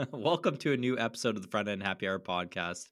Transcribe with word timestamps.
Welcome 0.12 0.56
to 0.58 0.72
a 0.72 0.76
new 0.76 0.98
episode 0.98 1.36
of 1.36 1.42
the 1.42 1.48
Front 1.48 1.68
End 1.68 1.82
Happy 1.82 2.08
Hour 2.08 2.18
podcast. 2.18 2.88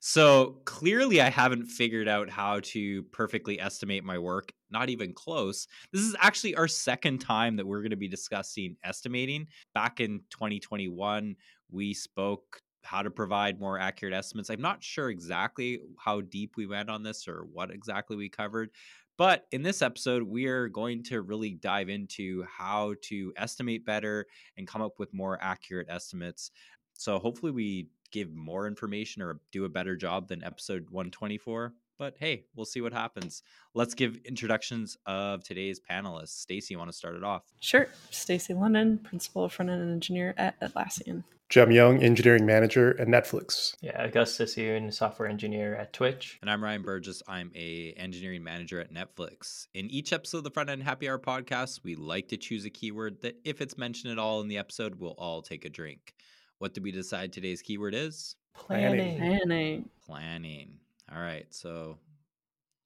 So 0.00 0.58
clearly, 0.64 1.20
I 1.20 1.30
haven't 1.30 1.66
figured 1.66 2.08
out 2.08 2.28
how 2.28 2.60
to 2.64 3.04
perfectly 3.04 3.60
estimate 3.60 4.04
my 4.04 4.18
work, 4.18 4.52
not 4.70 4.90
even 4.90 5.14
close. 5.14 5.68
This 5.92 6.02
is 6.02 6.16
actually 6.20 6.56
our 6.56 6.68
second 6.68 7.18
time 7.18 7.56
that 7.56 7.66
we're 7.66 7.80
going 7.80 7.90
to 7.90 7.96
be 7.96 8.08
discussing 8.08 8.76
estimating. 8.84 9.46
Back 9.74 10.00
in 10.00 10.22
2021, 10.30 11.36
we 11.70 11.94
spoke 11.94 12.60
how 12.82 13.02
to 13.02 13.10
provide 13.10 13.60
more 13.60 13.78
accurate 13.78 14.12
estimates. 14.12 14.50
I'm 14.50 14.60
not 14.60 14.82
sure 14.82 15.08
exactly 15.08 15.80
how 15.98 16.20
deep 16.20 16.56
we 16.56 16.66
went 16.66 16.90
on 16.90 17.02
this 17.02 17.28
or 17.28 17.46
what 17.52 17.70
exactly 17.70 18.16
we 18.16 18.28
covered, 18.28 18.70
but 19.16 19.46
in 19.52 19.62
this 19.62 19.82
episode, 19.82 20.22
we 20.22 20.46
are 20.46 20.68
going 20.68 21.02
to 21.04 21.22
really 21.22 21.50
dive 21.54 21.88
into 21.88 22.44
how 22.44 22.94
to 23.02 23.32
estimate 23.36 23.84
better 23.84 24.26
and 24.56 24.66
come 24.66 24.82
up 24.82 24.98
with 24.98 25.12
more 25.12 25.38
accurate 25.40 25.88
estimates. 25.90 26.50
So 26.94 27.18
hopefully, 27.18 27.52
we 27.52 27.88
give 28.10 28.32
more 28.34 28.66
information 28.66 29.22
or 29.22 29.40
do 29.50 29.64
a 29.64 29.68
better 29.68 29.96
job 29.96 30.28
than 30.28 30.44
episode 30.44 30.86
124. 30.90 31.74
But 31.98 32.16
hey, 32.18 32.46
we'll 32.56 32.66
see 32.66 32.80
what 32.80 32.92
happens. 32.92 33.42
Let's 33.74 33.94
give 33.94 34.16
introductions 34.24 34.96
of 35.06 35.44
today's 35.44 35.80
panelists. 35.80 36.30
Stacy, 36.30 36.74
you 36.74 36.78
want 36.78 36.90
to 36.90 36.96
start 36.96 37.14
it 37.14 37.24
off? 37.24 37.42
Sure. 37.60 37.88
Stacy 38.10 38.54
London, 38.54 38.98
principal 38.98 39.48
front 39.48 39.70
end 39.70 39.90
engineer 39.90 40.34
at 40.36 40.58
Atlassian. 40.60 41.22
Jem 41.52 41.70
Young, 41.70 42.02
engineering 42.02 42.46
manager 42.46 42.98
at 42.98 43.08
Netflix. 43.08 43.74
Yeah, 43.82 44.02
Augustus 44.02 44.56
Yuan, 44.56 44.90
software 44.90 45.28
engineer 45.28 45.76
at 45.76 45.92
Twitch. 45.92 46.38
And 46.40 46.50
I'm 46.50 46.64
Ryan 46.64 46.80
Burgess. 46.80 47.22
I'm 47.28 47.52
a 47.54 47.92
engineering 47.98 48.42
manager 48.42 48.80
at 48.80 48.90
Netflix. 48.90 49.66
In 49.74 49.90
each 49.90 50.14
episode 50.14 50.38
of 50.38 50.44
the 50.44 50.50
Front 50.50 50.70
End 50.70 50.82
Happy 50.82 51.10
Hour 51.10 51.18
podcast, 51.18 51.80
we 51.84 51.94
like 51.94 52.28
to 52.28 52.38
choose 52.38 52.64
a 52.64 52.70
keyword 52.70 53.20
that, 53.20 53.36
if 53.44 53.60
it's 53.60 53.76
mentioned 53.76 54.12
at 54.12 54.18
all 54.18 54.40
in 54.40 54.48
the 54.48 54.56
episode, 54.56 54.94
we'll 54.94 55.10
all 55.18 55.42
take 55.42 55.66
a 55.66 55.68
drink. 55.68 56.14
What 56.56 56.72
did 56.72 56.84
we 56.84 56.90
decide 56.90 57.34
today's 57.34 57.60
keyword 57.60 57.94
is? 57.94 58.34
Planning. 58.54 59.18
Planning. 59.18 59.90
Planning. 60.06 60.78
All 61.14 61.20
right, 61.20 61.44
so 61.50 61.98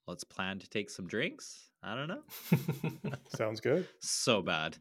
let's 0.07 0.25
plan 0.25 0.59
to 0.59 0.69
take 0.69 0.89
some 0.89 1.07
drinks. 1.07 1.69
I 1.81 1.95
don't 1.95 2.09
know. 2.09 3.11
Sounds 3.29 3.61
good. 3.61 3.87
so 4.01 4.41
bad. 4.41 4.77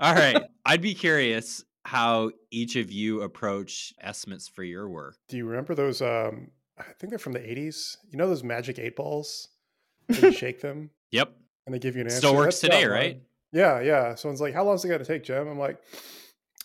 All 0.00 0.14
right, 0.14 0.42
I'd 0.64 0.80
be 0.80 0.94
curious 0.94 1.66
how 1.86 2.30
each 2.50 2.76
of 2.76 2.90
you 2.90 3.22
approach 3.22 3.94
estimates 4.00 4.48
for 4.48 4.62
your 4.64 4.88
work. 4.88 5.16
Do 5.28 5.36
you 5.36 5.46
remember 5.46 5.74
those? 5.74 6.02
Um, 6.02 6.50
I 6.78 6.82
think 6.98 7.10
they're 7.10 7.18
from 7.18 7.32
the 7.32 7.38
80s. 7.40 7.96
You 8.10 8.18
know 8.18 8.26
those 8.28 8.42
magic 8.44 8.78
eight 8.78 8.96
balls? 8.96 9.48
you 10.08 10.32
shake 10.32 10.60
them 10.60 10.90
Yep. 11.12 11.32
and 11.66 11.74
they 11.74 11.78
give 11.78 11.94
you 11.94 12.02
an 12.02 12.06
answer. 12.08 12.18
Still 12.18 12.34
works 12.34 12.60
That's 12.60 12.72
that 12.72 12.78
today, 12.80 12.82
one. 12.88 12.90
right? 12.98 13.22
Yeah, 13.52 13.80
yeah. 13.80 14.14
Someone's 14.14 14.40
like, 14.40 14.52
How 14.54 14.64
long 14.64 14.74
is 14.74 14.84
it 14.84 14.88
going 14.88 15.00
to 15.00 15.06
take, 15.06 15.24
Jem?" 15.24 15.48
I'm 15.48 15.58
like, 15.58 15.80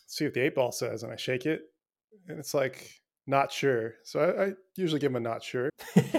See 0.07 0.25
what 0.25 0.33
the 0.33 0.41
eight 0.41 0.55
ball 0.55 0.71
says. 0.71 1.03
And 1.03 1.11
I 1.13 1.15
shake 1.15 1.45
it. 1.45 1.61
And 2.27 2.37
it's 2.39 2.53
like, 2.53 2.99
Not 3.27 3.51
sure. 3.51 3.93
So 4.03 4.19
I, 4.19 4.43
I 4.45 4.51
usually 4.75 4.99
give 4.99 5.13
them 5.13 5.23
a 5.23 5.29
not 5.29 5.43
sure. 5.43 5.69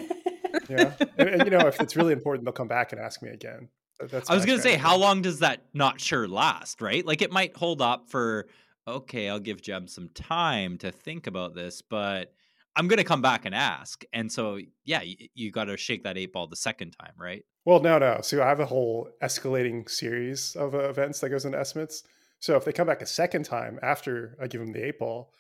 Yeah. 0.68 0.94
and, 1.18 1.28
and, 1.28 1.44
you 1.44 1.50
know, 1.50 1.66
if 1.66 1.80
it's 1.80 1.96
really 1.96 2.12
important, 2.12 2.44
they'll 2.46 2.52
come 2.52 2.68
back 2.68 2.92
and 2.92 3.00
ask 3.00 3.20
me 3.22 3.28
again. 3.30 3.68
That's 4.00 4.30
I 4.30 4.34
was 4.34 4.46
going 4.46 4.58
to 4.58 4.62
say, 4.62 4.76
how 4.76 4.96
long 4.96 5.20
does 5.20 5.40
that 5.40 5.60
not 5.74 6.00
sure 6.00 6.26
last, 6.26 6.80
right? 6.80 7.04
Like 7.04 7.20
it 7.20 7.30
might 7.30 7.54
hold 7.56 7.82
up 7.82 8.08
for, 8.08 8.46
okay, 8.86 9.28
I'll 9.28 9.40
give 9.40 9.62
Jem 9.62 9.86
some 9.86 10.08
time 10.10 10.78
to 10.78 10.90
think 10.90 11.26
about 11.26 11.54
this, 11.54 11.82
but 11.82 12.32
I'm 12.74 12.88
going 12.88 12.98
to 12.98 13.04
come 13.04 13.22
back 13.22 13.44
and 13.44 13.54
ask. 13.54 14.04
And 14.12 14.30
so, 14.30 14.58
yeah, 14.84 15.02
you, 15.02 15.16
you 15.34 15.50
got 15.50 15.64
to 15.64 15.76
shake 15.76 16.04
that 16.04 16.16
eight 16.16 16.32
ball 16.32 16.46
the 16.46 16.56
second 16.56 16.92
time, 16.98 17.12
right? 17.18 17.44
Well, 17.64 17.80
no, 17.80 17.98
no. 17.98 18.20
So 18.22 18.42
I 18.42 18.48
have 18.48 18.60
a 18.60 18.66
whole 18.66 19.08
escalating 19.22 19.88
series 19.88 20.56
of 20.56 20.74
uh, 20.74 20.88
events 20.88 21.20
that 21.20 21.30
goes 21.30 21.44
into 21.44 21.58
estimates. 21.58 22.02
So 22.40 22.56
if 22.56 22.64
they 22.64 22.72
come 22.72 22.88
back 22.88 23.02
a 23.02 23.06
second 23.06 23.44
time 23.44 23.78
after 23.82 24.36
I 24.40 24.48
give 24.48 24.60
them 24.60 24.72
the 24.72 24.84
eight 24.84 24.98
ball, 24.98 25.32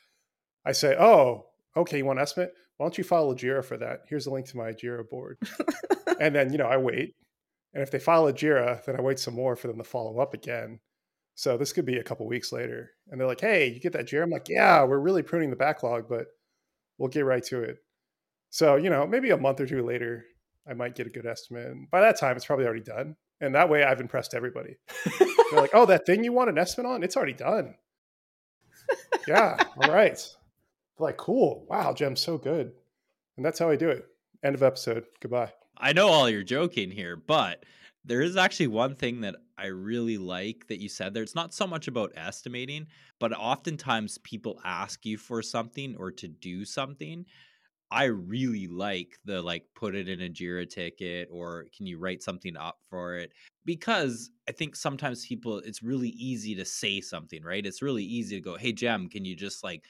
I 0.64 0.70
say, 0.70 0.94
"Oh, 0.96 1.46
okay, 1.76 1.98
you 1.98 2.04
want 2.04 2.20
an 2.20 2.22
estimate? 2.22 2.52
Why 2.76 2.84
don't 2.84 2.96
you 2.96 3.02
a 3.02 3.34
Jira 3.34 3.64
for 3.64 3.76
that? 3.78 4.02
Here's 4.08 4.26
a 4.26 4.30
link 4.30 4.46
to 4.48 4.56
my 4.56 4.70
Jira 4.70 5.08
board." 5.08 5.36
and 6.20 6.32
then 6.32 6.52
you 6.52 6.58
know 6.58 6.66
I 6.66 6.76
wait, 6.76 7.16
and 7.74 7.82
if 7.82 7.90
they 7.90 7.98
file 7.98 8.28
a 8.28 8.32
Jira, 8.32 8.84
then 8.84 8.96
I 8.96 9.02
wait 9.02 9.18
some 9.18 9.34
more 9.34 9.56
for 9.56 9.66
them 9.66 9.78
to 9.78 9.84
follow 9.84 10.20
up 10.20 10.32
again. 10.32 10.78
So 11.34 11.56
this 11.56 11.72
could 11.72 11.86
be 11.86 11.96
a 11.96 12.04
couple 12.04 12.26
weeks 12.26 12.52
later, 12.52 12.90
and 13.10 13.18
they're 13.20 13.26
like, 13.26 13.40
"Hey, 13.40 13.68
you 13.68 13.80
get 13.80 13.92
that 13.94 14.06
Jira?" 14.06 14.22
I'm 14.22 14.30
like, 14.30 14.48
"Yeah, 14.48 14.84
we're 14.84 14.98
really 14.98 15.22
pruning 15.22 15.50
the 15.50 15.56
backlog, 15.56 16.08
but 16.08 16.26
we'll 16.98 17.08
get 17.08 17.24
right 17.24 17.42
to 17.44 17.62
it." 17.62 17.78
So 18.50 18.76
you 18.76 18.90
know, 18.90 19.06
maybe 19.06 19.30
a 19.30 19.36
month 19.36 19.60
or 19.60 19.66
two 19.66 19.82
later, 19.84 20.24
I 20.68 20.74
might 20.74 20.94
get 20.94 21.06
a 21.06 21.10
good 21.10 21.26
estimate. 21.26 21.66
And 21.66 21.90
by 21.90 22.00
that 22.00 22.18
time, 22.18 22.36
it's 22.36 22.44
probably 22.44 22.66
already 22.66 22.82
done. 22.82 23.16
And 23.40 23.54
that 23.54 23.68
way 23.68 23.82
I've 23.82 24.00
impressed 24.00 24.34
everybody. 24.34 24.76
They're 25.18 25.60
like, 25.60 25.74
oh, 25.74 25.86
that 25.86 26.06
thing 26.06 26.22
you 26.22 26.32
want 26.32 26.50
an 26.50 26.58
estimate 26.58 26.90
on? 26.90 27.02
It's 27.02 27.16
already 27.16 27.32
done. 27.32 27.74
yeah. 29.26 29.56
All 29.76 29.92
right. 29.92 30.16
They're 30.16 31.06
like, 31.06 31.16
cool. 31.16 31.66
Wow, 31.68 31.92
Jem's 31.92 32.20
so 32.20 32.38
good. 32.38 32.72
And 33.36 33.44
that's 33.44 33.58
how 33.58 33.68
I 33.68 33.76
do 33.76 33.88
it. 33.88 34.06
End 34.44 34.54
of 34.54 34.62
episode. 34.62 35.04
Goodbye. 35.20 35.52
I 35.76 35.92
know 35.92 36.08
all 36.08 36.30
you're 36.30 36.44
joking 36.44 36.90
here, 36.90 37.16
but 37.16 37.64
there 38.04 38.20
is 38.22 38.36
actually 38.36 38.66
one 38.68 38.94
thing 38.96 39.20
that 39.20 39.36
I 39.56 39.66
really 39.66 40.18
like 40.18 40.66
that 40.68 40.80
you 40.80 40.88
said 40.88 41.14
there. 41.14 41.22
It's 41.22 41.34
not 41.34 41.54
so 41.54 41.66
much 41.66 41.88
about 41.88 42.12
estimating, 42.16 42.88
but 43.20 43.32
oftentimes 43.32 44.18
people 44.18 44.60
ask 44.64 45.04
you 45.06 45.16
for 45.18 45.42
something 45.42 45.96
or 45.96 46.10
to 46.12 46.28
do 46.28 46.64
something. 46.64 47.24
I 47.90 48.04
really 48.04 48.68
like 48.68 49.18
the 49.24 49.42
like 49.42 49.66
put 49.74 49.94
it 49.94 50.08
in 50.08 50.20
a 50.22 50.28
Jira 50.30 50.68
ticket 50.68 51.28
or 51.30 51.66
can 51.76 51.86
you 51.86 51.98
write 51.98 52.22
something 52.22 52.56
up 52.56 52.78
for 52.88 53.16
it? 53.18 53.32
Because 53.66 54.30
I 54.48 54.52
think 54.52 54.76
sometimes 54.76 55.26
people 55.26 55.58
it's 55.58 55.82
really 55.82 56.08
easy 56.10 56.54
to 56.54 56.64
say 56.64 57.00
something, 57.02 57.42
right? 57.42 57.66
It's 57.66 57.82
really 57.82 58.04
easy 58.04 58.36
to 58.36 58.40
go, 58.40 58.56
"Hey 58.56 58.72
Jem, 58.72 59.08
can 59.08 59.24
you 59.26 59.36
just 59.36 59.62
like 59.62 59.84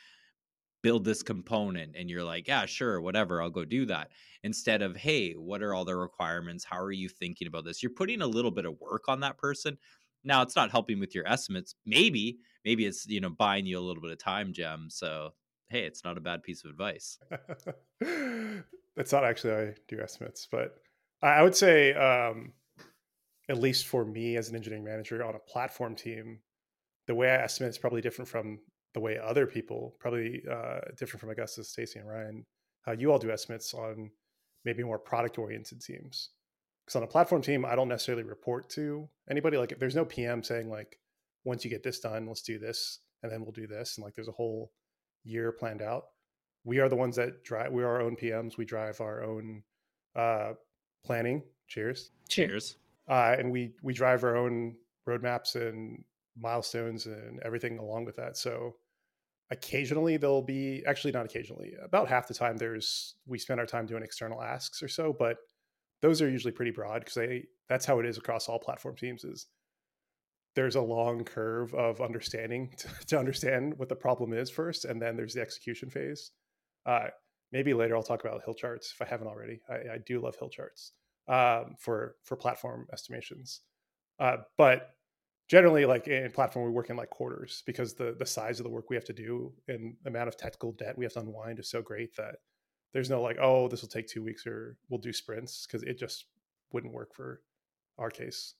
build 0.82 1.04
this 1.04 1.22
component?" 1.22 1.96
And 1.96 2.10
you're 2.10 2.24
like, 2.24 2.48
"Yeah, 2.48 2.66
sure, 2.66 3.00
whatever, 3.00 3.42
I'll 3.42 3.50
go 3.50 3.64
do 3.64 3.86
that." 3.86 4.10
Instead 4.42 4.82
of, 4.82 4.96
"Hey, 4.96 5.32
what 5.34 5.62
are 5.62 5.74
all 5.74 5.84
the 5.84 5.96
requirements? 5.96 6.64
How 6.64 6.78
are 6.80 6.92
you 6.92 7.08
thinking 7.08 7.46
about 7.48 7.64
this?" 7.64 7.82
You're 7.82 7.90
putting 7.92 8.22
a 8.22 8.26
little 8.26 8.50
bit 8.50 8.66
of 8.66 8.78
work 8.80 9.08
on 9.08 9.20
that 9.20 9.38
person. 9.38 9.78
Now, 10.24 10.42
it's 10.42 10.56
not 10.56 10.70
helping 10.70 11.00
with 11.00 11.14
your 11.14 11.26
estimates. 11.26 11.74
Maybe, 11.84 12.38
maybe 12.64 12.86
it's, 12.86 13.06
you 13.08 13.20
know, 13.20 13.30
buying 13.30 13.66
you 13.66 13.78
a 13.78 13.80
little 13.80 14.02
bit 14.02 14.12
of 14.12 14.18
time, 14.18 14.52
Jem. 14.52 14.88
So, 14.88 15.30
hey, 15.68 15.84
it's 15.84 16.04
not 16.04 16.16
a 16.18 16.20
bad 16.20 16.42
piece 16.42 16.64
of 16.64 16.70
advice. 16.70 17.18
That's 18.96 19.12
not 19.12 19.24
actually 19.24 19.52
how 19.52 19.58
I 19.60 19.74
do 19.88 20.00
estimates, 20.00 20.46
but 20.50 20.76
I 21.22 21.28
I 21.28 21.42
would 21.42 21.56
say, 21.56 21.94
um, 21.94 22.52
at 23.48 23.58
least 23.58 23.86
for 23.86 24.04
me 24.04 24.36
as 24.36 24.48
an 24.48 24.56
engineering 24.56 24.84
manager 24.84 25.24
on 25.24 25.34
a 25.34 25.38
platform 25.38 25.96
team, 25.96 26.40
the 27.06 27.14
way 27.14 27.30
I 27.30 27.42
estimate 27.42 27.70
is 27.70 27.78
probably 27.78 28.00
different 28.00 28.28
from 28.28 28.60
the 28.94 29.00
way 29.00 29.18
other 29.18 29.46
people, 29.46 29.94
probably 29.98 30.42
uh, 30.50 30.80
different 30.98 31.20
from 31.20 31.30
Augustus, 31.30 31.70
Stacy, 31.70 31.98
and 31.98 32.08
Ryan, 32.08 32.44
how 32.82 32.92
you 32.92 33.10
all 33.10 33.18
do 33.18 33.30
estimates 33.30 33.72
on 33.74 34.10
maybe 34.64 34.82
more 34.82 34.98
product 34.98 35.38
oriented 35.38 35.80
teams. 35.80 36.30
Because 36.84 36.96
on 36.96 37.02
a 37.02 37.06
platform 37.06 37.42
team, 37.42 37.64
I 37.64 37.74
don't 37.74 37.88
necessarily 37.88 38.24
report 38.24 38.68
to 38.70 39.08
anybody. 39.30 39.56
Like, 39.56 39.78
there's 39.78 39.94
no 39.96 40.04
PM 40.04 40.42
saying, 40.42 40.68
like, 40.68 40.98
once 41.44 41.64
you 41.64 41.70
get 41.70 41.82
this 41.82 42.00
done, 42.00 42.26
let's 42.26 42.42
do 42.42 42.58
this, 42.58 42.98
and 43.22 43.30
then 43.30 43.42
we'll 43.42 43.52
do 43.52 43.66
this. 43.66 43.96
And 43.96 44.04
like, 44.04 44.14
there's 44.14 44.28
a 44.28 44.32
whole 44.32 44.72
year 45.24 45.52
planned 45.52 45.82
out. 45.82 46.04
We 46.64 46.80
are 46.80 46.88
the 46.88 46.96
ones 46.96 47.16
that 47.16 47.44
drive, 47.44 47.72
we 47.72 47.82
are 47.82 47.88
our 47.88 48.02
own 48.02 48.16
PMs. 48.16 48.56
We 48.56 48.64
drive 48.64 49.00
our 49.00 49.24
own 49.24 49.62
uh, 50.14 50.52
planning. 51.04 51.42
Cheers 51.68 52.10
Cheers. 52.28 52.76
uh, 53.08 53.34
and 53.38 53.50
we 53.50 53.72
we 53.82 53.94
drive 53.94 54.24
our 54.24 54.36
own 54.36 54.76
roadmaps 55.08 55.54
and 55.56 56.04
milestones 56.36 57.06
and 57.06 57.40
everything 57.44 57.78
along 57.78 58.04
with 58.04 58.16
that. 58.16 58.36
So 58.36 58.76
occasionally 59.52 60.16
there'll 60.16 60.42
be 60.42 60.82
actually 60.86 61.12
not 61.12 61.24
occasionally 61.24 61.74
about 61.82 62.08
half 62.08 62.26
the 62.26 62.34
time 62.34 62.56
there's 62.56 63.14
we 63.26 63.38
spend 63.38 63.60
our 63.60 63.66
time 63.66 63.86
doing 63.86 64.02
external 64.02 64.42
asks 64.42 64.82
or 64.82 64.88
so, 64.88 65.14
but 65.16 65.36
those 66.00 66.20
are 66.20 66.28
usually 66.28 66.52
pretty 66.52 66.72
broad 66.72 67.00
because 67.00 67.14
they 67.14 67.44
that's 67.68 67.86
how 67.86 68.00
it 68.00 68.06
is 68.06 68.18
across 68.18 68.48
all 68.48 68.58
platform 68.58 68.96
teams 68.96 69.24
is 69.24 69.46
there's 70.54 70.74
a 70.74 70.82
long 70.82 71.24
curve 71.24 71.72
of 71.74 72.00
understanding 72.00 72.74
to, 72.76 72.88
to 73.06 73.18
understand 73.18 73.74
what 73.78 73.88
the 73.88 73.94
problem 73.94 74.32
is 74.32 74.50
first 74.50 74.84
and 74.84 75.00
then 75.00 75.16
there's 75.16 75.34
the 75.34 75.40
execution 75.40 75.88
phase 75.88 76.32
uh, 76.86 77.06
maybe 77.52 77.72
later 77.72 77.96
i'll 77.96 78.02
talk 78.02 78.24
about 78.24 78.42
hill 78.44 78.54
charts 78.54 78.92
if 78.92 79.00
i 79.00 79.08
haven't 79.08 79.28
already 79.28 79.60
i, 79.70 79.94
I 79.94 79.98
do 80.04 80.20
love 80.20 80.36
hill 80.36 80.50
charts 80.50 80.92
um, 81.28 81.76
for 81.78 82.16
for 82.24 82.36
platform 82.36 82.86
estimations. 82.92 83.60
Uh, 84.18 84.38
but 84.56 84.90
generally, 85.52 85.84
like 85.84 86.08
in 86.08 86.30
platform, 86.30 86.64
we 86.64 86.70
work 86.70 86.88
in 86.88 86.96
like 86.96 87.10
quarters 87.10 87.62
because 87.66 87.92
the 87.92 88.16
the 88.18 88.24
size 88.24 88.58
of 88.58 88.64
the 88.64 88.70
work 88.70 88.88
we 88.88 88.96
have 88.96 89.04
to 89.04 89.12
do 89.12 89.52
and 89.68 89.94
the 90.02 90.08
amount 90.08 90.26
of 90.26 90.34
technical 90.34 90.72
debt 90.72 90.96
we 90.96 91.04
have 91.04 91.12
to 91.12 91.20
unwind 91.20 91.58
is 91.58 91.68
so 91.68 91.82
great 91.82 92.16
that 92.16 92.36
there's 92.94 93.10
no 93.10 93.20
like, 93.20 93.36
oh, 93.38 93.68
this 93.68 93.82
will 93.82 93.88
take 93.90 94.08
two 94.08 94.22
weeks 94.22 94.46
or 94.46 94.78
we'll 94.88 94.98
do 94.98 95.12
sprints 95.12 95.66
because 95.66 95.82
it 95.82 95.98
just 95.98 96.24
wouldn't 96.72 96.94
work 96.94 97.14
for 97.14 97.42
our 97.98 98.08
case. 98.08 98.54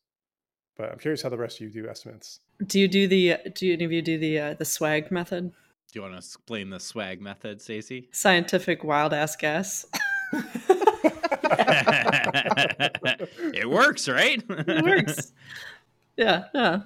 But 0.76 0.92
I'm 0.92 0.98
curious 0.98 1.22
how 1.22 1.30
the 1.30 1.38
rest 1.38 1.62
of 1.62 1.66
you 1.66 1.70
do 1.82 1.88
estimates. 1.88 2.40
Do 2.66 2.78
you 2.78 2.88
do 2.88 3.08
the? 3.08 3.38
Do 3.54 3.72
any 3.72 3.84
of 3.84 3.92
you 3.92 4.02
do 4.02 4.18
the 4.18 4.38
uh, 4.38 4.54
the 4.54 4.66
swag 4.66 5.10
method? 5.10 5.50
Do 5.50 5.98
you 5.98 6.02
want 6.02 6.12
to 6.12 6.18
explain 6.18 6.68
the 6.68 6.80
swag 6.80 7.22
method, 7.22 7.62
stacy 7.62 8.10
Scientific 8.12 8.84
wild 8.84 9.14
ass 9.14 9.34
guess. 9.36 9.86
it 13.54 13.68
works, 13.68 14.08
right? 14.08 14.42
it 14.48 14.84
works. 14.84 15.32
Yeah, 16.16 16.44
yeah. 16.54 16.82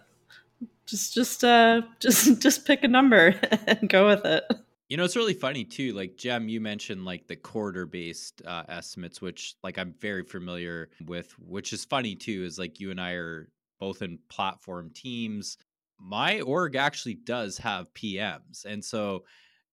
Just, 0.86 1.14
just, 1.14 1.44
uh, 1.44 1.82
just, 2.00 2.40
just 2.40 2.66
pick 2.66 2.84
a 2.84 2.88
number 2.88 3.34
and 3.66 3.88
go 3.88 4.06
with 4.06 4.24
it. 4.24 4.44
You 4.88 4.96
know, 4.96 5.04
it's 5.04 5.16
really 5.16 5.34
funny 5.34 5.64
too. 5.64 5.92
Like 5.94 6.16
Jem, 6.16 6.48
you 6.48 6.60
mentioned 6.60 7.04
like 7.04 7.26
the 7.26 7.34
quarter-based 7.34 8.42
uh, 8.46 8.62
estimates, 8.68 9.20
which 9.20 9.56
like 9.64 9.78
I'm 9.78 9.94
very 10.00 10.22
familiar 10.22 10.90
with. 11.04 11.32
Which 11.40 11.72
is 11.72 11.84
funny 11.84 12.14
too, 12.14 12.44
is 12.44 12.56
like 12.56 12.78
you 12.78 12.92
and 12.92 13.00
I 13.00 13.12
are 13.12 13.48
both 13.80 14.02
in 14.02 14.18
platform 14.28 14.90
teams. 14.94 15.58
My 15.98 16.40
org 16.42 16.76
actually 16.76 17.14
does 17.14 17.58
have 17.58 17.92
PMs, 17.94 18.64
and 18.64 18.84
so 18.84 19.24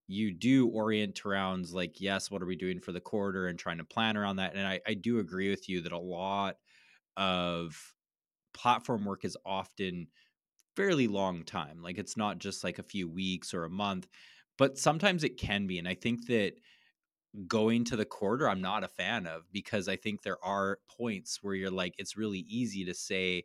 you 0.08 0.32
do 0.32 0.68
orient 0.68 1.24
around 1.24 1.70
like, 1.70 2.00
yes, 2.00 2.30
what 2.30 2.42
are 2.42 2.46
we 2.46 2.56
doing 2.56 2.80
for 2.80 2.90
the 2.90 3.00
quarter, 3.00 3.46
and 3.46 3.56
trying 3.56 3.78
to 3.78 3.84
plan 3.84 4.16
around 4.16 4.36
that. 4.36 4.56
And 4.56 4.66
I, 4.66 4.80
I 4.84 4.94
do 4.94 5.20
agree 5.20 5.48
with 5.48 5.68
you 5.68 5.80
that 5.82 5.92
a 5.92 5.98
lot 5.98 6.56
of 7.16 7.93
platform 8.54 9.04
work 9.04 9.24
is 9.24 9.36
often 9.44 10.06
fairly 10.76 11.06
long 11.06 11.44
time. 11.44 11.82
Like 11.82 11.98
it's 11.98 12.16
not 12.16 12.38
just 12.38 12.64
like 12.64 12.78
a 12.78 12.82
few 12.82 13.08
weeks 13.08 13.52
or 13.52 13.64
a 13.64 13.70
month 13.70 14.08
but 14.58 14.78
sometimes 14.78 15.24
it 15.24 15.36
can 15.36 15.66
be. 15.66 15.78
And 15.78 15.88
I 15.88 15.94
think 15.94 16.26
that 16.26 16.52
going 17.46 17.84
to 17.84 17.96
the 17.96 18.04
quarter, 18.04 18.48
I'm 18.48 18.60
not 18.60 18.84
a 18.84 18.88
fan 18.88 19.26
of 19.26 19.42
because 19.52 19.88
I 19.88 19.96
think 19.96 20.22
there 20.22 20.42
are 20.44 20.78
points 20.88 21.40
where 21.42 21.54
you're 21.54 21.70
like, 21.70 21.94
it's 21.98 22.16
really 22.16 22.40
easy 22.48 22.84
to 22.84 22.94
say, 22.94 23.44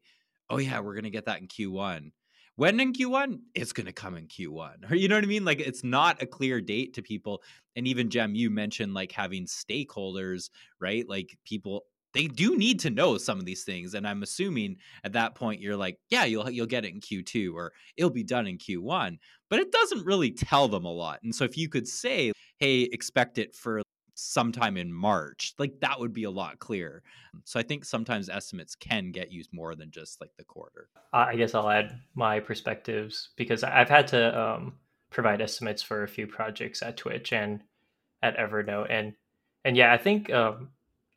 oh, 0.49 0.57
yeah, 0.57 0.79
we're 0.79 0.93
going 0.93 1.03
to 1.03 1.09
get 1.09 1.25
that 1.25 1.41
in 1.41 1.47
Q1. 1.47 2.11
When 2.55 2.79
in 2.79 2.93
Q1, 2.93 3.39
it's 3.55 3.71
going 3.71 3.87
to 3.87 3.93
come 3.93 4.17
in 4.17 4.27
Q1. 4.27 4.91
Or 4.91 4.95
you 4.97 5.07
know 5.07 5.15
what 5.15 5.23
I 5.23 5.27
mean? 5.27 5.45
Like 5.45 5.61
it's 5.61 5.83
not 5.83 6.21
a 6.21 6.27
clear 6.27 6.61
date 6.61 6.93
to 6.95 7.01
people. 7.01 7.41
And 7.75 7.87
even 7.87 8.09
Jem, 8.09 8.35
you 8.35 8.49
mentioned 8.49 8.93
like 8.93 9.11
having 9.11 9.45
stakeholders, 9.45 10.49
right? 10.79 11.07
Like 11.07 11.37
people 11.45 11.85
they 12.13 12.27
do 12.27 12.57
need 12.57 12.79
to 12.79 12.89
know 12.89 13.17
some 13.17 13.39
of 13.39 13.45
these 13.45 13.63
things 13.63 13.93
and 13.93 14.07
i'm 14.07 14.23
assuming 14.23 14.77
at 15.03 15.13
that 15.13 15.35
point 15.35 15.61
you're 15.61 15.77
like 15.77 15.97
yeah 16.09 16.25
you'll 16.25 16.49
you'll 16.49 16.65
get 16.65 16.85
it 16.85 16.93
in 16.93 16.99
q2 16.99 17.53
or 17.53 17.71
it'll 17.97 18.09
be 18.09 18.23
done 18.23 18.47
in 18.47 18.57
q1 18.57 19.17
but 19.49 19.59
it 19.59 19.71
doesn't 19.71 20.05
really 20.05 20.31
tell 20.31 20.67
them 20.67 20.85
a 20.85 20.91
lot 20.91 21.19
and 21.23 21.33
so 21.33 21.43
if 21.43 21.57
you 21.57 21.69
could 21.69 21.87
say 21.87 22.31
hey 22.57 22.81
expect 22.91 23.37
it 23.37 23.55
for 23.55 23.81
sometime 24.15 24.75
in 24.75 24.91
march 24.91 25.53
like 25.59 25.79
that 25.79 25.97
would 25.97 26.11
be 26.11 26.25
a 26.25 26.31
lot 26.31 26.59
clearer 26.59 27.01
so 27.45 27.59
i 27.59 27.63
think 27.63 27.85
sometimes 27.85 28.27
estimates 28.27 28.75
can 28.75 29.11
get 29.11 29.31
used 29.31 29.49
more 29.53 29.75
than 29.75 29.89
just 29.91 30.19
like 30.19 30.31
the 30.37 30.43
quarter. 30.43 30.89
I 31.13 31.35
guess 31.37 31.55
i'll 31.55 31.69
add 31.69 31.97
my 32.15 32.41
perspectives 32.41 33.29
because 33.37 33.63
i've 33.63 33.89
had 33.89 34.07
to 34.07 34.39
um, 34.39 34.73
provide 35.09 35.41
estimates 35.41 35.81
for 35.81 36.03
a 36.03 36.07
few 36.07 36.27
projects 36.27 36.81
at 36.81 36.97
twitch 36.97 37.31
and 37.31 37.61
at 38.21 38.37
evernote 38.37 38.87
and 38.89 39.13
and 39.63 39.77
yeah 39.77 39.93
i 39.93 39.97
think 39.97 40.29
um, 40.33 40.67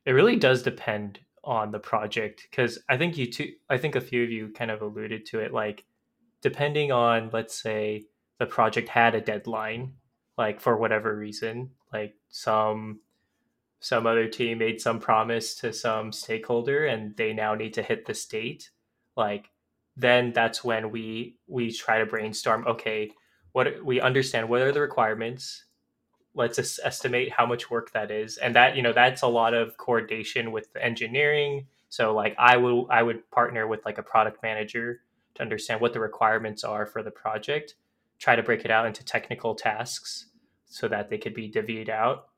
it 0.05 0.11
really 0.11 0.35
does 0.35 0.63
depend 0.63 1.19
on 1.43 1.71
the 1.71 1.79
project 1.79 2.47
because 2.49 2.79
I 2.89 2.97
think 2.97 3.17
you 3.17 3.31
two, 3.31 3.51
I 3.69 3.77
think 3.77 3.95
a 3.95 4.01
few 4.01 4.23
of 4.23 4.31
you 4.31 4.49
kind 4.49 4.71
of 4.71 4.81
alluded 4.81 5.25
to 5.27 5.39
it. 5.39 5.53
Like, 5.53 5.85
depending 6.41 6.91
on, 6.91 7.29
let's 7.33 7.61
say, 7.61 8.05
the 8.39 8.45
project 8.45 8.89
had 8.89 9.15
a 9.15 9.21
deadline, 9.21 9.93
like 10.37 10.59
for 10.59 10.77
whatever 10.77 11.15
reason, 11.15 11.71
like 11.91 12.15
some 12.29 12.99
some 13.83 14.07
other 14.07 14.29
team 14.29 14.59
made 14.59 14.79
some 14.79 14.97
promise 14.97 15.55
to 15.55 15.73
some 15.73 16.13
stakeholder 16.13 16.85
and 16.85 17.17
they 17.17 17.33
now 17.33 17.53
need 17.53 17.73
to 17.73 17.83
hit 17.83 18.05
the 18.05 18.25
date 18.29 18.71
like 19.17 19.49
then 19.97 20.31
that's 20.31 20.63
when 20.63 20.89
we 20.89 21.35
we 21.47 21.69
try 21.69 21.99
to 21.99 22.05
brainstorm 22.05 22.65
okay 22.65 23.11
what 23.51 23.83
we 23.83 23.99
understand 23.99 24.47
what 24.47 24.61
are 24.61 24.71
the 24.71 24.79
requirements 24.79 25.65
let's 26.35 26.79
estimate 26.83 27.31
how 27.31 27.45
much 27.45 27.69
work 27.69 27.91
that 27.91 28.09
is 28.09 28.37
and 28.37 28.55
that 28.55 28.75
you 28.75 28.81
know 28.81 28.93
that's 28.93 29.21
a 29.21 29.27
lot 29.27 29.53
of 29.53 29.77
coordination 29.77 30.51
with 30.51 30.71
the 30.73 30.83
engineering. 30.83 31.67
So 31.89 32.13
like 32.13 32.35
i 32.39 32.57
will 32.57 32.87
i 32.89 33.03
would 33.03 33.29
partner 33.31 33.67
with 33.67 33.85
like 33.85 33.97
a 33.97 34.03
product 34.03 34.41
manager 34.41 35.01
to 35.35 35.41
understand 35.41 35.81
what 35.81 35.93
the 35.93 35.99
requirements 35.99 36.63
are 36.63 36.85
for 36.85 37.03
the 37.03 37.11
project 37.11 37.75
try 38.19 38.35
to 38.35 38.43
break 38.43 38.63
it 38.63 38.71
out 38.71 38.85
into 38.85 39.03
technical 39.03 39.53
tasks 39.53 40.27
so 40.65 40.87
that 40.87 41.09
they 41.09 41.17
could 41.17 41.33
be 41.33 41.51
divvied 41.51 41.89
out. 41.89 42.29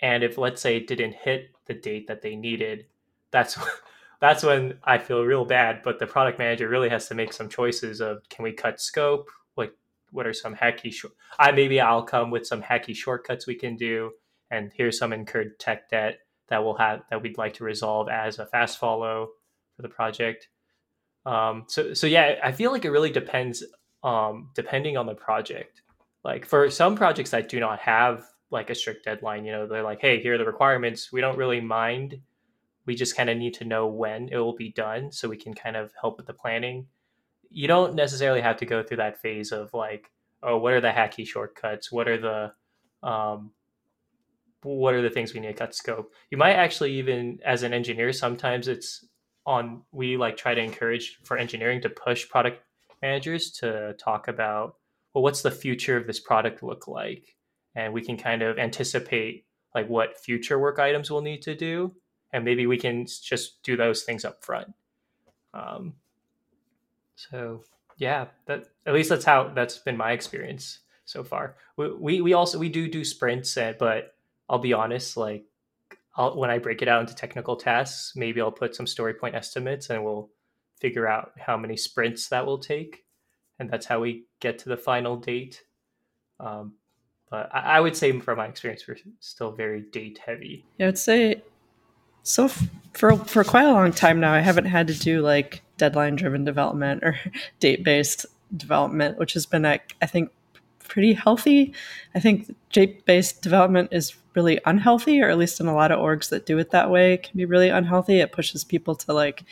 And 0.00 0.24
if 0.24 0.38
let's 0.38 0.60
say 0.62 0.76
it 0.76 0.86
didn't 0.86 1.14
hit 1.14 1.50
the 1.66 1.74
date 1.74 2.06
that 2.06 2.22
they 2.22 2.36
needed 2.36 2.86
that's 3.34 3.58
that's 4.20 4.42
when 4.42 4.78
i 4.84 4.96
feel 4.96 5.22
real 5.22 5.44
bad 5.44 5.80
but 5.82 5.98
the 5.98 6.06
product 6.06 6.38
manager 6.38 6.68
really 6.68 6.88
has 6.88 7.08
to 7.08 7.14
make 7.14 7.32
some 7.32 7.48
choices 7.48 8.00
of 8.00 8.26
can 8.30 8.42
we 8.42 8.52
cut 8.52 8.80
scope 8.80 9.28
what 10.14 10.26
are 10.26 10.32
some 10.32 10.54
hacky 10.54 10.92
short 10.92 11.12
I 11.38 11.52
maybe 11.52 11.80
I'll 11.80 12.04
come 12.04 12.30
with 12.30 12.46
some 12.46 12.62
hacky 12.62 12.94
shortcuts 12.94 13.46
we 13.46 13.56
can 13.56 13.76
do 13.76 14.12
and 14.50 14.70
here's 14.74 14.98
some 14.98 15.12
incurred 15.12 15.58
tech 15.58 15.90
debt 15.90 16.18
that 16.48 16.62
we'll 16.62 16.76
have 16.76 17.02
that 17.10 17.22
we'd 17.22 17.38
like 17.38 17.54
to 17.54 17.64
resolve 17.64 18.08
as 18.08 18.38
a 18.38 18.46
fast 18.46 18.78
follow 18.78 19.30
for 19.76 19.82
the 19.82 19.88
project. 19.88 20.48
Um, 21.26 21.64
so 21.68 21.94
so 21.94 22.06
yeah, 22.06 22.36
I 22.42 22.52
feel 22.52 22.70
like 22.70 22.84
it 22.84 22.90
really 22.90 23.10
depends 23.10 23.64
um, 24.02 24.50
depending 24.54 24.96
on 24.96 25.06
the 25.06 25.14
project. 25.14 25.82
Like 26.22 26.46
for 26.46 26.70
some 26.70 26.96
projects 26.96 27.30
that 27.30 27.48
do 27.48 27.60
not 27.60 27.80
have 27.80 28.24
like 28.50 28.70
a 28.70 28.74
strict 28.74 29.04
deadline, 29.04 29.44
you 29.44 29.52
know, 29.52 29.66
they're 29.66 29.82
like, 29.82 30.00
hey, 30.00 30.20
here 30.20 30.34
are 30.34 30.38
the 30.38 30.44
requirements. 30.44 31.12
We 31.12 31.20
don't 31.20 31.38
really 31.38 31.60
mind. 31.60 32.20
We 32.86 32.94
just 32.94 33.16
kind 33.16 33.30
of 33.30 33.38
need 33.38 33.54
to 33.54 33.64
know 33.64 33.86
when 33.86 34.28
it 34.28 34.36
will 34.36 34.54
be 34.54 34.70
done 34.70 35.10
so 35.10 35.28
we 35.28 35.38
can 35.38 35.54
kind 35.54 35.76
of 35.76 35.92
help 36.00 36.18
with 36.18 36.26
the 36.26 36.34
planning 36.34 36.86
you 37.54 37.68
don't 37.68 37.94
necessarily 37.94 38.40
have 38.40 38.56
to 38.58 38.66
go 38.66 38.82
through 38.82 38.98
that 38.98 39.20
phase 39.20 39.52
of 39.52 39.72
like, 39.72 40.10
oh, 40.42 40.58
what 40.58 40.74
are 40.74 40.80
the 40.80 40.88
hacky 40.88 41.26
shortcuts? 41.26 41.90
What 41.90 42.08
are 42.08 42.18
the 42.18 43.08
um, 43.08 43.52
what 44.62 44.94
are 44.94 45.02
the 45.02 45.10
things 45.10 45.32
we 45.32 45.40
need 45.40 45.48
to 45.48 45.54
cut 45.54 45.74
scope? 45.74 46.12
You 46.30 46.38
might 46.38 46.54
actually 46.54 46.92
even 46.94 47.38
as 47.44 47.62
an 47.62 47.72
engineer, 47.72 48.12
sometimes 48.12 48.68
it's 48.68 49.06
on 49.46 49.82
we 49.92 50.16
like 50.16 50.36
try 50.36 50.54
to 50.54 50.60
encourage 50.60 51.18
for 51.24 51.36
engineering 51.36 51.80
to 51.82 51.88
push 51.88 52.28
product 52.28 52.62
managers 53.02 53.50
to 53.50 53.94
talk 53.98 54.28
about 54.28 54.76
well 55.12 55.22
what's 55.22 55.42
the 55.42 55.50
future 55.50 55.96
of 55.96 56.06
this 56.06 56.20
product 56.20 56.62
look 56.62 56.88
like 56.88 57.36
and 57.74 57.92
we 57.92 58.02
can 58.02 58.16
kind 58.16 58.42
of 58.42 58.58
anticipate 58.58 59.44
like 59.74 59.88
what 59.88 60.16
future 60.16 60.58
work 60.58 60.78
items 60.78 61.10
we'll 61.10 61.20
need 61.20 61.42
to 61.42 61.54
do 61.54 61.94
and 62.32 62.44
maybe 62.44 62.66
we 62.66 62.78
can 62.78 63.06
just 63.06 63.62
do 63.62 63.76
those 63.76 64.02
things 64.04 64.24
up 64.24 64.42
front 64.42 64.68
um, 65.52 65.92
so 67.16 67.62
yeah, 67.96 68.26
that 68.46 68.68
at 68.86 68.94
least 68.94 69.08
that's 69.08 69.24
how 69.24 69.48
that's 69.54 69.78
been 69.78 69.96
my 69.96 70.12
experience 70.12 70.80
so 71.04 71.22
far. 71.24 71.56
We 71.76 71.92
we, 71.92 72.20
we 72.20 72.32
also 72.32 72.58
we 72.58 72.68
do 72.68 72.88
do 72.88 73.04
sprints, 73.04 73.54
but 73.54 74.14
I'll 74.48 74.58
be 74.58 74.72
honest, 74.72 75.16
like 75.16 75.44
I'll, 76.16 76.36
when 76.36 76.50
I 76.50 76.58
break 76.58 76.82
it 76.82 76.88
out 76.88 77.00
into 77.00 77.14
technical 77.14 77.56
tasks, 77.56 78.14
maybe 78.16 78.40
I'll 78.40 78.52
put 78.52 78.74
some 78.74 78.86
story 78.86 79.14
point 79.14 79.34
estimates, 79.34 79.90
and 79.90 80.04
we'll 80.04 80.30
figure 80.80 81.06
out 81.06 81.32
how 81.38 81.56
many 81.56 81.76
sprints 81.76 82.28
that 82.28 82.46
will 82.46 82.58
take, 82.58 83.04
and 83.58 83.70
that's 83.70 83.86
how 83.86 84.00
we 84.00 84.26
get 84.40 84.58
to 84.60 84.68
the 84.68 84.76
final 84.76 85.16
date. 85.16 85.62
Um, 86.40 86.74
but 87.30 87.48
I, 87.54 87.76
I 87.76 87.80
would 87.80 87.96
say, 87.96 88.18
from 88.20 88.38
my 88.38 88.46
experience, 88.46 88.86
we're 88.86 88.96
still 89.20 89.52
very 89.52 89.82
date 89.82 90.20
heavy. 90.24 90.64
Yeah, 90.78 90.88
I'd 90.88 90.98
say 90.98 91.42
so. 92.24 92.50
For 92.94 93.16
for 93.16 93.42
quite 93.42 93.66
a 93.66 93.72
long 93.72 93.90
time 93.90 94.20
now, 94.20 94.32
I 94.32 94.38
haven't 94.38 94.66
had 94.66 94.86
to 94.86 94.94
do 94.94 95.20
like 95.20 95.62
deadline 95.78 96.14
driven 96.14 96.44
development 96.44 97.02
or 97.02 97.18
date 97.60 97.82
based 97.84 98.26
development, 98.56 99.18
which 99.18 99.32
has 99.32 99.46
been, 99.46 99.66
I, 99.66 99.80
I 100.00 100.06
think, 100.06 100.30
pretty 100.78 101.12
healthy. 101.12 101.74
I 102.14 102.20
think 102.20 102.54
date 102.72 103.04
based 103.04 103.42
development 103.42 103.88
is 103.92 104.14
really 104.34 104.60
unhealthy, 104.64 105.22
or 105.22 105.28
at 105.28 105.38
least 105.38 105.60
in 105.60 105.66
a 105.66 105.74
lot 105.74 105.90
of 105.90 105.98
orgs 105.98 106.28
that 106.30 106.46
do 106.46 106.58
it 106.58 106.70
that 106.70 106.90
way, 106.90 107.14
it 107.14 107.22
can 107.24 107.36
be 107.36 107.44
really 107.44 107.68
unhealthy. 107.68 108.20
It 108.20 108.32
pushes 108.32 108.64
people 108.64 108.94
to 108.96 109.12
like 109.12 109.44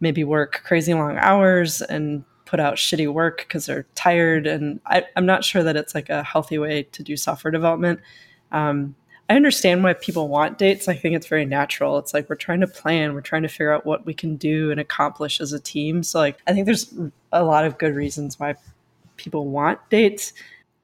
maybe 0.00 0.24
work 0.24 0.62
crazy 0.64 0.92
long 0.92 1.16
hours 1.18 1.80
and 1.82 2.24
put 2.44 2.60
out 2.60 2.74
shitty 2.74 3.10
work 3.12 3.38
because 3.38 3.66
they're 3.66 3.86
tired. 3.94 4.46
And 4.46 4.80
I, 4.86 5.04
am 5.16 5.26
not 5.26 5.44
sure 5.44 5.62
that 5.62 5.76
it's 5.76 5.94
like 5.94 6.10
a 6.10 6.22
healthy 6.22 6.58
way 6.58 6.82
to 6.82 7.02
do 7.02 7.16
software 7.16 7.50
development. 7.50 8.00
Um, 8.52 8.94
I 9.28 9.36
understand 9.36 9.82
why 9.82 9.94
people 9.94 10.28
want 10.28 10.58
dates. 10.58 10.86
I 10.86 10.94
think 10.94 11.16
it's 11.16 11.26
very 11.26 11.46
natural. 11.46 11.96
It's 11.98 12.12
like 12.12 12.28
we're 12.28 12.36
trying 12.36 12.60
to 12.60 12.66
plan, 12.66 13.14
we're 13.14 13.22
trying 13.22 13.42
to 13.42 13.48
figure 13.48 13.72
out 13.72 13.86
what 13.86 14.04
we 14.04 14.12
can 14.12 14.36
do 14.36 14.70
and 14.70 14.78
accomplish 14.78 15.40
as 15.40 15.52
a 15.52 15.60
team. 15.60 16.02
So 16.02 16.18
like 16.18 16.38
I 16.46 16.52
think 16.52 16.66
there's 16.66 16.92
a 17.32 17.42
lot 17.42 17.64
of 17.64 17.78
good 17.78 17.94
reasons 17.94 18.38
why 18.38 18.54
people 19.16 19.48
want 19.48 19.78
dates. 19.88 20.34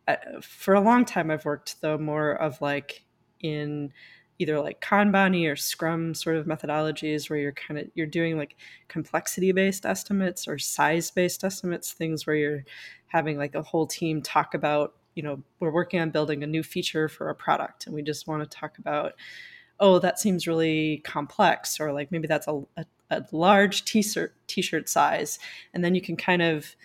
Uh, 0.09 0.17
for 0.41 0.75
a 0.75 0.81
long 0.81 1.05
time 1.05 1.31
I've 1.31 1.45
worked 1.45 1.81
though 1.83 1.99
more 1.99 2.33
of 2.33 2.61
like 2.63 3.05
in 3.41 3.93
either 4.39 4.59
like 4.59 4.81
kanban 4.81 5.51
or 5.51 5.55
scrum 5.55 6.15
sort 6.15 6.37
of 6.37 6.47
methodologies 6.47 7.29
where 7.29 7.39
you're 7.39 7.53
kind 7.53 7.79
of 7.79 7.87
you're 7.95 8.07
doing 8.07 8.39
like 8.39 8.57
complexity 8.89 9.53
based 9.53 9.85
estimates 9.85 10.49
or 10.49 10.59
size 10.59 11.11
based 11.11 11.45
estimates 11.45 11.93
things 11.93 12.27
where 12.27 12.37
you're 12.37 12.65
having 13.07 13.37
like 13.37 13.55
a 13.55 13.63
whole 13.63 13.87
team 13.87 14.23
talk 14.23 14.55
about 14.55 14.95
you 15.15 15.23
know 15.23 15.43
we're 15.59 15.71
working 15.71 16.01
on 16.01 16.11
building 16.11 16.43
a 16.43 16.47
new 16.47 16.63
feature 16.63 17.09
for 17.09 17.29
a 17.29 17.35
product 17.35 17.87
and 17.87 17.95
we 17.95 18.03
just 18.03 18.27
want 18.27 18.43
to 18.43 18.59
talk 18.59 18.79
about 18.79 19.15
oh 19.79 19.99
that 19.99 20.19
seems 20.19 20.47
really 20.47 20.99
complex 21.05 21.81
or 21.81 21.93
like 21.93 22.11
maybe 22.11 22.29
that's 22.29 22.47
a, 22.49 22.63
a, 22.77 22.85
a 23.11 23.25
large 23.33 23.85
t-shirt 23.85 24.35
t-shirt 24.47 24.89
size 24.89 25.39
and 25.75 25.85
then 25.85 25.95
you 25.95 26.01
can 26.01 26.17
kind 26.17 26.43
of 26.43 26.77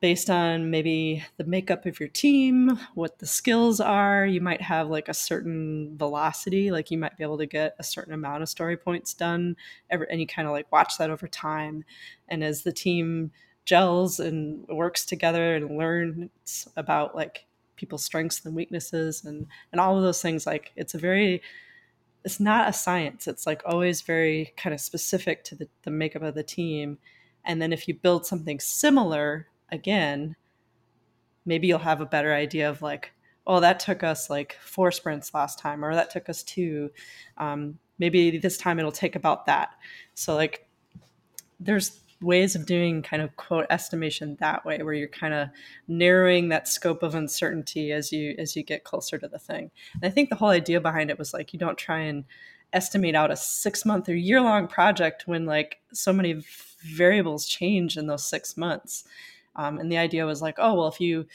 based 0.00 0.28
on 0.28 0.70
maybe 0.70 1.24
the 1.38 1.44
makeup 1.44 1.86
of 1.86 1.98
your 1.98 2.08
team, 2.08 2.78
what 2.94 3.18
the 3.18 3.26
skills 3.26 3.80
are. 3.80 4.26
You 4.26 4.40
might 4.40 4.60
have 4.60 4.88
like 4.88 5.08
a 5.08 5.14
certain 5.14 5.96
velocity, 5.96 6.70
like 6.70 6.90
you 6.90 6.98
might 6.98 7.16
be 7.16 7.24
able 7.24 7.38
to 7.38 7.46
get 7.46 7.74
a 7.78 7.82
certain 7.82 8.12
amount 8.12 8.42
of 8.42 8.48
story 8.48 8.76
points 8.76 9.14
done, 9.14 9.56
every, 9.88 10.06
and 10.10 10.20
you 10.20 10.26
kind 10.26 10.46
of 10.46 10.52
like 10.52 10.70
watch 10.70 10.98
that 10.98 11.10
over 11.10 11.26
time. 11.26 11.84
And 12.28 12.44
as 12.44 12.62
the 12.62 12.72
team 12.72 13.32
gels 13.66 14.18
and 14.20 14.66
works 14.68 15.04
together 15.04 15.56
and 15.56 15.76
learns 15.76 16.68
about 16.76 17.14
like 17.14 17.44
people's 17.74 18.04
strengths 18.04 18.46
and 18.46 18.54
weaknesses 18.54 19.24
and 19.24 19.46
and 19.72 19.80
all 19.80 19.96
of 19.96 20.02
those 20.02 20.22
things 20.22 20.46
like 20.46 20.72
it's 20.76 20.94
a 20.94 20.98
very 20.98 21.42
it's 22.24 22.40
not 22.40 22.68
a 22.68 22.72
science. 22.72 23.28
It's 23.28 23.46
like 23.46 23.62
always 23.64 24.00
very 24.00 24.52
kind 24.56 24.74
of 24.74 24.80
specific 24.80 25.44
to 25.44 25.54
the, 25.54 25.68
the 25.84 25.92
makeup 25.92 26.22
of 26.22 26.34
the 26.34 26.42
team. 26.42 26.98
And 27.44 27.62
then 27.62 27.72
if 27.72 27.86
you 27.86 27.94
build 27.94 28.26
something 28.26 28.58
similar 28.58 29.46
again 29.70 30.34
maybe 31.44 31.68
you'll 31.68 31.78
have 31.78 32.00
a 32.00 32.06
better 32.06 32.34
idea 32.34 32.68
of 32.68 32.82
like 32.82 33.12
oh 33.46 33.60
that 33.60 33.78
took 33.78 34.02
us 34.02 34.28
like 34.28 34.56
four 34.60 34.90
sprints 34.90 35.32
last 35.32 35.58
time 35.58 35.84
or 35.84 35.94
that 35.94 36.10
took 36.10 36.28
us 36.28 36.42
two. 36.42 36.90
Um, 37.38 37.78
maybe 37.98 38.38
this 38.38 38.58
time 38.58 38.78
it'll 38.78 38.92
take 38.92 39.16
about 39.16 39.46
that. 39.46 39.70
So 40.14 40.34
like 40.34 40.68
there's 41.60 42.00
ways 42.22 42.54
of 42.54 42.66
doing 42.66 43.02
kind 43.02 43.22
of 43.22 43.34
quote 43.36 43.66
estimation 43.70 44.36
that 44.40 44.64
way 44.64 44.82
where 44.82 44.94
you're 44.94 45.08
kind 45.08 45.34
of 45.34 45.48
narrowing 45.86 46.48
that 46.48 46.68
scope 46.68 47.02
of 47.02 47.14
uncertainty 47.14 47.92
as 47.92 48.12
you 48.12 48.34
as 48.38 48.56
you 48.56 48.62
get 48.62 48.84
closer 48.84 49.18
to 49.18 49.28
the 49.28 49.38
thing. 49.38 49.70
And 49.94 50.04
i 50.04 50.10
think 50.10 50.30
the 50.30 50.36
whole 50.36 50.48
idea 50.48 50.80
behind 50.80 51.10
it 51.10 51.18
was 51.18 51.34
like 51.34 51.52
you 51.52 51.58
don't 51.58 51.78
try 51.78 52.00
and 52.00 52.24
estimate 52.72 53.14
out 53.14 53.30
a 53.30 53.36
six 53.36 53.84
month 53.84 54.08
or 54.08 54.14
year 54.14 54.40
long 54.40 54.66
project 54.66 55.24
when 55.26 55.46
like 55.46 55.78
so 55.92 56.12
many 56.12 56.42
variables 56.82 57.46
change 57.46 57.96
in 57.96 58.06
those 58.06 58.26
six 58.26 58.56
months. 58.56 59.04
Um, 59.54 59.78
and 59.78 59.90
the 59.90 59.98
idea 59.98 60.26
was 60.26 60.42
like 60.42 60.56
oh 60.58 60.74
well 60.74 60.88
if 60.88 61.00
you 61.00 61.26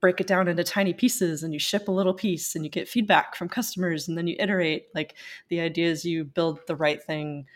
break 0.00 0.20
it 0.20 0.28
down 0.28 0.46
into 0.46 0.62
tiny 0.62 0.92
pieces 0.92 1.42
and 1.42 1.52
you 1.52 1.58
ship 1.58 1.88
a 1.88 1.92
little 1.92 2.14
piece 2.14 2.54
and 2.54 2.64
you 2.64 2.70
get 2.70 2.88
feedback 2.88 3.34
from 3.34 3.48
customers 3.48 4.06
and 4.06 4.16
then 4.16 4.28
you 4.28 4.36
iterate 4.38 4.86
like 4.94 5.14
the 5.48 5.60
idea 5.60 5.88
is 5.90 6.04
you 6.04 6.24
build 6.24 6.60
the 6.66 6.76
right 6.76 7.02
thing 7.02 7.46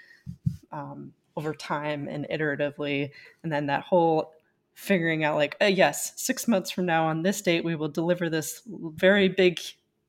um, 0.72 1.12
over 1.36 1.54
time 1.54 2.08
and 2.08 2.26
iteratively. 2.30 3.10
And 3.42 3.52
then 3.52 3.66
that 3.66 3.82
whole 3.82 4.32
figuring 4.74 5.22
out 5.22 5.36
like 5.36 5.54
uh, 5.60 5.66
yes 5.66 6.14
six 6.16 6.48
months 6.48 6.70
from 6.70 6.86
now 6.86 7.06
on 7.06 7.22
this 7.22 7.42
date 7.42 7.62
we 7.62 7.74
will 7.74 7.90
deliver 7.90 8.30
this 8.30 8.62
very 8.66 9.28
big 9.28 9.60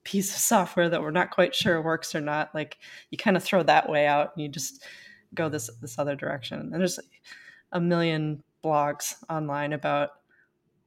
piece 0.03 0.33
of 0.33 0.39
software 0.39 0.89
that 0.89 1.01
we're 1.01 1.11
not 1.11 1.31
quite 1.31 1.55
sure 1.55 1.81
works 1.81 2.13
or 2.13 2.21
not. 2.21 2.53
Like 2.53 2.77
you 3.09 3.17
kind 3.17 3.37
of 3.37 3.43
throw 3.43 3.63
that 3.63 3.89
way 3.89 4.05
out 4.07 4.31
and 4.35 4.43
you 4.43 4.49
just 4.49 4.83
go 5.33 5.49
this 5.49 5.69
this 5.81 5.97
other 5.97 6.15
direction. 6.15 6.59
And 6.59 6.73
there's 6.73 6.99
a 7.71 7.81
million 7.81 8.43
blogs 8.63 9.15
online 9.29 9.73
about 9.73 10.11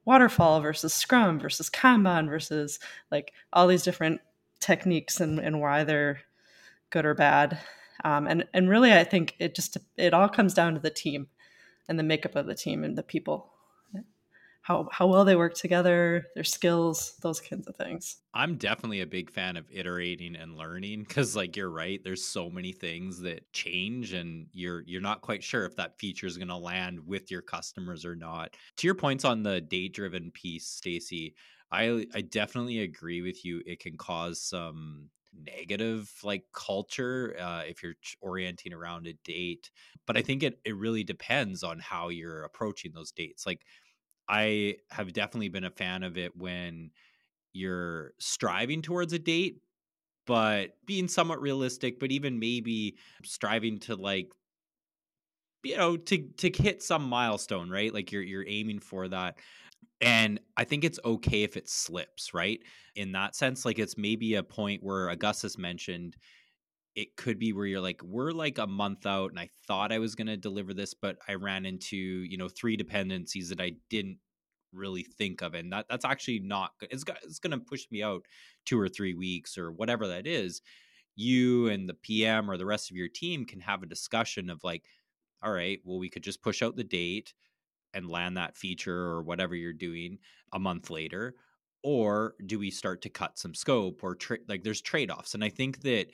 waterfall 0.05 0.61
versus 0.61 0.95
scrum 0.95 1.39
versus 1.41 1.69
kanban 1.69 2.29
versus 2.29 2.79
like 3.11 3.33
all 3.53 3.67
these 3.67 3.83
different 3.83 4.21
techniques 4.61 5.21
and, 5.21 5.39
and 5.39 5.61
why 5.61 5.85
they're 5.85 6.21
good 6.91 7.05
or 7.05 7.15
bad 7.15 7.59
um, 8.05 8.27
and 8.27 8.47
and 8.53 8.69
really, 8.69 8.93
I 8.93 9.05
think 9.05 9.35
it 9.39 9.55
just 9.55 9.77
it 9.97 10.15
all 10.15 10.29
comes 10.29 10.55
down 10.55 10.75
to 10.75 10.81
the 10.81 10.91
team 10.91 11.29
and 11.89 11.99
the 11.99 12.03
makeup 12.03 12.37
of 12.37 12.47
the 12.47 12.55
team 12.55 12.85
and 12.85 12.97
the 12.97 13.03
people 13.03 13.51
how 14.67 14.89
how 14.91 15.07
well 15.07 15.25
they 15.25 15.37
work 15.37 15.55
together, 15.55 16.27
their 16.35 16.43
skills, 16.43 17.15
those 17.23 17.41
kinds 17.41 17.69
of 17.69 17.77
things. 17.77 18.17
I'm 18.35 18.57
definitely 18.57 19.01
a 19.01 19.07
big 19.07 19.31
fan 19.31 19.57
of 19.57 19.65
iterating 19.71 20.35
and 20.35 20.57
learning 20.57 21.05
because 21.07 21.37
like 21.37 21.57
you're 21.57 21.71
right, 21.71 22.03
there's 22.03 22.25
so 22.25 22.51
many 22.51 22.73
things 22.73 23.21
that 23.21 23.53
change 23.53 24.13
and 24.13 24.49
you're 24.53 24.83
you're 24.85 25.01
not 25.01 25.21
quite 25.21 25.45
sure 25.45 25.67
if 25.67 25.77
that 25.77 26.01
feature 26.01 26.27
is 26.27 26.37
going 26.37 26.49
to 26.49 26.57
land 26.57 26.99
with 27.07 27.31
your 27.31 27.43
customers 27.43 28.05
or 28.05 28.17
not. 28.17 28.57
To 28.79 28.89
your 28.89 28.97
points 28.97 29.25
on 29.25 29.45
the 29.45 29.61
date 29.61 29.95
driven 29.95 30.33
piece, 30.33 30.67
Stacy, 30.67 31.37
I 31.71 32.05
I 32.13 32.23
definitely 32.23 32.81
agree 32.81 33.23
with 33.23 33.45
you. 33.45 33.63
It 33.67 33.79
can 33.79 33.97
cause 33.97 34.41
some 34.41 35.11
negative 35.45 36.13
like 36.23 36.45
culture 36.53 37.37
uh, 37.39 37.63
if 37.67 37.83
you're 37.83 37.95
orienting 38.21 38.73
around 38.73 39.07
a 39.07 39.13
date 39.25 39.71
but 40.07 40.17
i 40.17 40.23
think 40.23 40.43
it, 40.43 40.59
it 40.65 40.77
really 40.77 41.05
depends 41.05 41.63
on 41.63 41.79
how 41.79 42.09
you're 42.09 42.45
approaching 42.45 42.93
those 42.93 43.13
dates 43.13 43.47
like 43.47 43.65
i 44.29 44.77
have 44.91 45.13
definitely 45.13 45.49
been 45.49 45.65
a 45.65 45.71
fan 45.71 46.03
of 46.03 46.19
it 46.19 46.37
when 46.37 46.91
you're 47.53 48.13
striving 48.19 48.83
towards 48.83 49.13
a 49.13 49.19
date 49.19 49.63
but 50.27 50.77
being 50.87 51.09
somewhat 51.09 51.41
realistic 51.41 52.01
but 52.01 52.13
even 52.13 52.39
maybe 52.39 52.99
striving 53.25 53.79
to 53.79 53.97
like 53.97 54.31
you 55.63 55.77
know 55.77 55.97
to 55.97 56.29
to 56.37 56.51
hit 56.51 56.83
some 56.83 57.09
milestone 57.09 57.71
right? 57.71 57.93
Like 57.93 58.13
you're 58.13 58.23
you're 58.23 58.47
aiming 58.47 58.81
for 58.81 59.09
that 59.09 59.39
and 60.01 60.41
I 60.57 60.65
think 60.65 60.85
it's 60.85 61.01
okay 61.05 61.43
if 61.43 61.57
it 61.57 61.69
slips, 61.69 62.35
right? 62.35 62.61
In 62.95 63.13
that 63.13 63.35
sense, 63.35 63.65
like 63.65 63.79
it's 63.79 63.97
maybe 63.97 64.35
a 64.35 64.43
point 64.43 64.83
where 64.83 65.09
Augustus 65.09 65.57
mentioned 65.57 66.17
it 66.95 67.17
could 67.17 67.39
be 67.39 67.53
where 67.53 67.67
you're 67.67 67.81
like, 67.81 68.03
we're 68.03 68.33
like 68.33 68.59
a 68.59 68.67
month 68.67 69.05
out 69.05 69.31
and 69.31 69.39
I 69.39 69.51
thought 69.67 69.93
I 69.93 69.99
was 69.99 70.15
going 70.15 70.29
to 70.29 70.37
deliver 70.37 70.73
this, 70.73 70.95
but 70.95 71.19
I 71.29 71.35
ran 71.35 71.67
into, 71.67 71.97
you 71.97 72.39
know, 72.39 72.49
three 72.49 72.77
dependencies 72.77 73.51
that 73.51 73.61
I 73.61 73.73
didn't 73.91 74.19
really 74.73 75.03
think 75.03 75.43
of. 75.43 75.55
And 75.55 75.73
that 75.73 75.87
that's 75.91 76.07
actually 76.07 76.41
not 76.41 76.73
good. 76.81 76.89
It's, 76.91 77.05
it's 77.23 77.39
going 77.39 77.53
to 77.53 77.65
push 77.65 77.87
me 77.91 78.03
out 78.03 78.25
two 78.65 78.81
or 78.81 78.89
three 78.89 79.15
weeks 79.15 79.59
or 79.59 79.73
whatever 79.73 80.09
that 80.09 80.27
is. 80.27 80.63
You 81.17 81.69
and 81.69 81.89
the 81.89 81.95
PM 81.95 82.51
or 82.51 82.57
the 82.57 82.67
rest 82.67 82.91
of 82.91 82.97
your 82.97 83.09
team 83.09 83.45
can 83.45 83.61
have 83.61 83.83
a 83.83 83.87
discussion 83.87 84.49
of 84.49 84.65
like, 84.65 84.85
all 85.43 85.53
right, 85.53 85.81
well, 85.85 85.99
we 85.99 86.09
could 86.09 86.23
just 86.23 86.43
push 86.43 86.63
out 86.63 86.77
the 86.77 86.85
date 86.85 87.35
and 87.97 88.09
land 88.09 88.37
that 88.37 88.57
feature 88.57 89.07
or 89.07 89.23
whatever 89.23 89.55
you're 89.55 89.73
doing 89.73 90.19
a 90.53 90.59
month 90.59 90.91
later 90.91 91.35
or 91.83 92.35
do 92.47 92.59
we 92.59 92.71
start 92.71 93.03
to 93.03 93.09
cut 93.09 93.39
some 93.39 93.55
scope 93.55 94.03
or 94.03 94.15
tra- 94.15 94.39
like 94.49 94.63
there's 94.63 94.81
trade-offs 94.81 95.35
and 95.35 95.43
i 95.43 95.49
think 95.49 95.81
that 95.83 96.07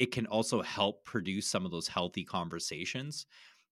it 0.00 0.12
can 0.12 0.26
also 0.26 0.62
help 0.62 1.04
produce 1.04 1.46
some 1.46 1.66
of 1.66 1.70
those 1.70 1.86
healthy 1.86 2.24
conversations. 2.24 3.26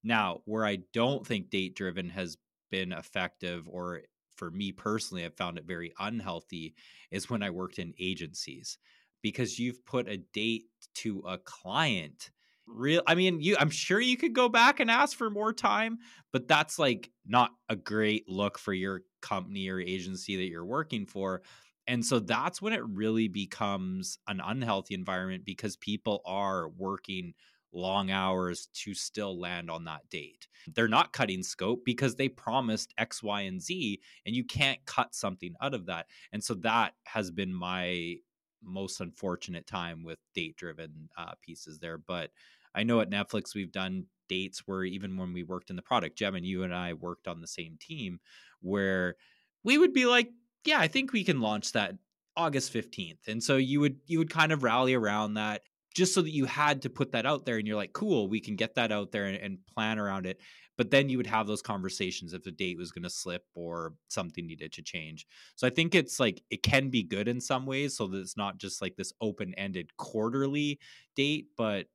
Now 0.04 0.42
where 0.44 0.64
i 0.64 0.78
don't 0.92 1.26
think 1.26 1.50
date 1.50 1.74
driven 1.74 2.08
has 2.10 2.36
been 2.70 2.92
effective 2.92 3.66
or 3.68 4.02
for 4.36 4.50
me 4.50 4.70
personally 4.70 5.24
i've 5.24 5.34
found 5.34 5.58
it 5.58 5.64
very 5.64 5.92
unhealthy 5.98 6.74
is 7.10 7.28
when 7.28 7.42
i 7.42 7.50
worked 7.50 7.78
in 7.78 7.94
agencies 7.98 8.78
because 9.22 9.58
you've 9.58 9.84
put 9.84 10.06
a 10.06 10.18
date 10.18 10.66
to 10.94 11.20
a 11.26 11.38
client 11.38 12.30
real 12.68 13.02
i 13.06 13.14
mean 13.14 13.40
you 13.40 13.56
i'm 13.58 13.70
sure 13.70 14.00
you 14.00 14.16
could 14.16 14.34
go 14.34 14.48
back 14.48 14.80
and 14.80 14.90
ask 14.90 15.16
for 15.16 15.30
more 15.30 15.52
time 15.52 15.98
but 16.32 16.46
that's 16.46 16.78
like 16.78 17.10
not 17.26 17.50
a 17.68 17.76
great 17.76 18.28
look 18.28 18.58
for 18.58 18.72
your 18.72 19.02
company 19.20 19.68
or 19.68 19.80
agency 19.80 20.36
that 20.36 20.48
you're 20.48 20.64
working 20.64 21.06
for 21.06 21.42
and 21.86 22.04
so 22.04 22.18
that's 22.18 22.60
when 22.60 22.74
it 22.74 22.84
really 22.84 23.28
becomes 23.28 24.18
an 24.28 24.42
unhealthy 24.44 24.94
environment 24.94 25.44
because 25.46 25.76
people 25.76 26.20
are 26.26 26.68
working 26.68 27.32
long 27.72 28.10
hours 28.10 28.68
to 28.74 28.94
still 28.94 29.38
land 29.38 29.70
on 29.70 29.84
that 29.84 30.08
date. 30.10 30.48
They're 30.74 30.88
not 30.88 31.12
cutting 31.12 31.42
scope 31.42 31.84
because 31.84 32.14
they 32.14 32.28
promised 32.28 32.92
X, 32.98 33.22
Y, 33.22 33.42
and 33.42 33.60
Z, 33.60 34.00
and 34.26 34.34
you 34.34 34.44
can't 34.44 34.84
cut 34.84 35.14
something 35.14 35.54
out 35.62 35.74
of 35.74 35.86
that. 35.86 36.06
And 36.32 36.42
so 36.42 36.54
that 36.54 36.92
has 37.04 37.30
been 37.30 37.54
my 37.54 38.16
most 38.62 39.00
unfortunate 39.00 39.66
time 39.66 40.02
with 40.02 40.18
date 40.34 40.56
driven 40.56 41.08
uh, 41.16 41.32
pieces 41.40 41.78
there. 41.78 41.98
But 41.98 42.30
I 42.74 42.82
know 42.82 43.00
at 43.00 43.10
Netflix 43.10 43.54
we've 43.54 43.72
done 43.72 44.06
dates 44.28 44.62
where 44.66 44.84
even 44.84 45.16
when 45.16 45.32
we 45.32 45.42
worked 45.42 45.70
in 45.70 45.76
the 45.76 45.82
product, 45.82 46.18
Jem 46.18 46.34
and 46.34 46.46
you 46.46 46.62
and 46.62 46.74
I 46.74 46.92
worked 46.92 47.28
on 47.28 47.40
the 47.40 47.46
same 47.46 47.76
team 47.80 48.20
where 48.60 49.16
we 49.64 49.78
would 49.78 49.92
be 49.92 50.06
like, 50.06 50.30
yeah, 50.64 50.78
I 50.78 50.88
think 50.88 51.12
we 51.12 51.24
can 51.24 51.40
launch 51.40 51.72
that 51.72 51.94
August 52.36 52.72
15th. 52.72 53.26
And 53.26 53.42
so 53.42 53.56
you 53.56 53.80
would 53.80 53.96
you 54.06 54.18
would 54.18 54.30
kind 54.30 54.52
of 54.52 54.62
rally 54.62 54.94
around 54.94 55.34
that 55.34 55.62
just 55.94 56.14
so 56.14 56.22
that 56.22 56.32
you 56.32 56.44
had 56.44 56.82
to 56.82 56.90
put 56.90 57.12
that 57.12 57.26
out 57.26 57.44
there 57.44 57.56
and 57.56 57.66
you're 57.66 57.76
like, 57.76 57.92
cool, 57.92 58.28
we 58.28 58.40
can 58.40 58.54
get 58.54 58.74
that 58.76 58.92
out 58.92 59.10
there 59.10 59.24
and, 59.24 59.36
and 59.36 59.58
plan 59.74 59.98
around 59.98 60.26
it. 60.26 60.40
But 60.76 60.92
then 60.92 61.08
you 61.08 61.16
would 61.16 61.26
have 61.26 61.48
those 61.48 61.60
conversations 61.60 62.32
if 62.32 62.44
the 62.44 62.52
date 62.52 62.78
was 62.78 62.92
going 62.92 63.02
to 63.02 63.10
slip 63.10 63.42
or 63.54 63.94
something 64.06 64.46
needed 64.46 64.72
to 64.74 64.82
change. 64.82 65.26
So 65.56 65.66
I 65.66 65.70
think 65.70 65.96
it's 65.96 66.20
like 66.20 66.40
it 66.50 66.62
can 66.62 66.88
be 66.88 67.02
good 67.02 67.26
in 67.26 67.40
some 67.40 67.66
ways 67.66 67.96
so 67.96 68.06
that 68.06 68.18
it's 68.18 68.36
not 68.36 68.58
just 68.58 68.80
like 68.80 68.94
this 68.94 69.12
open 69.20 69.54
ended 69.54 69.90
quarterly 69.96 70.78
date, 71.16 71.48
but 71.56 71.86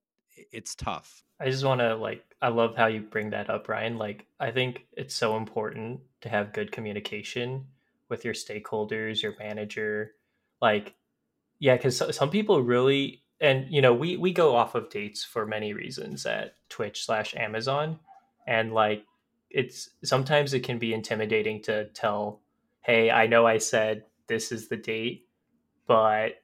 it's 0.52 0.76
tough. 0.76 1.24
I 1.40 1.50
just 1.50 1.66
want 1.66 1.82
to 1.82 1.96
like 1.96 2.24
I 2.42 2.50
love 2.50 2.76
how 2.76 2.88
you 2.88 3.02
bring 3.02 3.32
that 3.32 3.50
up, 3.50 3.68
Ryan. 3.68 3.98
Like 3.98 4.26
I 4.40 4.52
think 4.52 4.86
it's 4.94 5.16
so 5.16 5.38
important 5.38 6.02
to 6.22 6.30
have 6.30 6.54
good 6.54 6.72
communication 6.72 7.66
with 8.10 8.26
your 8.26 8.34
stakeholders, 8.34 9.22
your 9.22 9.36
manager. 9.40 10.12
Like 10.62 10.96
yeah, 11.60 11.78
cuz 11.78 12.02
some 12.16 12.30
people 12.30 12.62
really 12.62 13.24
and 13.40 13.66
you 13.70 13.82
know, 13.82 13.94
we 13.94 14.18
we 14.18 14.32
go 14.32 14.56
off 14.56 14.76
of 14.76 14.90
dates 14.90 15.24
for 15.24 15.46
many 15.46 15.74
reasons 15.74 16.26
at 16.26 16.56
Twitch 16.70 17.06
slash 17.06 17.36
Amazon 17.36 18.00
and 18.48 18.74
like 18.74 19.06
it's 19.50 19.90
sometimes 20.04 20.54
it 20.54 20.62
can 20.62 20.80
be 20.80 20.94
intimidating 20.94 21.62
to 21.64 21.86
tell, 21.90 22.42
"Hey, 22.82 23.12
I 23.12 23.28
know 23.28 23.46
I 23.46 23.60
said 23.60 24.06
this 24.28 24.52
is 24.52 24.68
the 24.68 24.78
date, 24.78 25.28
but 25.88 26.42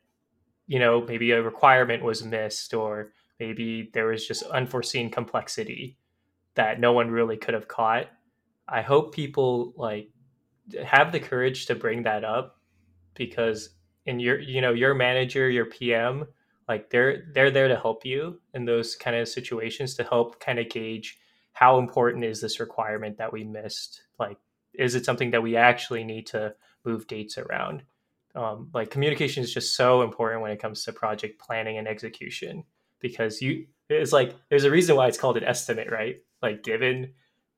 you 0.67 0.77
know, 0.77 1.01
maybe 1.01 1.31
a 1.31 1.41
requirement 1.41 2.03
was 2.03 2.23
missed 2.23 2.73
or 2.75 3.11
maybe 3.39 3.89
there 3.93 4.07
was 4.07 4.27
just 4.27 4.43
unforeseen 4.43 5.09
complexity 5.09 5.97
that 6.55 6.79
no 6.79 6.93
one 6.93 7.09
really 7.11 7.37
could 7.37 7.53
have 7.53 7.67
caught. 7.67 8.07
I 8.67 8.81
hope 8.81 9.13
people 9.13 9.73
like 9.77 10.09
have 10.83 11.11
the 11.11 11.19
courage 11.19 11.65
to 11.67 11.75
bring 11.75 12.03
that 12.03 12.23
up 12.23 12.57
because 13.15 13.69
in 14.05 14.19
your 14.19 14.39
you 14.39 14.61
know 14.61 14.71
your 14.71 14.93
manager 14.93 15.49
your 15.49 15.65
pm 15.65 16.25
like 16.67 16.91
they're 16.91 17.23
they're 17.33 17.49
there 17.49 17.67
to 17.67 17.75
help 17.75 18.05
you 18.05 18.39
in 18.53 18.65
those 18.65 18.95
kind 18.95 19.15
of 19.15 19.27
situations 19.27 19.95
to 19.95 20.03
help 20.03 20.39
kind 20.39 20.59
of 20.59 20.69
gauge 20.69 21.17
how 21.59 21.77
important 21.77 22.23
is 22.23 22.39
this 22.39 22.61
requirement 22.61 23.17
that 23.17 23.33
we 23.33 23.43
missed? 23.43 24.03
Like 24.17 24.37
is 24.73 24.95
it 24.95 25.03
something 25.03 25.31
that 25.31 25.43
we 25.43 25.57
actually 25.57 26.05
need 26.05 26.27
to 26.27 26.53
move 26.85 27.05
dates 27.05 27.37
around? 27.37 27.83
Um, 28.33 28.69
like 28.73 28.91
communication 28.91 29.43
is 29.43 29.53
just 29.53 29.75
so 29.75 30.01
important 30.01 30.41
when 30.41 30.51
it 30.51 30.61
comes 30.61 30.85
to 30.85 30.93
project 30.93 31.37
planning 31.37 31.77
and 31.77 31.85
execution 31.85 32.63
because 32.99 33.41
you 33.41 33.65
it's 33.89 34.13
like 34.13 34.35
there's 34.49 34.65
a 34.65 34.71
reason 34.71 34.95
why 34.95 35.07
it's 35.07 35.17
called 35.17 35.37
an 35.37 35.43
estimate, 35.43 35.89
right? 35.91 36.17
Like 36.41 36.63
given 36.63 37.13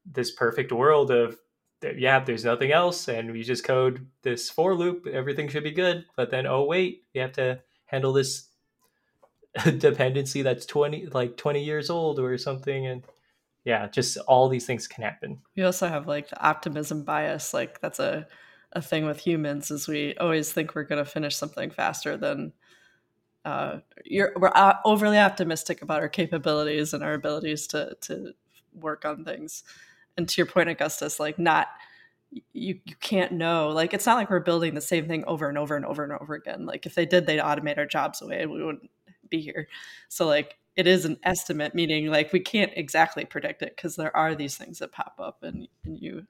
this 0.06 0.32
perfect 0.32 0.72
world 0.72 1.12
of 1.12 1.38
yeah, 1.96 2.20
there's 2.24 2.46
nothing 2.46 2.72
else, 2.72 3.08
and 3.08 3.32
we 3.32 3.44
just 3.44 3.64
code 3.64 4.06
this 4.22 4.50
for 4.50 4.76
loop, 4.76 5.08
everything 5.08 5.48
should 5.48 5.64
be 5.64 5.72
good. 5.72 6.06
But 6.16 6.30
then, 6.30 6.46
oh 6.46 6.64
wait, 6.64 7.04
we 7.14 7.22
have 7.22 7.32
to 7.34 7.62
handle 7.86 8.14
this 8.14 8.48
dependency 9.78 10.42
that's 10.42 10.66
20 10.66 11.08
like 11.08 11.36
20 11.36 11.62
years 11.62 11.90
old 11.90 12.20
or 12.20 12.38
something 12.38 12.88
and 12.88 13.04
yeah 13.66 13.86
just 13.90 14.18
all 14.20 14.48
these 14.48 14.66
things 14.66 14.88
can 14.88 15.04
happen 15.04 15.40
we 15.58 15.64
also 15.64 15.90
have 15.90 16.08
like 16.08 16.30
the 16.30 16.42
optimism 16.42 17.04
bias 17.04 17.54
like 17.54 17.82
that's 17.82 18.00
a 18.00 18.26
a 18.74 18.82
thing 18.82 19.06
with 19.06 19.20
humans 19.20 19.70
is 19.70 19.88
we 19.88 20.16
always 20.16 20.54
think 20.54 20.74
we're 20.74 20.84
going 20.84 21.04
to 21.04 21.10
finish 21.10 21.36
something 21.36 21.70
faster 21.70 22.16
than 22.16 22.54
uh, 23.46 23.80
you're 24.06 24.34
we're 24.36 24.52
uh, 24.54 24.76
overly 24.86 25.18
optimistic 25.18 25.82
about 25.82 26.02
our 26.02 26.10
capabilities 26.10 26.94
and 26.94 27.04
our 27.04 27.14
abilities 27.14 27.68
to 27.68 27.96
to 28.02 28.34
work 28.74 29.06
on 29.06 29.26
things 29.26 29.64
and 30.18 30.30
to 30.30 30.38
your 30.38 30.46
point 30.46 30.70
augustus 30.70 31.20
like 31.20 31.38
not 31.38 31.68
you 32.54 32.80
you 32.86 32.96
can't 33.02 33.34
know 33.34 33.70
like 33.70 33.94
it's 33.94 34.06
not 34.06 34.16
like 34.16 34.30
we're 34.30 34.40
building 34.40 34.74
the 34.74 34.80
same 34.82 35.08
thing 35.08 35.26
over 35.26 35.50
and 35.50 35.58
over 35.58 35.76
and 35.76 35.86
over 35.86 36.04
and 36.04 36.14
over 36.14 36.36
again 36.36 36.66
like 36.66 36.86
if 36.86 36.96
they 36.96 37.06
did 37.06 37.26
they'd 37.26 37.40
automate 37.40 37.78
our 37.78 37.86
jobs 37.86 38.22
away 38.22 38.46
we 38.46 38.64
wouldn't 38.64 38.90
be 39.32 39.42
here. 39.42 39.68
So 40.10 40.28
like 40.28 40.60
it 40.76 40.86
is 40.86 41.06
an 41.06 41.18
estimate, 41.24 41.74
meaning 41.74 42.08
like 42.08 42.32
we 42.32 42.40
can't 42.40 42.72
exactly 42.76 43.26
predict 43.26 43.64
it 43.64 43.76
because 43.76 43.96
there 43.96 44.16
are 44.16 44.36
these 44.36 44.56
things 44.56 44.78
that 44.80 44.92
pop 44.92 45.16
up 45.20 45.42
and, 45.42 45.68
and 45.84 46.00
you 46.00 46.28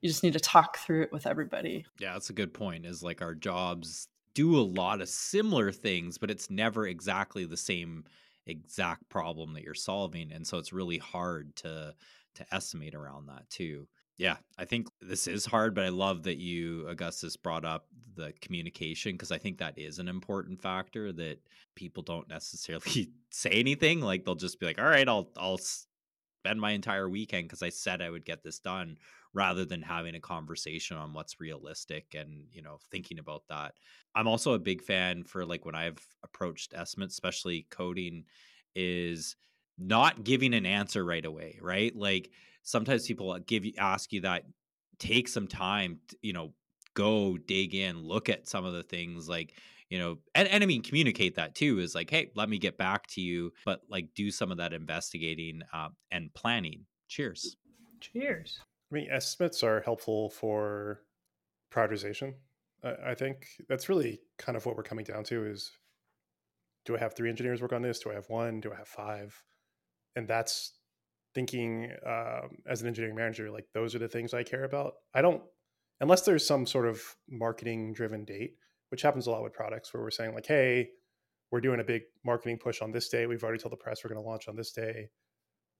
you 0.00 0.08
just 0.08 0.22
need 0.22 0.34
to 0.34 0.40
talk 0.40 0.78
through 0.78 1.02
it 1.02 1.12
with 1.12 1.26
everybody. 1.26 1.84
Yeah, 1.98 2.12
that's 2.12 2.30
a 2.30 2.32
good 2.32 2.54
point. 2.54 2.86
Is 2.86 3.02
like 3.02 3.20
our 3.20 3.34
jobs 3.34 4.08
do 4.38 4.56
a 4.56 4.62
lot 4.62 5.00
of 5.00 5.08
similar 5.08 5.72
things, 5.72 6.16
but 6.16 6.30
it's 6.30 6.48
never 6.48 6.86
exactly 6.86 7.44
the 7.44 7.56
same 7.56 8.04
exact 8.46 9.08
problem 9.08 9.52
that 9.52 9.64
you're 9.64 9.74
solving. 9.74 10.30
And 10.30 10.46
so 10.46 10.58
it's 10.58 10.72
really 10.72 10.98
hard 10.98 11.56
to 11.56 11.92
to 12.36 12.54
estimate 12.54 12.94
around 12.94 13.26
that 13.26 13.50
too. 13.50 13.88
Yeah, 14.16 14.36
I 14.56 14.64
think 14.64 14.86
this 15.00 15.26
is 15.26 15.44
hard, 15.44 15.74
but 15.74 15.84
I 15.84 15.88
love 15.88 16.22
that 16.22 16.36
you, 16.38 16.86
Augustus, 16.86 17.36
brought 17.36 17.64
up 17.64 17.88
the 18.14 18.32
communication 18.40 19.12
because 19.12 19.32
I 19.32 19.38
think 19.38 19.58
that 19.58 19.76
is 19.76 19.98
an 19.98 20.06
important 20.06 20.62
factor 20.62 21.12
that 21.14 21.38
people 21.74 22.04
don't 22.04 22.28
necessarily 22.28 23.10
say 23.30 23.50
anything. 23.50 24.00
Like 24.00 24.24
they'll 24.24 24.36
just 24.36 24.60
be 24.60 24.66
like, 24.66 24.78
"All 24.78 24.84
right, 24.84 25.08
I'll 25.08 25.32
I'll 25.36 25.58
spend 25.58 26.60
my 26.60 26.70
entire 26.70 27.08
weekend 27.08 27.48
because 27.48 27.62
I 27.62 27.70
said 27.70 28.00
I 28.00 28.10
would 28.10 28.24
get 28.24 28.44
this 28.44 28.60
done," 28.60 28.98
rather 29.34 29.64
than 29.64 29.82
having 29.82 30.14
a 30.14 30.20
conversation 30.20 30.96
on 30.96 31.12
what's 31.12 31.40
realistic 31.40 32.14
and 32.14 32.46
you 32.50 32.62
know 32.62 32.78
thinking 32.90 33.18
about 33.18 33.42
that. 33.48 33.74
I'm 34.14 34.28
also 34.28 34.54
a 34.54 34.58
big 34.58 34.82
fan 34.82 35.24
for 35.24 35.44
like 35.44 35.64
when 35.64 35.74
I've 35.74 36.04
approached 36.22 36.74
estimates, 36.74 37.14
especially 37.14 37.66
coding, 37.70 38.24
is 38.74 39.36
not 39.78 40.24
giving 40.24 40.54
an 40.54 40.66
answer 40.66 41.04
right 41.04 41.24
away, 41.24 41.58
right? 41.62 41.94
Like 41.94 42.30
sometimes 42.62 43.06
people 43.06 43.30
uh, 43.30 43.40
give 43.46 43.64
you 43.64 43.72
ask 43.78 44.12
you 44.12 44.22
that 44.22 44.44
take 44.98 45.28
some 45.28 45.46
time 45.46 46.00
to, 46.08 46.16
you 46.22 46.32
know 46.32 46.52
go 46.94 47.38
dig 47.38 47.74
in 47.74 48.02
look 48.02 48.28
at 48.28 48.48
some 48.48 48.64
of 48.64 48.72
the 48.72 48.82
things 48.82 49.28
like 49.28 49.54
you 49.88 49.98
know 49.98 50.18
and, 50.34 50.48
and 50.48 50.64
i 50.64 50.66
mean 50.66 50.82
communicate 50.82 51.36
that 51.36 51.54
too 51.54 51.78
is 51.78 51.94
like 51.94 52.10
hey 52.10 52.30
let 52.34 52.48
me 52.48 52.58
get 52.58 52.76
back 52.76 53.06
to 53.06 53.20
you 53.20 53.52
but 53.64 53.82
like 53.88 54.12
do 54.14 54.30
some 54.30 54.50
of 54.50 54.58
that 54.58 54.72
investigating 54.72 55.62
uh, 55.72 55.88
and 56.10 56.34
planning 56.34 56.84
cheers 57.06 57.56
cheers 58.00 58.60
i 58.90 58.94
mean 58.94 59.08
estimates 59.10 59.62
are 59.62 59.80
helpful 59.80 60.30
for 60.30 61.00
prioritization 61.72 62.34
I, 62.82 63.14
think 63.14 63.48
that's 63.68 63.88
really 63.88 64.20
kind 64.38 64.56
of 64.56 64.64
what 64.64 64.76
we're 64.76 64.84
coming 64.84 65.04
down 65.04 65.24
to 65.24 65.44
is 65.44 65.72
do 66.84 66.96
i 66.96 67.00
have 67.00 67.14
three 67.14 67.28
engineers 67.28 67.60
work 67.60 67.72
on 67.72 67.82
this 67.82 67.98
do 67.98 68.10
i 68.10 68.14
have 68.14 68.28
one 68.28 68.60
do 68.60 68.72
i 68.72 68.76
have 68.76 68.88
five 68.88 69.42
and 70.14 70.28
that's 70.28 70.78
thinking 71.34 71.92
um, 72.06 72.58
as 72.66 72.82
an 72.82 72.88
engineering 72.88 73.14
manager, 73.14 73.50
like 73.50 73.66
those 73.72 73.94
are 73.94 73.98
the 73.98 74.08
things 74.08 74.34
I 74.34 74.42
care 74.42 74.64
about. 74.64 74.94
I 75.14 75.22
don't, 75.22 75.42
unless 76.00 76.22
there's 76.22 76.46
some 76.46 76.66
sort 76.66 76.86
of 76.86 77.00
marketing 77.28 77.92
driven 77.92 78.24
date, 78.24 78.56
which 78.90 79.02
happens 79.02 79.26
a 79.26 79.30
lot 79.30 79.42
with 79.42 79.52
products 79.52 79.92
where 79.92 80.02
we're 80.02 80.10
saying 80.10 80.34
like, 80.34 80.46
hey, 80.46 80.90
we're 81.50 81.60
doing 81.60 81.80
a 81.80 81.84
big 81.84 82.02
marketing 82.24 82.58
push 82.58 82.82
on 82.82 82.92
this 82.92 83.08
day. 83.08 83.26
We've 83.26 83.42
already 83.42 83.58
told 83.58 83.72
the 83.72 83.76
press 83.76 84.02
we're 84.02 84.12
going 84.12 84.22
to 84.22 84.28
launch 84.28 84.48
on 84.48 84.56
this 84.56 84.72
day. 84.72 85.10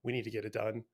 We 0.03 0.13
need 0.13 0.25
to 0.25 0.31
get 0.31 0.45
it 0.45 0.53
done. 0.53 0.85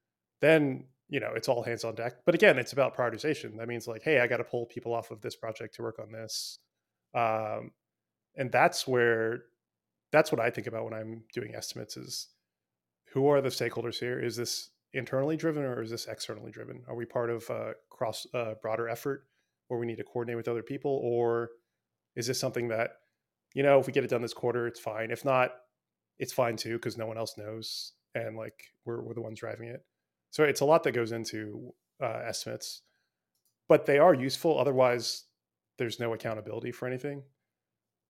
Then 0.40 0.86
you 1.08 1.20
know 1.20 1.32
it's 1.34 1.48
all 1.48 1.62
hands 1.62 1.84
on 1.84 1.94
deck. 1.94 2.14
But 2.24 2.34
again, 2.34 2.58
it's 2.58 2.72
about 2.72 2.96
prioritization. 2.96 3.56
That 3.58 3.68
means 3.68 3.86
like, 3.86 4.02
hey, 4.02 4.20
I 4.20 4.26
got 4.26 4.38
to 4.38 4.44
pull 4.44 4.66
people 4.66 4.94
off 4.94 5.10
of 5.10 5.20
this 5.20 5.36
project 5.36 5.74
to 5.76 5.82
work 5.82 5.98
on 5.98 6.12
this, 6.12 6.58
um, 7.14 7.72
and 8.36 8.50
that's 8.50 8.86
where 8.86 9.44
that's 10.12 10.30
what 10.32 10.40
I 10.40 10.50
think 10.50 10.66
about 10.66 10.84
when 10.84 10.94
I'm 10.94 11.24
doing 11.32 11.54
estimates. 11.54 11.96
Is 11.96 12.28
who 13.12 13.28
are 13.28 13.40
the 13.40 13.48
stakeholders 13.48 13.98
here? 13.98 14.18
Is 14.18 14.36
this 14.36 14.70
internally 14.92 15.36
driven 15.36 15.64
or 15.64 15.82
is 15.82 15.90
this 15.90 16.06
externally 16.06 16.52
driven? 16.52 16.82
Are 16.88 16.94
we 16.94 17.04
part 17.04 17.30
of 17.30 17.48
a 17.50 17.74
cross 17.90 18.26
broader 18.62 18.88
effort 18.88 19.26
where 19.68 19.80
we 19.80 19.86
need 19.86 19.96
to 19.96 20.04
coordinate 20.04 20.36
with 20.36 20.48
other 20.48 20.62
people, 20.62 21.00
or 21.02 21.50
is 22.16 22.26
this 22.26 22.38
something 22.38 22.68
that 22.68 22.98
you 23.54 23.62
know 23.62 23.78
if 23.78 23.86
we 23.86 23.92
get 23.92 24.04
it 24.04 24.10
done 24.10 24.22
this 24.22 24.34
quarter, 24.34 24.66
it's 24.66 24.80
fine. 24.80 25.10
If 25.10 25.24
not, 25.24 25.52
it's 26.18 26.32
fine 26.32 26.56
too 26.56 26.74
because 26.74 26.96
no 26.96 27.06
one 27.06 27.18
else 27.18 27.36
knows 27.36 27.92
and 28.14 28.36
like 28.36 28.72
we're 28.84 29.02
we're 29.02 29.14
the 29.14 29.20
ones 29.20 29.40
driving 29.40 29.68
it. 29.68 29.84
So 30.34 30.42
it's 30.42 30.62
a 30.62 30.64
lot 30.64 30.82
that 30.82 30.90
goes 30.90 31.12
into 31.12 31.72
uh, 32.02 32.22
estimates, 32.26 32.82
but 33.68 33.86
they 33.86 33.98
are 33.98 34.12
useful. 34.12 34.58
Otherwise, 34.58 35.26
there's 35.78 36.00
no 36.00 36.12
accountability 36.12 36.72
for 36.72 36.88
anything. 36.88 37.22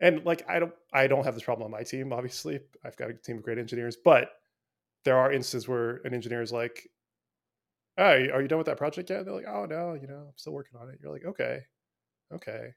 And 0.00 0.24
like 0.24 0.42
I 0.48 0.58
don't 0.58 0.72
I 0.90 1.06
don't 1.06 1.24
have 1.26 1.34
this 1.34 1.42
problem 1.42 1.66
on 1.66 1.70
my 1.70 1.82
team. 1.82 2.14
Obviously, 2.14 2.60
I've 2.82 2.96
got 2.96 3.10
a 3.10 3.12
team 3.12 3.36
of 3.36 3.42
great 3.42 3.58
engineers, 3.58 3.98
but 4.02 4.30
there 5.04 5.18
are 5.18 5.32
instances 5.32 5.68
where 5.68 5.96
an 6.06 6.14
engineer 6.14 6.40
is 6.40 6.50
like, 6.50 6.88
"Hey, 7.98 8.30
are 8.30 8.40
you 8.40 8.48
done 8.48 8.56
with 8.56 8.68
that 8.68 8.78
project 8.78 9.10
yet?" 9.10 9.26
they're 9.26 9.34
like, 9.34 9.44
"Oh 9.46 9.66
no, 9.66 9.92
you 9.92 10.06
know, 10.06 10.24
I'm 10.28 10.36
still 10.36 10.54
working 10.54 10.80
on 10.80 10.88
it." 10.88 10.98
You're 11.02 11.12
like, 11.12 11.26
"Okay, 11.26 11.60
okay," 12.32 12.72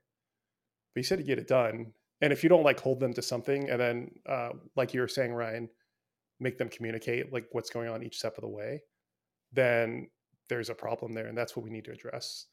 but 0.93 0.99
you 0.99 1.03
said 1.03 1.19
to 1.19 1.23
get 1.23 1.39
it 1.39 1.47
done, 1.47 1.93
and 2.19 2.33
if 2.33 2.43
you 2.43 2.49
don't 2.49 2.63
like 2.63 2.81
hold 2.81 2.99
them 2.99 3.13
to 3.13 3.21
something, 3.21 3.69
and 3.69 3.79
then 3.79 4.11
uh, 4.27 4.49
like 4.75 4.93
you 4.93 4.99
were 4.99 5.07
saying, 5.07 5.31
Ryan, 5.31 5.69
make 6.37 6.57
them 6.57 6.67
communicate 6.67 7.31
like 7.31 7.47
what's 7.53 7.69
going 7.69 7.87
on 7.87 8.03
each 8.03 8.17
step 8.17 8.37
of 8.37 8.41
the 8.41 8.49
way, 8.49 8.81
then 9.53 10.09
there's 10.49 10.69
a 10.69 10.75
problem 10.75 11.13
there, 11.13 11.27
and 11.27 11.37
that's 11.37 11.55
what 11.55 11.63
we 11.63 11.71
need 11.71 11.85
to 11.85 11.91
address. 11.91 12.45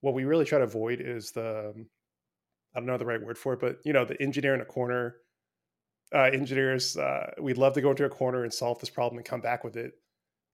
What 0.00 0.14
we 0.14 0.24
really 0.24 0.44
try 0.44 0.58
to 0.58 0.64
avoid 0.64 1.00
is 1.00 1.32
the 1.32 1.72
I 2.74 2.80
don't 2.80 2.86
know 2.86 2.98
the 2.98 3.06
right 3.06 3.22
word 3.22 3.38
for 3.38 3.54
it, 3.54 3.60
but 3.60 3.78
you 3.84 3.92
know, 3.92 4.04
the 4.04 4.20
engineer 4.20 4.54
in 4.54 4.60
a 4.60 4.64
corner 4.64 5.16
uh, 6.14 6.30
engineers, 6.32 6.96
uh, 6.96 7.30
we'd 7.40 7.58
love 7.58 7.74
to 7.74 7.80
go 7.80 7.90
into 7.90 8.04
a 8.04 8.10
corner 8.10 8.44
and 8.44 8.52
solve 8.52 8.78
this 8.78 8.90
problem 8.90 9.18
and 9.18 9.26
come 9.26 9.40
back 9.40 9.64
with 9.64 9.76
it 9.76 9.92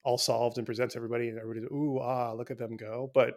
all 0.03 0.19
solved 0.19 0.59
and 0.59 0.67
present 0.67 0.93
to 0.93 0.99
everybody, 0.99 1.29
and 1.29 1.39
everybody's 1.39 1.71
ooh 1.71 1.99
ah, 2.01 2.33
look 2.33 2.51
at 2.51 2.59
them 2.59 2.77
go. 2.77 3.11
But 3.13 3.35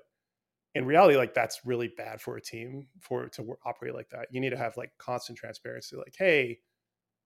in 0.75 0.85
reality, 0.85 1.17
like 1.17 1.33
that's 1.33 1.61
really 1.65 1.89
bad 1.95 2.21
for 2.21 2.37
a 2.37 2.41
team 2.41 2.87
for 3.01 3.27
to 3.29 3.55
operate 3.65 3.93
like 3.93 4.09
that. 4.09 4.27
You 4.31 4.39
need 4.39 4.51
to 4.51 4.57
have 4.57 4.77
like 4.77 4.91
constant 4.97 5.37
transparency. 5.37 5.95
Like, 5.95 6.15
hey, 6.17 6.59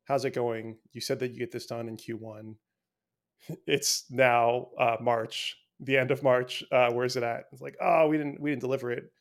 how's 0.05 0.25
it 0.25 0.33
going? 0.33 0.77
You 0.93 1.01
said 1.01 1.19
that 1.19 1.31
you 1.31 1.39
get 1.39 1.51
this 1.51 1.67
done 1.67 1.87
in 1.87 1.97
Q1. 1.97 2.55
It's 3.65 4.05
now 4.09 4.69
uh, 4.79 4.97
March, 4.99 5.57
the 5.79 5.97
end 5.97 6.11
of 6.11 6.23
March. 6.23 6.63
Uh, 6.71 6.91
where's 6.91 7.15
it 7.15 7.23
at? 7.23 7.45
It's 7.51 7.61
like, 7.61 7.77
oh, 7.81 8.07
we 8.07 8.17
didn't 8.17 8.39
we 8.41 8.49
didn't 8.49 8.61
deliver 8.61 8.91
it. 8.91 9.11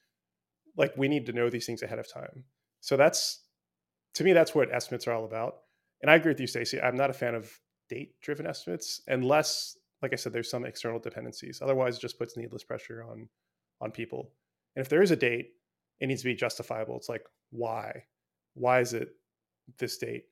Like 0.77 0.93
we 0.97 1.09
need 1.09 1.27
to 1.27 1.33
know 1.33 1.49
these 1.51 1.67
things 1.67 1.83
ahead 1.83 1.99
of 1.99 2.13
time. 2.13 2.45
So 2.81 2.97
that's 2.97 3.43
to 4.15 4.25
me, 4.25 4.33
that's 4.33 4.55
what 4.55 4.75
estimates 4.75 5.07
are 5.07 5.13
all 5.13 5.25
about. 5.25 5.57
And 6.03 6.11
I 6.11 6.15
agree 6.17 6.31
with 6.31 6.41
you, 6.41 6.47
Stacy. 6.47 6.81
I'm 6.81 6.97
not 6.97 7.11
a 7.11 7.15
fan 7.15 7.35
of 7.35 7.51
date 7.89 8.21
driven 8.21 8.47
estimates 8.47 9.01
unless, 9.07 9.79
like 10.03 10.13
I 10.13 10.17
said, 10.17 10.33
there's 10.33 10.51
some 10.51 10.65
external 10.65 10.99
dependencies. 10.99 11.61
Otherwise, 11.63 11.97
it 11.97 12.01
just 12.01 12.19
puts 12.19 12.37
needless 12.37 12.65
pressure 12.65 13.05
on 13.05 13.29
on 13.81 13.91
people. 13.91 14.33
And 14.75 14.85
if 14.85 14.89
there 14.89 15.03
is 15.03 15.11
a 15.11 15.17
date, 15.17 15.51
it 16.01 16.07
needs 16.07 16.23
to 16.23 16.29
be 16.29 16.35
justifiable. 16.35 16.97
It's 16.97 17.09
like, 17.09 17.25
why? 17.51 18.05
Why 18.55 18.81
is 18.81 18.93
it 18.95 19.11
this 19.79 19.99
date? 19.99 20.25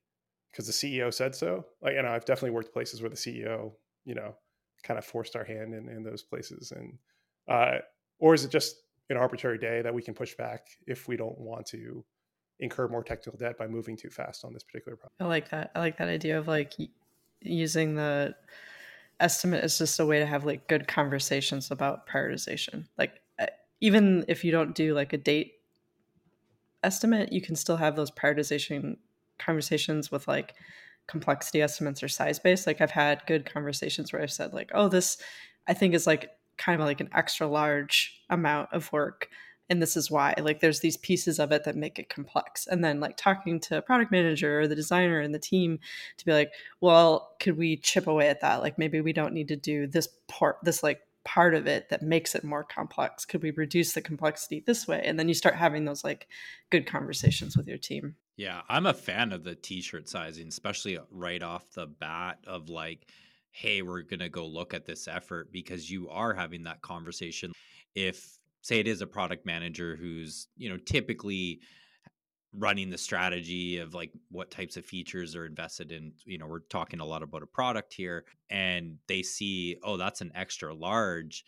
Because 0.54 0.66
the 0.66 0.72
CEO 0.72 1.12
said 1.12 1.34
so. 1.34 1.66
Like, 1.82 1.94
you 1.94 2.02
know, 2.02 2.10
I've 2.10 2.24
definitely 2.24 2.50
worked 2.50 2.72
places 2.72 3.02
where 3.02 3.10
the 3.10 3.16
CEO, 3.16 3.72
you 4.04 4.14
know, 4.14 4.36
kind 4.84 4.98
of 4.98 5.04
forced 5.04 5.34
our 5.34 5.42
hand 5.42 5.74
in, 5.74 5.88
in 5.88 6.04
those 6.04 6.22
places. 6.22 6.70
And 6.70 6.98
uh, 7.48 7.78
or 8.20 8.34
is 8.34 8.44
it 8.44 8.52
just 8.52 8.76
an 9.10 9.16
arbitrary 9.16 9.58
day 9.58 9.82
that 9.82 9.92
we 9.92 10.00
can 10.00 10.14
push 10.14 10.34
back 10.34 10.68
if 10.86 11.08
we 11.08 11.16
don't 11.16 11.38
want 11.38 11.66
to 11.66 12.04
incur 12.60 12.88
more 12.88 13.02
technical 13.02 13.36
debt 13.38 13.58
by 13.58 13.66
moving 13.66 13.96
too 13.96 14.10
fast 14.10 14.44
on 14.44 14.52
this 14.52 14.62
particular 14.62 14.96
problem. 14.96 15.12
I 15.20 15.24
like 15.24 15.50
that. 15.50 15.72
I 15.74 15.80
like 15.80 15.98
that 15.98 16.08
idea 16.08 16.38
of 16.38 16.46
like 16.46 16.74
using 17.40 17.96
the 17.96 18.34
estimate 19.20 19.64
as 19.64 19.78
just 19.78 19.98
a 20.00 20.06
way 20.06 20.18
to 20.18 20.26
have 20.26 20.44
like 20.44 20.68
good 20.68 20.86
conversations 20.86 21.70
about 21.70 22.06
prioritization. 22.06 22.86
Like 22.96 23.20
uh, 23.38 23.46
even 23.80 24.24
if 24.28 24.44
you 24.44 24.52
don't 24.52 24.74
do 24.74 24.94
like 24.94 25.12
a 25.12 25.18
date 25.18 25.54
estimate, 26.82 27.32
you 27.32 27.40
can 27.40 27.56
still 27.56 27.76
have 27.76 27.96
those 27.96 28.10
prioritization 28.10 28.98
conversations 29.44 30.10
with 30.10 30.26
like 30.28 30.54
complexity 31.06 31.60
estimates 31.62 32.02
or 32.02 32.08
size 32.08 32.38
based. 32.38 32.66
Like 32.66 32.80
I've 32.80 32.90
had 32.90 33.26
good 33.26 33.44
conversations 33.44 34.12
where 34.12 34.22
I've 34.22 34.32
said 34.32 34.52
like, 34.52 34.70
"Oh, 34.74 34.88
this 34.88 35.18
I 35.66 35.74
think 35.74 35.94
is 35.94 36.06
like 36.06 36.30
kind 36.56 36.80
of 36.80 36.86
like 36.86 37.00
an 37.00 37.10
extra 37.14 37.46
large 37.46 38.22
amount 38.30 38.70
of 38.72 38.92
work." 38.92 39.28
and 39.70 39.80
this 39.80 39.96
is 39.96 40.10
why 40.10 40.34
like 40.38 40.60
there's 40.60 40.80
these 40.80 40.96
pieces 40.96 41.38
of 41.38 41.52
it 41.52 41.64
that 41.64 41.76
make 41.76 41.98
it 41.98 42.08
complex 42.08 42.66
and 42.66 42.84
then 42.84 43.00
like 43.00 43.16
talking 43.16 43.58
to 43.58 43.78
a 43.78 43.82
product 43.82 44.12
manager 44.12 44.60
or 44.60 44.68
the 44.68 44.74
designer 44.74 45.20
and 45.20 45.34
the 45.34 45.38
team 45.38 45.78
to 46.16 46.24
be 46.24 46.32
like 46.32 46.52
well 46.80 47.34
could 47.40 47.56
we 47.56 47.76
chip 47.76 48.06
away 48.06 48.28
at 48.28 48.40
that 48.40 48.62
like 48.62 48.78
maybe 48.78 49.00
we 49.00 49.12
don't 49.12 49.32
need 49.32 49.48
to 49.48 49.56
do 49.56 49.86
this 49.86 50.08
part 50.28 50.58
this 50.62 50.82
like 50.82 51.00
part 51.24 51.54
of 51.54 51.66
it 51.66 51.88
that 51.88 52.02
makes 52.02 52.34
it 52.34 52.44
more 52.44 52.64
complex 52.64 53.24
could 53.24 53.42
we 53.42 53.50
reduce 53.52 53.92
the 53.92 54.02
complexity 54.02 54.62
this 54.66 54.86
way 54.86 55.02
and 55.04 55.18
then 55.18 55.28
you 55.28 55.34
start 55.34 55.54
having 55.54 55.84
those 55.84 56.04
like 56.04 56.28
good 56.70 56.86
conversations 56.86 57.56
with 57.56 57.66
your 57.66 57.78
team 57.78 58.14
yeah 58.36 58.62
i'm 58.68 58.86
a 58.86 58.94
fan 58.94 59.32
of 59.32 59.44
the 59.44 59.54
t-shirt 59.54 60.08
sizing 60.08 60.48
especially 60.48 60.98
uh, 60.98 61.02
right 61.10 61.42
off 61.42 61.70
the 61.72 61.86
bat 61.86 62.38
of 62.46 62.68
like 62.68 63.06
hey 63.54 63.82
we're 63.82 64.02
gonna 64.02 64.28
go 64.28 64.44
look 64.44 64.74
at 64.74 64.84
this 64.84 65.06
effort 65.06 65.52
because 65.52 65.88
you 65.88 66.08
are 66.10 66.34
having 66.34 66.64
that 66.64 66.82
conversation. 66.82 67.52
If 67.94 68.36
say 68.62 68.80
it 68.80 68.88
is 68.88 69.00
a 69.00 69.06
product 69.06 69.46
manager 69.46 69.96
who's 69.96 70.48
you 70.56 70.68
know 70.68 70.76
typically 70.76 71.60
running 72.52 72.90
the 72.90 72.98
strategy 72.98 73.78
of 73.78 73.94
like 73.94 74.12
what 74.30 74.50
types 74.50 74.76
of 74.76 74.84
features 74.84 75.36
are 75.36 75.46
invested 75.46 75.92
in 75.92 76.12
you 76.24 76.36
know 76.36 76.46
we're 76.46 76.60
talking 76.60 77.00
a 77.00 77.04
lot 77.04 77.22
about 77.22 77.42
a 77.42 77.46
product 77.46 77.94
here 77.94 78.24
and 78.50 78.96
they 79.08 79.22
see 79.22 79.76
oh 79.84 79.96
that's 79.96 80.20
an 80.20 80.32
extra 80.34 80.74
large 80.74 81.44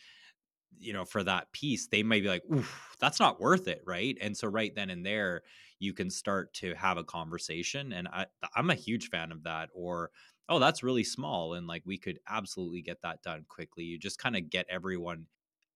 you 0.78 0.92
know 0.92 1.04
for 1.04 1.24
that 1.24 1.50
piece 1.52 1.88
they 1.88 2.02
might 2.02 2.22
be 2.22 2.28
like 2.28 2.42
oof 2.52 2.96
that's 3.00 3.20
not 3.20 3.40
worth 3.40 3.66
it 3.66 3.82
right? 3.84 4.16
And 4.20 4.36
so 4.36 4.46
right 4.46 4.74
then 4.74 4.90
and 4.90 5.04
there 5.04 5.42
you 5.78 5.92
can 5.92 6.10
start 6.10 6.52
to 6.54 6.74
have 6.74 6.96
a 6.98 7.04
conversation 7.04 7.92
and 7.92 8.08
I, 8.08 8.26
i'm 8.54 8.70
a 8.70 8.74
huge 8.74 9.08
fan 9.10 9.32
of 9.32 9.42
that 9.44 9.70
or 9.72 10.10
oh 10.48 10.58
that's 10.58 10.82
really 10.82 11.04
small 11.04 11.54
and 11.54 11.66
like 11.66 11.82
we 11.84 11.98
could 11.98 12.18
absolutely 12.28 12.82
get 12.82 13.02
that 13.02 13.22
done 13.22 13.44
quickly. 13.48 13.84
You 13.84 13.98
just 13.98 14.18
kind 14.18 14.36
of 14.36 14.48
get 14.50 14.66
everyone 14.68 15.26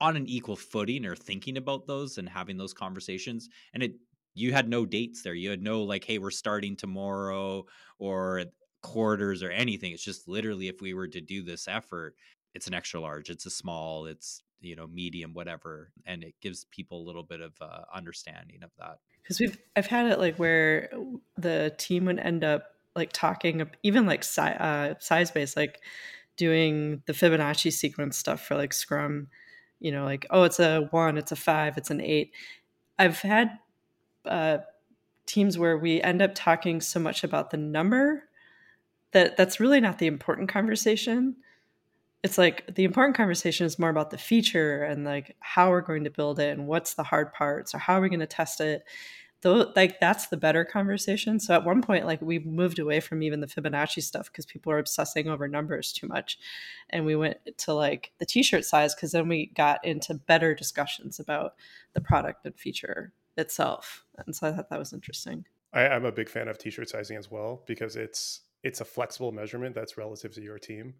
on 0.01 0.17
an 0.17 0.27
equal 0.27 0.57
footing 0.57 1.05
or 1.05 1.15
thinking 1.15 1.57
about 1.57 1.87
those 1.87 2.19
and 2.19 2.29
having 2.29 2.57
those 2.57 2.73
conversations 2.73 3.49
and 3.75 3.83
it 3.83 3.93
you 4.35 4.53
had 4.53 4.69
no 4.69 4.87
dates 4.87 5.23
there. 5.23 5.35
You 5.35 5.51
had 5.51 5.63
no 5.63 5.83
like 5.83 6.05
hey 6.05 6.19
we're 6.19 6.31
starting 6.31 6.77
tomorrow 6.77 7.65
or 7.99 8.45
quarters 8.83 9.43
or 9.43 9.51
anything. 9.51 9.93
It's 9.93 10.05
just 10.05 10.29
literally 10.29 10.69
if 10.69 10.81
we 10.81 10.95
were 10.95 11.09
to 11.09 11.21
do 11.21 11.43
this 11.43 11.69
effort 11.69 12.17
it's 12.55 12.67
an 12.67 12.75
extra 12.75 12.99
large 13.01 13.31
it's 13.31 13.47
a 13.47 13.51
small 13.51 14.07
it's 14.07 14.43
you 14.61 14.77
know 14.77 14.87
medium 14.87 15.33
whatever 15.35 15.91
and 16.07 16.23
it 16.23 16.35
gives 16.41 16.65
people 16.67 17.01
a 17.01 17.07
little 17.07 17.23
bit 17.23 17.41
of 17.41 17.53
uh, 17.61 17.83
understanding 17.95 18.63
of 18.63 18.71
that 18.79 18.99
because 19.23 19.41
we've 19.41 19.59
i've 19.77 19.87
had 19.87 20.07
it 20.07 20.19
like 20.19 20.37
where 20.37 20.91
the 21.37 21.75
team 21.79 22.05
would 22.05 22.19
end 22.19 22.45
up 22.45 22.75
like 22.95 23.13
talking 23.13 23.69
even 23.83 24.07
like 24.07 24.25
si- 24.25 24.41
uh, 24.41 24.95
size 24.99 25.31
based 25.31 25.57
like 25.57 25.81
doing 26.37 27.03
the 27.07 27.13
fibonacci 27.13 27.73
sequence 27.73 28.17
stuff 28.17 28.45
for 28.45 28.57
like 28.57 28.73
scrum 28.73 29.29
you 29.81 29.91
know, 29.91 30.05
like, 30.05 30.27
oh, 30.31 30.45
it's 30.45 30.61
a 30.61 30.83
one, 30.91 31.19
it's 31.19 31.33
a 31.33 31.37
five, 31.37 31.77
it's 31.79 31.91
an 31.91 32.01
eight. 32.01 32.33
I've 32.99 33.21
had 33.21 33.59
uh, 34.27 34.59
teams 35.27 35.59
where 35.59 35.77
we 35.79 36.03
end 36.03 36.23
up 36.23 36.33
talking 36.35 36.83
so 36.83 37.01
much 37.01 37.25
about 37.25 37.51
the 37.51 37.57
number 37.57 38.25
that 39.13 39.37
that's 39.37 39.59
really 39.59 39.81
not 39.81 39.99
the 39.99 40.07
important 40.07 40.51
conversation. 40.51 41.37
It's 42.23 42.37
like 42.37 42.75
the 42.75 42.85
important 42.85 43.17
conversation 43.17 43.67
is 43.67 43.79
more 43.79 43.89
about 43.89 44.11
the 44.11 44.19
feature 44.19 44.83
and 44.83 45.05
like 45.05 45.37
how 45.41 45.71
we're 45.71 45.81
going 45.81 46.05
to 46.05 46.11
build 46.11 46.39
it 46.39 46.57
and 46.57 46.67
what's 46.67 46.95
the 46.95 47.03
hard 47.03 47.33
parts 47.33 47.75
or 47.75 47.79
how 47.79 47.95
are 47.95 48.01
we 48.01 48.09
going 48.09 48.21
to 48.21 48.27
test 48.27 48.61
it? 48.61 48.83
Though 49.43 49.73
like 49.75 50.01
that's 50.01 50.27
the 50.27 50.37
better 50.37 50.67
conversation. 50.67 51.41
So 51.41 51.55
at 51.55 51.65
one 51.65 51.81
point 51.81 52.05
like 52.05 52.21
we 52.21 52.39
moved 52.41 52.79
away 52.79 53.01
from 53.01 53.23
even 53.23 53.41
the 53.41 53.47
fibonacci 53.47 54.03
stuff 54.03 54.31
because 54.31 54.45
people 54.45 54.71
were 54.71 54.79
obsessing 54.79 55.29
over 55.29 55.49
numbers 55.49 55.95
too 55.95 56.07
much 56.09 56.39
and 56.91 57.07
we 57.07 57.17
went 57.17 57.39
to 57.59 57.73
like 57.73 58.13
the 58.19 58.27
t-shirt 58.27 58.65
size 58.67 58.95
because 58.95 59.13
then 59.13 59.29
we 59.29 59.47
got 59.57 59.83
into 59.85 60.13
better 60.15 60.55
discussions 60.55 61.19
about 61.19 61.55
the 61.95 62.01
product 62.01 62.45
and 62.45 62.55
feature 62.57 63.13
itself 63.37 64.05
and 64.27 64.35
so 64.37 64.49
i 64.49 64.53
thought 64.53 64.69
that 64.71 64.79
was 64.79 64.93
interesting. 64.93 65.45
I, 65.73 65.89
i'm 65.89 66.05
a 66.05 66.13
big 66.13 66.29
fan 66.29 66.49
of 66.49 66.59
t-shirt 66.59 66.89
sizing 66.89 67.17
as 67.17 67.31
well 67.31 67.63
because 67.67 67.97
it's 67.97 68.43
it's 68.63 68.81
a 68.81 68.85
flexible 68.85 69.33
measurement 69.33 69.75
that's 69.75 69.97
relative 69.97 70.35
to 70.35 70.43
your 70.43 70.59
team 70.59 70.95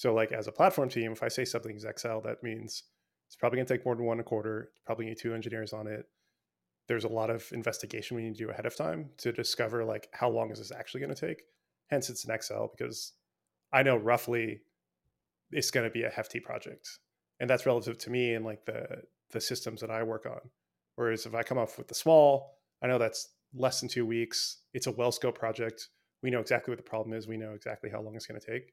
so 0.00 0.14
like 0.14 0.32
as 0.32 0.48
a 0.48 0.52
platform 0.52 0.88
team 0.88 1.12
if 1.12 1.22
i 1.22 1.28
say 1.28 1.44
something 1.44 1.76
is 1.76 1.84
xl 1.98 2.20
that 2.20 2.42
means 2.42 2.84
it's 3.30 3.36
probably 3.36 3.58
going 3.58 3.66
to 3.66 3.74
take 3.74 3.84
more 3.84 3.94
than 3.94 4.06
one 4.06 4.22
quarter 4.24 4.70
probably 4.86 5.04
need 5.04 5.18
two 5.18 5.34
engineers 5.34 5.72
on 5.72 5.86
it. 5.86 6.06
There's 6.88 7.04
a 7.04 7.08
lot 7.08 7.30
of 7.30 7.46
investigation 7.52 8.16
we 8.16 8.24
need 8.24 8.34
to 8.34 8.44
do 8.44 8.50
ahead 8.50 8.66
of 8.66 8.74
time 8.74 9.10
to 9.18 9.30
discover 9.30 9.84
like 9.84 10.08
how 10.12 10.28
long 10.28 10.50
is 10.50 10.58
this 10.58 10.72
actually 10.72 11.02
going 11.02 11.14
to 11.14 11.28
take? 11.28 11.42
Hence 11.90 12.10
it's 12.10 12.24
an 12.24 12.36
xl 12.40 12.66
because 12.76 13.12
i 13.72 13.84
know 13.84 13.96
roughly 13.96 14.62
it's 15.52 15.70
going 15.70 15.84
to 15.84 15.92
be 15.92 16.02
a 16.02 16.10
hefty 16.10 16.40
project 16.40 16.88
and 17.38 17.48
that's 17.48 17.66
relative 17.66 17.98
to 17.98 18.10
me 18.10 18.34
and 18.34 18.44
like 18.44 18.64
the 18.64 19.02
the 19.30 19.40
systems 19.40 19.80
that 19.80 19.90
i 19.90 20.02
work 20.02 20.26
on. 20.26 20.40
Whereas 20.96 21.26
if 21.26 21.34
i 21.34 21.44
come 21.44 21.58
up 21.58 21.76
with 21.78 21.88
the 21.88 21.94
small 21.94 22.58
i 22.82 22.88
know 22.88 22.98
that's 22.98 23.28
less 23.54 23.78
than 23.78 23.88
two 23.88 24.06
weeks. 24.06 24.62
It's 24.72 24.88
a 24.88 24.92
well 24.92 25.12
scope 25.12 25.38
project. 25.38 25.88
We 26.20 26.30
know 26.30 26.40
exactly 26.40 26.72
what 26.72 26.78
the 26.78 26.90
problem 26.90 27.16
is. 27.16 27.28
We 27.28 27.36
know 27.36 27.52
exactly 27.52 27.90
how 27.90 28.00
long 28.00 28.16
it's 28.16 28.26
going 28.26 28.40
to 28.40 28.52
take 28.52 28.72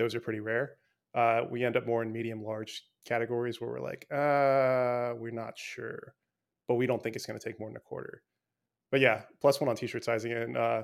those 0.00 0.14
are 0.14 0.20
pretty 0.20 0.40
rare 0.40 0.72
uh, 1.14 1.42
we 1.50 1.64
end 1.64 1.76
up 1.76 1.86
more 1.86 2.02
in 2.02 2.12
medium 2.12 2.42
large 2.42 2.82
categories 3.06 3.60
where 3.60 3.70
we're 3.70 3.80
like 3.80 4.06
uh, 4.10 5.14
we're 5.18 5.30
not 5.32 5.56
sure 5.56 6.14
but 6.70 6.76
we 6.76 6.86
don't 6.86 7.02
think 7.02 7.16
it's 7.16 7.26
going 7.26 7.36
to 7.36 7.44
take 7.44 7.58
more 7.58 7.68
than 7.68 7.76
a 7.76 7.80
quarter. 7.80 8.22
But 8.92 9.00
yeah, 9.00 9.22
plus 9.40 9.60
one 9.60 9.68
on 9.68 9.74
t-shirt 9.74 10.04
sizing 10.04 10.30
and 10.30 10.56
uh, 10.56 10.82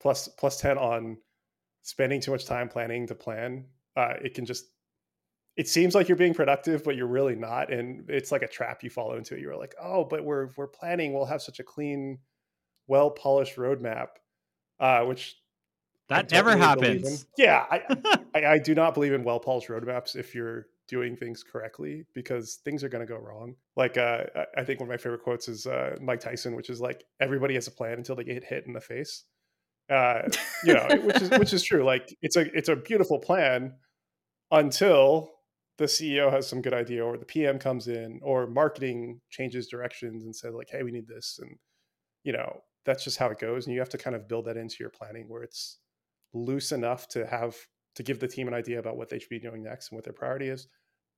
plus 0.00 0.26
plus 0.26 0.60
ten 0.60 0.76
on 0.76 1.18
spending 1.82 2.20
too 2.20 2.32
much 2.32 2.46
time 2.46 2.68
planning 2.68 3.06
to 3.06 3.14
plan. 3.14 3.66
Uh, 3.96 4.14
it 4.20 4.34
can 4.34 4.44
just 4.44 4.64
it 5.56 5.68
seems 5.68 5.94
like 5.94 6.08
you're 6.08 6.16
being 6.16 6.34
productive, 6.34 6.82
but 6.82 6.96
you're 6.96 7.06
really 7.06 7.36
not, 7.36 7.72
and 7.72 8.10
it's 8.10 8.32
like 8.32 8.42
a 8.42 8.48
trap 8.48 8.82
you 8.82 8.90
fall 8.90 9.14
into. 9.14 9.38
You're 9.38 9.56
like, 9.56 9.76
oh, 9.80 10.02
but 10.02 10.24
we're 10.24 10.48
we're 10.56 10.66
planning. 10.66 11.12
We'll 11.12 11.26
have 11.26 11.42
such 11.42 11.60
a 11.60 11.64
clean, 11.64 12.18
well 12.88 13.10
polished 13.10 13.54
roadmap, 13.54 14.08
uh, 14.80 15.04
which 15.04 15.36
that 16.10 16.30
never 16.32 16.56
happens. 16.56 17.26
Yeah, 17.38 17.64
I, 17.70 18.18
I, 18.34 18.44
I 18.46 18.58
do 18.58 18.74
not 18.74 18.94
believe 18.94 19.12
in 19.12 19.24
well 19.24 19.40
polished 19.40 19.68
roadmaps 19.68 20.16
if 20.16 20.34
you're 20.34 20.66
doing 20.88 21.16
things 21.16 21.44
correctly 21.44 22.04
because 22.14 22.58
things 22.64 22.82
are 22.82 22.88
going 22.88 23.06
to 23.06 23.10
go 23.10 23.18
wrong. 23.18 23.54
Like 23.76 23.96
uh, 23.96 24.24
I 24.56 24.64
think 24.64 24.80
one 24.80 24.88
of 24.88 24.90
my 24.90 24.96
favorite 24.96 25.22
quotes 25.22 25.48
is 25.48 25.66
uh, 25.66 25.96
Mike 26.00 26.20
Tyson, 26.20 26.56
which 26.56 26.68
is 26.68 26.80
like 26.80 27.04
everybody 27.20 27.54
has 27.54 27.68
a 27.68 27.70
plan 27.70 27.94
until 27.94 28.16
they 28.16 28.24
get 28.24 28.44
hit 28.44 28.66
in 28.66 28.72
the 28.72 28.80
face. 28.80 29.24
Uh, 29.88 30.22
you 30.64 30.74
know, 30.74 30.86
which 31.04 31.22
is 31.22 31.30
which 31.30 31.52
is 31.52 31.62
true. 31.62 31.84
Like 31.84 32.14
it's 32.22 32.36
a 32.36 32.42
it's 32.56 32.68
a 32.68 32.76
beautiful 32.76 33.18
plan 33.18 33.74
until 34.50 35.30
the 35.78 35.86
CEO 35.86 36.30
has 36.30 36.46
some 36.46 36.60
good 36.60 36.74
idea, 36.74 37.04
or 37.04 37.16
the 37.16 37.24
PM 37.24 37.58
comes 37.58 37.88
in, 37.88 38.20
or 38.22 38.46
marketing 38.46 39.20
changes 39.30 39.68
directions 39.68 40.24
and 40.24 40.34
says 40.34 40.54
like, 40.54 40.68
"Hey, 40.70 40.82
we 40.82 40.92
need 40.92 41.08
this," 41.08 41.38
and 41.40 41.56
you 42.24 42.32
know 42.32 42.60
that's 42.84 43.04
just 43.04 43.18
how 43.18 43.28
it 43.30 43.38
goes. 43.38 43.66
And 43.66 43.74
you 43.74 43.80
have 43.80 43.88
to 43.90 43.98
kind 43.98 44.14
of 44.16 44.28
build 44.28 44.46
that 44.46 44.56
into 44.56 44.76
your 44.80 44.90
planning 44.90 45.26
where 45.28 45.42
it's 45.42 45.78
loose 46.32 46.72
enough 46.72 47.08
to 47.08 47.26
have 47.26 47.56
to 47.96 48.02
give 48.02 48.20
the 48.20 48.28
team 48.28 48.48
an 48.48 48.54
idea 48.54 48.78
about 48.78 48.96
what 48.96 49.08
they 49.08 49.18
should 49.18 49.28
be 49.30 49.38
doing 49.38 49.62
next 49.62 49.90
and 49.90 49.96
what 49.96 50.04
their 50.04 50.12
priority 50.12 50.48
is, 50.48 50.68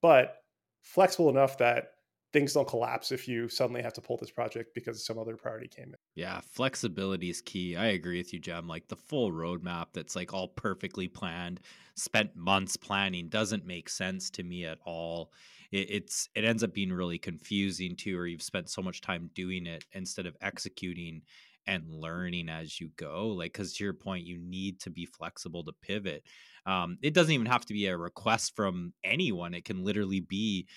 but 0.01 0.37
flexible 0.83 1.29
enough 1.29 1.59
that 1.59 1.89
things 2.33 2.55
don't 2.55 2.67
collapse 2.67 3.13
if 3.13 3.29
you 3.29 3.49
suddenly 3.49 3.83
have 3.83 3.93
to 3.93 4.01
pull 4.01 4.17
this 4.17 4.31
project 4.31 4.71
because 4.75 5.05
some 5.05 5.19
other 5.19 5.37
priority 5.37 5.69
came 5.69 5.89
in. 5.89 5.95
Yeah, 6.15 6.41
flexibility 6.41 7.29
is 7.29 7.43
key. 7.43 7.77
I 7.77 7.87
agree 7.89 8.19
with 8.19 8.33
you, 8.33 8.41
Jem. 8.41 8.67
Like 8.67 8.89
the 8.89 8.97
full 8.97 9.31
roadmap 9.31 9.89
that's 9.93 10.17
like 10.17 10.33
all 10.33 10.49
perfectly 10.49 11.09
planned, 11.09 11.61
spent 11.95 12.35
months 12.35 12.77
planning 12.77 13.29
doesn't 13.29 13.67
make 13.67 13.89
sense 13.89 14.31
to 14.31 14.43
me 14.43 14.65
at 14.65 14.79
all. 14.85 15.33
It, 15.71 15.91
it's 15.91 16.29
it 16.35 16.45
ends 16.45 16.63
up 16.63 16.73
being 16.73 16.93
really 16.93 17.19
confusing 17.19 17.97
too, 17.97 18.19
or 18.19 18.27
you've 18.27 18.43
spent 18.43 18.71
so 18.71 18.81
much 18.81 19.03
time 19.03 19.31
doing 19.35 19.67
it 19.67 19.85
instead 19.93 20.27
of 20.27 20.37
executing 20.41 21.23
and 21.67 21.89
learning 21.89 22.49
as 22.49 22.81
you 22.81 22.91
go. 22.97 23.29
Like, 23.29 23.53
because 23.53 23.75
to 23.75 23.85
your 23.85 23.95
point, 23.95 24.27
you 24.27 24.39
need 24.39 24.81
to 24.81 24.91
be 24.91 25.07
flexible 25.07 25.65
to 25.65 25.73
pivot. 25.83 26.25
Um, 26.67 26.99
it 27.03 27.15
doesn't 27.15 27.33
even 27.33 27.47
have 27.47 27.67
to 27.67 27.73
be 27.73 27.87
a 27.87 27.97
request 27.97 28.55
from 28.57 28.95
anyone. 29.05 29.55
It 29.55 29.65
can 29.65 29.85
literally 29.85 30.21
be, 30.21 30.69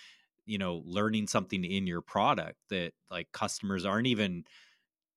you 0.46 0.58
know, 0.58 0.84
learning 0.86 1.28
something 1.28 1.64
in 1.64 1.88
your 1.88 2.02
product 2.02 2.58
that 2.70 2.94
like 3.10 3.32
customers 3.32 3.86
aren't 3.86 4.08
even 4.08 4.46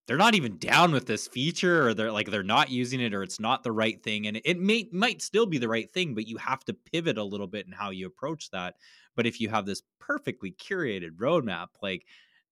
they're 0.07 0.17
not 0.17 0.35
even 0.35 0.57
down 0.57 0.91
with 0.91 1.07
this 1.07 1.29
feature 1.29 1.87
or 1.87 1.95
they're 1.95 2.11
like 2.11 2.31
they're 2.31 2.43
not 2.43 2.71
using 2.71 3.01
it 3.01 3.15
or 3.15 3.23
it's 3.23 3.39
not 3.39 3.63
the 3.63 3.71
right 3.71 4.03
thing 4.03 4.27
and 4.27 4.41
it 4.45 4.59
may 4.59 4.89
might 4.91 5.21
still 5.21 5.47
be 5.47 5.59
the 5.59 5.69
right 5.69 5.93
thing 5.93 6.15
but 6.15 6.27
you 6.27 6.37
have 6.39 6.65
to 6.65 6.73
pivot 6.73 7.19
a 7.19 7.25
little 7.25 7.47
bit 7.47 7.67
in 7.67 7.73
how 7.73 7.91
you 7.91 8.07
approach 8.07 8.51
that 8.51 8.77
but 9.15 9.27
if 9.27 9.41
you 9.41 9.49
have 9.49 9.67
this 9.67 9.83
perfectly 10.01 10.51
curated 10.51 11.17
roadmap 11.17 11.69
like 11.83 12.07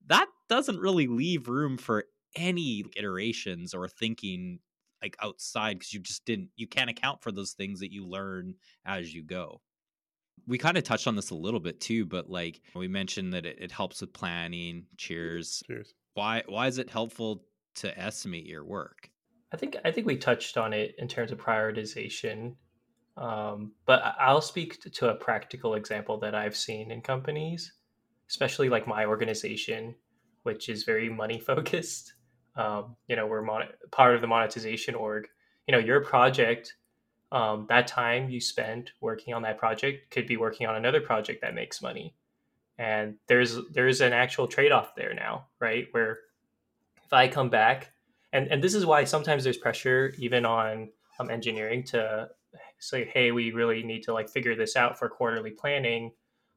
that 0.07 0.29
doesn't 0.49 0.79
really 0.79 1.07
leave 1.07 1.49
room 1.49 1.79
for 1.79 2.05
any 2.37 2.85
iterations 2.97 3.75
or 3.75 3.89
thinking 3.89 4.61
like 5.03 5.17
outside 5.21 5.79
because 5.79 5.93
you 5.93 6.01
just 6.01 6.25
didn't 6.25 6.51
you 6.57 6.67
can't 6.67 6.91
account 6.91 7.23
for 7.23 7.33
those 7.33 7.53
things 7.53 7.81
that 7.81 7.93
you 7.93 8.07
learn 8.07 8.55
as 8.85 9.13
you 9.13 9.23
go. 9.23 9.61
We 10.47 10.59
kind 10.59 10.79
of 10.79 10.85
touched 10.85 11.07
on 11.07 11.17
this 11.17 11.31
a 11.31 11.35
little 11.35 11.61
bit 11.61 11.81
too 11.81 12.05
but 12.05 12.31
like 12.31 12.61
we 12.75 12.89
mentioned 12.89 13.33
that 13.33 13.47
it, 13.47 13.59
it 13.61 13.73
helps 13.73 14.01
with 14.01 14.13
planning 14.13 14.85
cheers. 14.97 15.63
Cheers. 15.67 15.95
Why 16.15 16.43
why 16.47 16.67
is 16.67 16.79
it 16.79 16.91
helpful 16.91 17.45
to 17.77 17.99
estimate 17.99 18.47
your 18.47 18.65
work? 18.65 19.11
I 19.53 19.57
think 19.57 19.77
i 19.85 19.91
think 19.91 20.07
we 20.07 20.17
touched 20.17 20.57
on 20.57 20.73
it 20.73 20.95
in 20.99 21.09
terms 21.09 21.33
of 21.33 21.39
prioritization 21.39 22.57
um, 23.17 23.73
but 23.87 24.03
i'll 24.19 24.43
speak 24.43 24.81
to 24.83 25.09
a 25.09 25.15
practical 25.15 25.75
example 25.75 26.19
that 26.19 26.35
i've 26.35 26.57
seen 26.57 26.91
in 26.91 27.01
companies 27.01 27.73
especially 28.29 28.69
like 28.69 28.89
my 28.89 29.07
organization 29.07 29.95
which 30.47 30.69
is 30.69 30.85
very 30.85 31.09
money 31.09 31.41
focused. 31.41 32.15
Um, 32.57 32.97
you 33.09 33.17
know, 33.17 33.27
we're 33.27 33.43
mon- 33.43 33.69
part 33.91 34.15
of 34.15 34.21
the 34.21 34.27
monetization 34.27 34.95
org. 34.95 35.29
You 35.67 35.73
know, 35.73 35.79
your 35.79 36.01
project, 36.01 36.75
um, 37.33 37.67
that 37.69 37.87
time 37.87 38.31
you 38.31 38.41
spend 38.41 38.93
working 39.01 39.35
on 39.35 39.43
that 39.43 39.59
project 39.59 40.11
could 40.11 40.27
be 40.27 40.37
working 40.37 40.67
on 40.67 40.77
another 40.77 41.01
project 41.01 41.43
that 41.43 41.55
makes 41.55 41.83
money, 41.83 42.15
and 42.79 43.17
there's 43.27 43.59
there's 43.73 44.01
an 44.01 44.13
actual 44.13 44.47
trade 44.47 44.73
off 44.73 44.95
there 44.95 45.13
now, 45.13 45.47
right? 45.61 45.89
Where 45.91 46.19
if 47.05 47.13
I 47.13 47.29
come 47.29 47.51
back, 47.51 47.93
and 48.33 48.49
and 48.49 48.63
this 48.63 48.75
is 48.75 48.87
why 48.87 49.05
sometimes 49.05 49.45
there's 49.45 49.57
pressure 49.59 50.15
even 50.19 50.47
on 50.47 50.91
um, 51.19 51.31
engineering 51.31 51.83
to 51.85 52.31
say, 52.79 53.05
hey, 53.05 53.33
we 53.33 53.53
really 53.53 53.83
need 53.83 54.03
to 54.05 54.13
like 54.13 54.29
figure 54.29 54.55
this 54.55 54.77
out 54.77 54.99
for 54.99 55.09
quarterly 55.09 55.51
planning, 55.51 56.13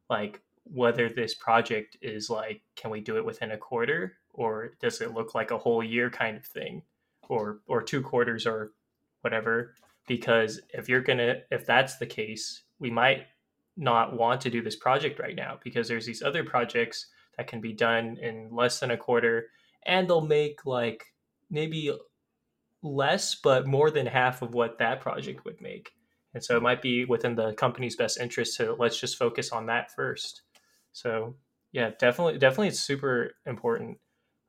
like 0.08 0.40
whether 0.64 1.08
this 1.08 1.34
project 1.34 1.96
is 2.02 2.30
like, 2.30 2.62
can 2.76 2.90
we 2.90 3.00
do 3.00 3.16
it 3.16 3.24
within 3.24 3.52
a 3.52 3.56
quarter 3.56 4.19
or 4.32 4.72
does 4.80 5.00
it 5.00 5.12
look 5.12 5.34
like 5.34 5.50
a 5.50 5.58
whole 5.58 5.82
year 5.82 6.10
kind 6.10 6.36
of 6.36 6.44
thing? 6.44 6.82
Or 7.28 7.60
or 7.66 7.82
two 7.82 8.02
quarters 8.02 8.46
or 8.46 8.72
whatever? 9.22 9.74
Because 10.06 10.60
if 10.70 10.88
you're 10.88 11.02
gonna 11.02 11.36
if 11.50 11.66
that's 11.66 11.96
the 11.96 12.06
case 12.06 12.62
we 12.78 12.90
might 12.90 13.26
not 13.76 14.16
want 14.16 14.40
to 14.42 14.50
do 14.50 14.62
this 14.62 14.76
project 14.76 15.18
right 15.20 15.36
now 15.36 15.58
because 15.62 15.88
there's 15.88 16.06
these 16.06 16.22
other 16.22 16.44
projects 16.44 17.06
that 17.36 17.46
can 17.46 17.60
be 17.60 17.72
done 17.72 18.18
in 18.20 18.48
less 18.50 18.80
than 18.80 18.90
a 18.90 18.96
quarter 18.96 19.46
and 19.86 20.08
they'll 20.08 20.20
make 20.20 20.66
like 20.66 21.04
maybe 21.50 21.92
less 22.82 23.34
but 23.34 23.66
more 23.66 23.90
than 23.90 24.06
half 24.06 24.42
of 24.42 24.54
what 24.54 24.78
that 24.78 25.00
project 25.00 25.44
would 25.44 25.60
make. 25.60 25.92
And 26.34 26.42
so 26.42 26.56
it 26.56 26.62
might 26.62 26.82
be 26.82 27.04
within 27.04 27.34
the 27.34 27.52
company's 27.54 27.96
best 27.96 28.20
interest 28.20 28.56
to 28.56 28.74
let's 28.78 28.98
just 28.98 29.16
focus 29.16 29.50
on 29.52 29.66
that 29.66 29.94
first. 29.94 30.42
So 30.92 31.36
yeah 31.72 31.90
definitely 31.98 32.38
definitely 32.38 32.68
it's 32.68 32.80
super 32.80 33.34
important 33.46 33.98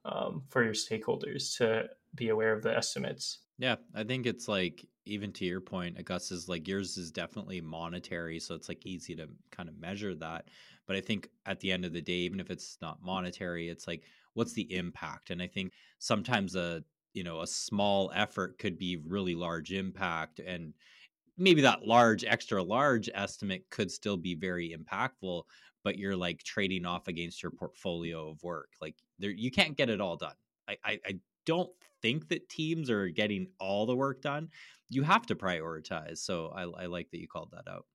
um, 0.05 0.43
for 0.49 0.63
your 0.63 0.73
stakeholders 0.73 1.57
to 1.57 1.89
be 2.15 2.29
aware 2.29 2.53
of 2.53 2.63
the 2.63 2.75
estimates. 2.75 3.39
Yeah, 3.57 3.75
I 3.93 4.03
think 4.03 4.25
it's 4.25 4.47
like 4.47 4.85
even 5.05 5.31
to 5.33 5.45
your 5.45 5.61
point, 5.61 5.99
Augustus, 5.99 6.47
like 6.47 6.67
yours 6.67 6.97
is 6.97 7.11
definitely 7.11 7.61
monetary, 7.61 8.39
so 8.39 8.55
it's 8.55 8.69
like 8.69 8.85
easy 8.85 9.15
to 9.15 9.27
kind 9.51 9.69
of 9.69 9.79
measure 9.79 10.15
that. 10.15 10.47
But 10.87 10.95
I 10.95 11.01
think 11.01 11.29
at 11.45 11.59
the 11.59 11.71
end 11.71 11.85
of 11.85 11.93
the 11.93 12.01
day, 12.01 12.13
even 12.13 12.39
if 12.39 12.49
it's 12.49 12.77
not 12.81 13.03
monetary, 13.03 13.69
it's 13.69 13.87
like 13.87 14.03
what's 14.33 14.53
the 14.53 14.73
impact? 14.75 15.29
And 15.29 15.41
I 15.41 15.47
think 15.47 15.73
sometimes 15.99 16.55
a 16.55 16.83
you 17.13 17.23
know 17.23 17.41
a 17.41 17.47
small 17.47 18.11
effort 18.15 18.57
could 18.57 18.77
be 18.77 18.97
really 19.05 19.35
large 19.35 19.71
impact, 19.71 20.39
and 20.39 20.73
maybe 21.37 21.61
that 21.61 21.87
large 21.87 22.23
extra 22.23 22.61
large 22.61 23.09
estimate 23.13 23.69
could 23.69 23.91
still 23.91 24.17
be 24.17 24.35
very 24.35 24.75
impactful 24.75 25.43
but 25.83 25.97
you're 25.97 26.15
like 26.15 26.43
trading 26.43 26.85
off 26.85 27.07
against 27.07 27.41
your 27.41 27.51
portfolio 27.51 28.29
of 28.29 28.41
work. 28.43 28.69
Like 28.81 28.95
there, 29.19 29.31
you 29.31 29.51
can't 29.51 29.77
get 29.77 29.89
it 29.89 30.01
all 30.01 30.17
done. 30.17 30.35
I, 30.67 30.77
I, 30.83 30.99
I 31.05 31.19
don't 31.45 31.69
think 32.01 32.29
that 32.29 32.49
teams 32.49 32.89
are 32.89 33.07
getting 33.09 33.47
all 33.59 33.85
the 33.85 33.95
work 33.95 34.21
done. 34.21 34.49
You 34.89 35.03
have 35.03 35.25
to 35.27 35.35
prioritize. 35.35 36.17
So 36.17 36.47
I, 36.55 36.83
I 36.83 36.85
like 36.87 37.09
that 37.11 37.19
you 37.19 37.27
called 37.27 37.51
that 37.51 37.71
out. 37.71 37.85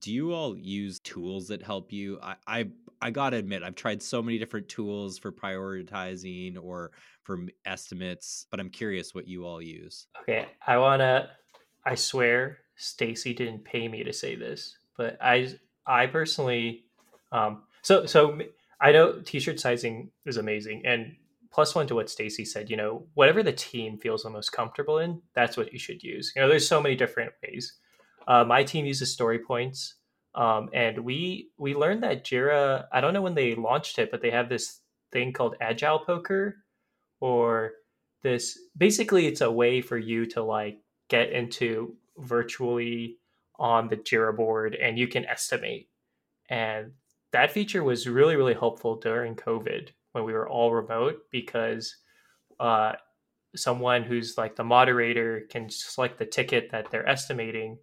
Do 0.00 0.12
you 0.12 0.32
all 0.32 0.56
use 0.56 0.98
tools 1.00 1.48
that 1.48 1.62
help 1.62 1.92
you? 1.92 2.18
I, 2.20 2.34
I 2.46 2.68
I 3.00 3.10
gotta 3.10 3.36
admit, 3.36 3.62
I've 3.62 3.76
tried 3.76 4.02
so 4.02 4.22
many 4.22 4.38
different 4.38 4.68
tools 4.68 5.18
for 5.18 5.30
prioritizing 5.30 6.56
or 6.60 6.90
for 7.22 7.46
estimates, 7.64 8.46
but 8.50 8.58
I'm 8.58 8.70
curious 8.70 9.14
what 9.14 9.28
you 9.28 9.44
all 9.44 9.62
use. 9.62 10.08
Okay, 10.22 10.46
I 10.66 10.78
wanna. 10.78 11.30
I 11.84 11.94
swear, 11.94 12.58
Stacy 12.76 13.34
didn't 13.34 13.64
pay 13.64 13.86
me 13.88 14.02
to 14.02 14.12
say 14.12 14.34
this, 14.34 14.78
but 14.96 15.16
I 15.20 15.54
I 15.86 16.06
personally 16.06 16.86
um, 17.32 17.62
so 17.82 18.06
so 18.06 18.38
I 18.80 18.92
know 18.92 19.20
t-shirt 19.20 19.60
sizing 19.60 20.10
is 20.26 20.36
amazing, 20.36 20.82
and 20.84 21.16
plus 21.52 21.74
one 21.74 21.86
to 21.86 21.94
what 21.94 22.10
Stacy 22.10 22.44
said. 22.44 22.68
You 22.68 22.76
know, 22.76 23.06
whatever 23.14 23.42
the 23.42 23.52
team 23.52 23.98
feels 23.98 24.24
the 24.24 24.30
most 24.30 24.50
comfortable 24.50 24.98
in, 24.98 25.22
that's 25.34 25.56
what 25.56 25.72
you 25.72 25.78
should 25.78 26.02
use. 26.02 26.32
You 26.34 26.42
know, 26.42 26.48
there's 26.48 26.66
so 26.66 26.80
many 26.80 26.96
different 26.96 27.32
ways. 27.42 27.78
Uh, 28.26 28.44
my 28.44 28.64
team 28.64 28.86
uses 28.86 29.12
story 29.12 29.38
points, 29.38 29.94
um, 30.34 30.68
and 30.72 30.98
we 30.98 31.50
we 31.56 31.74
learned 31.74 32.02
that 32.02 32.24
Jira. 32.24 32.86
I 32.92 33.00
don't 33.00 33.14
know 33.14 33.22
when 33.22 33.34
they 33.34 33.54
launched 33.54 33.98
it, 33.98 34.10
but 34.10 34.20
they 34.20 34.30
have 34.30 34.48
this 34.48 34.80
thing 35.12 35.32
called 35.32 35.56
Agile 35.60 36.00
Poker, 36.00 36.56
or 37.20 37.72
this. 38.22 38.58
Basically, 38.76 39.26
it's 39.26 39.40
a 39.40 39.50
way 39.50 39.80
for 39.80 39.98
you 39.98 40.26
to 40.26 40.42
like 40.42 40.78
get 41.08 41.30
into 41.30 41.96
virtually 42.18 43.18
on 43.58 43.88
the 43.88 43.96
Jira 43.96 44.36
board, 44.36 44.74
and 44.74 44.98
you 44.98 45.06
can 45.06 45.24
estimate. 45.26 45.88
And 46.48 46.92
that 47.34 47.52
feature 47.52 47.84
was 47.84 48.08
really 48.08 48.36
really 48.36 48.54
helpful 48.54 48.96
during 48.96 49.34
covid 49.34 49.90
when 50.12 50.24
we 50.24 50.32
were 50.32 50.48
all 50.48 50.72
remote 50.72 51.18
because 51.30 51.96
uh, 52.60 52.92
someone 53.56 54.04
who's 54.04 54.38
like 54.38 54.56
the 54.56 54.64
moderator 54.64 55.42
can 55.50 55.68
select 55.68 56.18
the 56.18 56.26
ticket 56.26 56.70
that 56.70 56.90
they're 56.90 57.08
estimating 57.08 57.76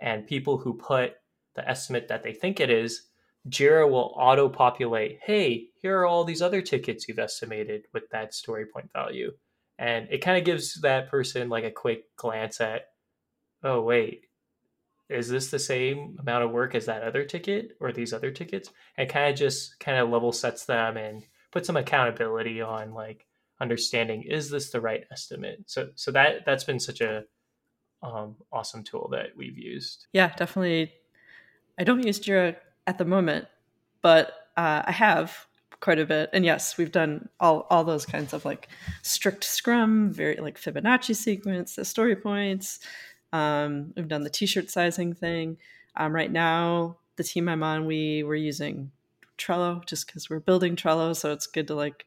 and 0.00 0.26
people 0.26 0.58
who 0.58 0.74
put 0.74 1.14
the 1.54 1.68
estimate 1.68 2.08
that 2.08 2.22
they 2.22 2.32
think 2.32 2.58
it 2.58 2.70
is 2.70 3.08
jira 3.48 3.88
will 3.88 4.14
auto 4.16 4.48
populate 4.48 5.18
hey 5.22 5.68
here 5.84 5.98
are 5.98 6.06
all 6.06 6.24
these 6.24 6.40
other 6.40 6.62
tickets 6.62 7.06
you've 7.06 7.18
estimated 7.18 7.82
with 7.92 8.08
that 8.08 8.32
story 8.32 8.64
point 8.64 8.90
value. 8.94 9.30
And 9.78 10.08
it 10.10 10.22
kind 10.22 10.38
of 10.38 10.44
gives 10.46 10.80
that 10.80 11.10
person 11.10 11.50
like 11.50 11.64
a 11.64 11.70
quick 11.70 12.04
glance 12.16 12.58
at 12.58 12.86
oh 13.62 13.82
wait 13.82 14.22
is 15.08 15.28
this 15.28 15.50
the 15.50 15.58
same 15.58 16.16
amount 16.20 16.44
of 16.44 16.50
work 16.50 16.74
as 16.74 16.86
that 16.86 17.02
other 17.02 17.24
ticket 17.24 17.76
or 17.80 17.92
these 17.92 18.12
other 18.12 18.30
tickets? 18.30 18.70
And 18.96 19.08
kind 19.08 19.30
of 19.30 19.38
just 19.38 19.78
kind 19.80 19.98
of 19.98 20.08
level 20.08 20.32
sets 20.32 20.64
them 20.64 20.96
and 20.96 21.22
put 21.52 21.66
some 21.66 21.76
accountability 21.76 22.60
on 22.60 22.94
like 22.94 23.26
understanding 23.60 24.22
is 24.22 24.50
this 24.50 24.70
the 24.70 24.80
right 24.80 25.04
estimate? 25.12 25.64
So 25.66 25.90
so 25.94 26.10
that 26.12 26.44
that's 26.46 26.64
been 26.64 26.80
such 26.80 27.00
a 27.00 27.24
um, 28.02 28.36
awesome 28.52 28.82
tool 28.82 29.08
that 29.12 29.28
we've 29.36 29.58
used. 29.58 30.06
Yeah 30.12 30.34
definitely. 30.36 30.92
I 31.78 31.84
don't 31.84 32.04
use 32.04 32.20
jira 32.20 32.56
at 32.86 32.98
the 32.98 33.04
moment 33.04 33.46
but 34.02 34.28
uh, 34.56 34.82
i 34.84 34.92
have 34.92 35.46
quite 35.80 35.98
a 35.98 36.06
bit. 36.06 36.30
And 36.32 36.46
yes 36.46 36.78
we've 36.78 36.92
done 36.92 37.28
all 37.40 37.66
all 37.68 37.84
those 37.84 38.06
kinds 38.06 38.32
of 38.32 38.46
like 38.46 38.68
strict 39.02 39.44
scrum 39.44 40.10
very 40.10 40.36
like 40.36 40.58
fibonacci 40.58 41.14
sequence 41.14 41.76
the 41.76 41.84
story 41.84 42.16
points 42.16 42.80
um, 43.34 43.92
we've 43.96 44.06
done 44.06 44.22
the 44.22 44.30
t-shirt 44.30 44.70
sizing 44.70 45.12
thing. 45.12 45.58
Um, 45.96 46.14
right 46.14 46.30
now, 46.30 46.98
the 47.16 47.24
team 47.24 47.48
I'm 47.48 47.64
on, 47.64 47.84
we 47.84 48.22
were 48.22 48.36
using 48.36 48.92
Trello 49.36 49.84
just 49.84 50.06
because 50.06 50.30
we're 50.30 50.38
building 50.38 50.76
Trello, 50.76 51.16
so 51.16 51.32
it's 51.32 51.48
good 51.48 51.66
to 51.66 51.74
like 51.74 52.06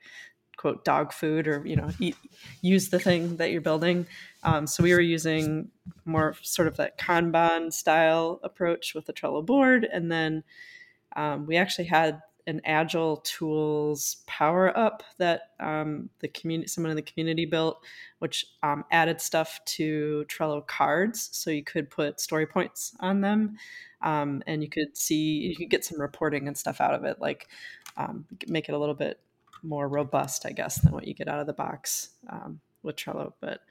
quote 0.56 0.84
dog 0.86 1.12
food 1.14 1.48
or 1.48 1.62
you 1.68 1.76
know 1.76 1.90
eat, 2.00 2.16
use 2.62 2.90
the 2.90 3.00
thing 3.00 3.36
that 3.38 3.52
you're 3.52 3.60
building. 3.60 4.08
Um, 4.44 4.68
so 4.68 4.82
we 4.82 4.94
were 4.94 5.02
using 5.02 5.70
more 6.06 6.36
sort 6.44 6.70
of 6.70 6.78
that 6.78 6.98
Kanban 6.98 7.74
style 7.74 8.40
approach 8.42 8.96
with 8.96 9.06
the 9.06 9.14
Trello 9.14 9.46
board, 9.46 9.84
and 9.84 10.10
then 10.10 10.46
um, 11.18 11.46
we 11.46 11.58
actually 11.58 11.88
had 11.88 12.22
an 12.48 12.62
agile 12.66 13.18
tools 13.18 14.18
power 14.26 14.76
up 14.78 15.04
that 15.18 15.52
um, 15.60 16.10
the 16.20 16.28
community 16.30 16.68
someone 16.68 16.90
in 16.90 16.96
the 16.96 17.02
community 17.02 17.46
built 17.46 17.84
which 18.20 18.46
um, 18.64 18.84
added 18.92 19.22
stuff 19.22 19.60
to 19.66 20.26
trello 20.28 20.66
cards. 20.66 21.30
So 21.34 21.52
you 21.52 21.64
could 21.64 21.90
put 21.90 22.20
story 22.20 22.48
points 22.48 22.96
on 23.00 23.22
them 23.22 23.58
um, 24.02 24.42
and 24.48 24.64
you 24.64 24.70
could 24.70 24.98
see 24.98 25.40
you 25.40 25.56
could 25.56 25.70
get 25.70 25.86
some 25.86 26.02
reporting 26.02 26.48
and 26.48 26.58
stuff 26.58 26.82
out 26.82 26.94
of 26.94 27.04
it 27.04 27.18
like 27.20 27.48
um, 27.98 28.26
make 28.48 28.70
it 28.70 28.74
a 28.74 28.78
little 28.78 28.96
bit 28.96 29.20
more 29.64 29.88
robust 29.88 30.46
i 30.46 30.52
guess 30.52 30.80
than 30.82 30.94
what 30.94 31.08
you 31.08 31.16
get 31.16 31.28
out 31.28 31.40
of 31.40 31.48
the 31.48 31.54
box 31.54 32.10
um, 32.30 32.60
with 32.88 32.96
trello. 32.96 33.34
But 33.40 33.62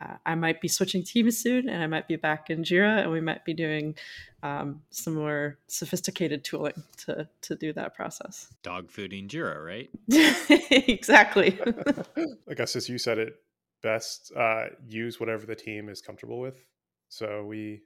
uh, 0.00 0.16
I 0.24 0.34
might 0.34 0.60
be 0.60 0.68
switching 0.68 1.02
teams 1.02 1.36
soon, 1.38 1.68
and 1.68 1.82
I 1.82 1.86
might 1.86 2.08
be 2.08 2.16
back 2.16 2.48
in 2.48 2.62
Jira, 2.62 3.02
and 3.02 3.10
we 3.10 3.20
might 3.20 3.44
be 3.44 3.52
doing 3.52 3.94
um, 4.42 4.82
some 4.90 5.14
more 5.14 5.58
sophisticated 5.66 6.44
tooling 6.44 6.82
to 7.04 7.28
to 7.42 7.54
do 7.54 7.72
that 7.74 7.94
process. 7.94 8.52
Dog 8.62 8.90
fooding 8.90 9.28
Jira, 9.28 9.64
right? 9.64 9.90
exactly. 10.88 11.58
I 12.50 12.54
guess 12.54 12.76
as 12.76 12.88
you 12.88 12.98
said 12.98 13.18
it 13.18 13.34
best, 13.82 14.32
uh, 14.36 14.66
use 14.86 15.18
whatever 15.18 15.46
the 15.46 15.54
team 15.54 15.88
is 15.88 16.02
comfortable 16.02 16.38
with. 16.38 16.66
So 17.08 17.44
we, 17.44 17.80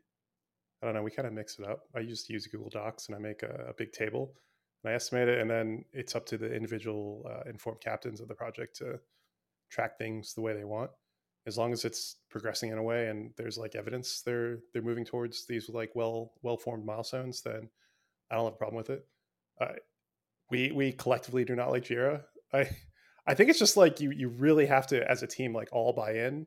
I 0.82 0.86
don't 0.86 0.94
know, 0.94 1.02
we 1.02 1.10
kind 1.10 1.26
of 1.26 1.32
mix 1.32 1.58
it 1.58 1.66
up. 1.66 1.84
I 1.94 2.02
just 2.02 2.28
use 2.28 2.46
Google 2.46 2.68
Docs, 2.68 3.06
and 3.06 3.16
I 3.16 3.18
make 3.18 3.42
a, 3.42 3.66
a 3.68 3.74
big 3.74 3.92
table, 3.92 4.34
and 4.82 4.92
I 4.92 4.94
estimate 4.94 5.28
it, 5.28 5.40
and 5.40 5.48
then 5.48 5.84
it's 5.92 6.14
up 6.14 6.26
to 6.26 6.38
the 6.38 6.52
individual 6.52 7.26
uh, 7.30 7.48
informed 7.48 7.80
captains 7.80 8.20
of 8.20 8.28
the 8.28 8.34
project 8.34 8.76
to 8.76 8.98
track 9.70 9.98
things 9.98 10.34
the 10.34 10.40
way 10.40 10.52
they 10.52 10.64
want 10.64 10.90
as 11.46 11.58
long 11.58 11.72
as 11.72 11.84
it's 11.84 12.16
progressing 12.30 12.70
in 12.70 12.78
a 12.78 12.82
way 12.82 13.08
and 13.08 13.32
there's 13.36 13.58
like 13.58 13.74
evidence 13.74 14.22
they're 14.22 14.58
they're 14.72 14.82
moving 14.82 15.04
towards 15.04 15.46
these 15.46 15.68
like 15.68 15.90
well 15.94 16.32
well 16.42 16.56
formed 16.56 16.84
milestones, 16.86 17.42
then 17.42 17.68
I 18.30 18.36
don't 18.36 18.44
have 18.44 18.54
a 18.54 18.56
problem 18.56 18.76
with 18.76 18.90
it. 18.90 19.06
Uh, 19.60 19.74
we 20.50 20.72
we 20.72 20.92
collectively 20.92 21.44
do 21.44 21.54
not 21.54 21.70
like 21.70 21.84
Jira. 21.84 22.22
I 22.52 22.68
I 23.26 23.34
think 23.34 23.50
it's 23.50 23.58
just 23.58 23.76
like 23.76 24.00
you 24.00 24.10
you 24.10 24.28
really 24.28 24.66
have 24.66 24.86
to 24.88 25.10
as 25.10 25.22
a 25.22 25.26
team 25.26 25.54
like 25.54 25.68
all 25.72 25.92
buy 25.92 26.12
in 26.12 26.46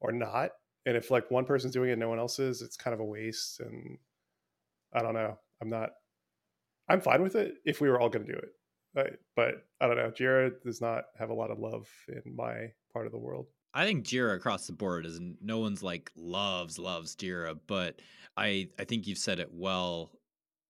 or 0.00 0.12
not. 0.12 0.52
And 0.84 0.96
if 0.96 1.10
like 1.10 1.30
one 1.30 1.44
person's 1.44 1.72
doing 1.72 1.90
it, 1.90 1.94
and 1.94 2.00
no 2.00 2.08
one 2.08 2.18
else 2.18 2.38
is, 2.38 2.62
it's 2.62 2.76
kind 2.76 2.94
of 2.94 3.00
a 3.00 3.04
waste. 3.04 3.60
And 3.60 3.98
I 4.94 5.02
don't 5.02 5.14
know. 5.14 5.38
I'm 5.60 5.68
not. 5.68 5.90
I'm 6.88 7.00
fine 7.00 7.22
with 7.22 7.34
it 7.34 7.54
if 7.64 7.80
we 7.80 7.88
were 7.88 8.00
all 8.00 8.08
going 8.08 8.26
to 8.26 8.32
do 8.32 8.38
it. 8.38 9.20
but 9.34 9.66
I 9.80 9.86
don't 9.86 9.96
know. 9.96 10.10
Jira 10.10 10.52
does 10.62 10.80
not 10.80 11.04
have 11.18 11.30
a 11.30 11.34
lot 11.34 11.50
of 11.50 11.58
love 11.58 11.88
in 12.08 12.36
my 12.36 12.72
part 12.92 13.06
of 13.06 13.12
the 13.12 13.18
world. 13.18 13.46
I 13.76 13.84
think 13.84 14.06
Jira 14.06 14.34
across 14.34 14.66
the 14.66 14.72
board 14.72 15.04
is 15.04 15.20
no 15.42 15.58
one's 15.58 15.82
like 15.82 16.10
loves 16.16 16.78
loves 16.78 17.14
Jira, 17.14 17.58
but 17.66 18.00
I 18.34 18.70
I 18.78 18.84
think 18.84 19.06
you've 19.06 19.18
said 19.18 19.38
it 19.38 19.52
well 19.52 20.12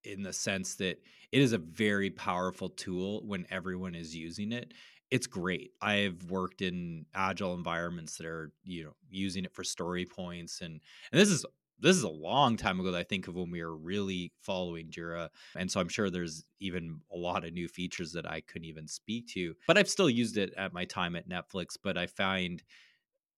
in 0.03 0.23
the 0.23 0.33
sense 0.33 0.75
that 0.77 1.01
it 1.31 1.41
is 1.41 1.53
a 1.53 1.59
very 1.59 2.11
powerful 2.11 2.69
tool 2.69 3.25
when 3.25 3.47
everyone 3.49 3.95
is 3.95 4.15
using 4.15 4.51
it. 4.51 4.75
It's 5.13 5.29
great. 5.29 5.71
I've 5.81 6.25
worked 6.31 6.63
in 6.63 7.07
agile 7.15 7.55
environments 7.55 8.17
that 8.17 8.27
are, 8.27 8.53
you 8.65 8.83
know, 8.83 8.97
using 9.09 9.45
it 9.45 9.55
for 9.55 9.63
story 9.63 10.05
points 10.05 10.61
and 10.61 10.81
and 11.13 11.21
this 11.21 11.29
is 11.29 11.47
this 11.79 11.97
is 11.97 12.03
a 12.03 12.09
long 12.09 12.57
time 12.57 12.81
ago 12.81 12.91
that 12.91 12.99
I 12.99 13.05
think 13.05 13.29
of 13.29 13.37
when 13.37 13.51
we 13.51 13.63
were 13.63 13.77
really 13.77 14.33
following 14.41 14.89
Jira. 14.89 15.29
And 15.55 15.71
so 15.71 15.79
I'm 15.79 15.89
sure 15.91 16.11
there's 16.11 16.45
even 16.59 17.01
a 17.13 17.17
lot 17.17 17.45
of 17.45 17.53
new 17.53 17.69
features 17.69 18.13
that 18.13 18.29
I 18.29 18.41
couldn't 18.41 18.67
even 18.67 18.89
speak 18.89 19.29
to. 19.35 19.55
But 19.67 19.77
I've 19.77 19.91
still 19.91 20.09
used 20.09 20.39
it 20.39 20.55
at 20.57 20.73
my 20.73 20.87
time 20.87 21.15
at 21.17 21.29
Netflix. 21.29 21.77
But 21.81 21.99
I 21.99 22.07
find 22.07 22.63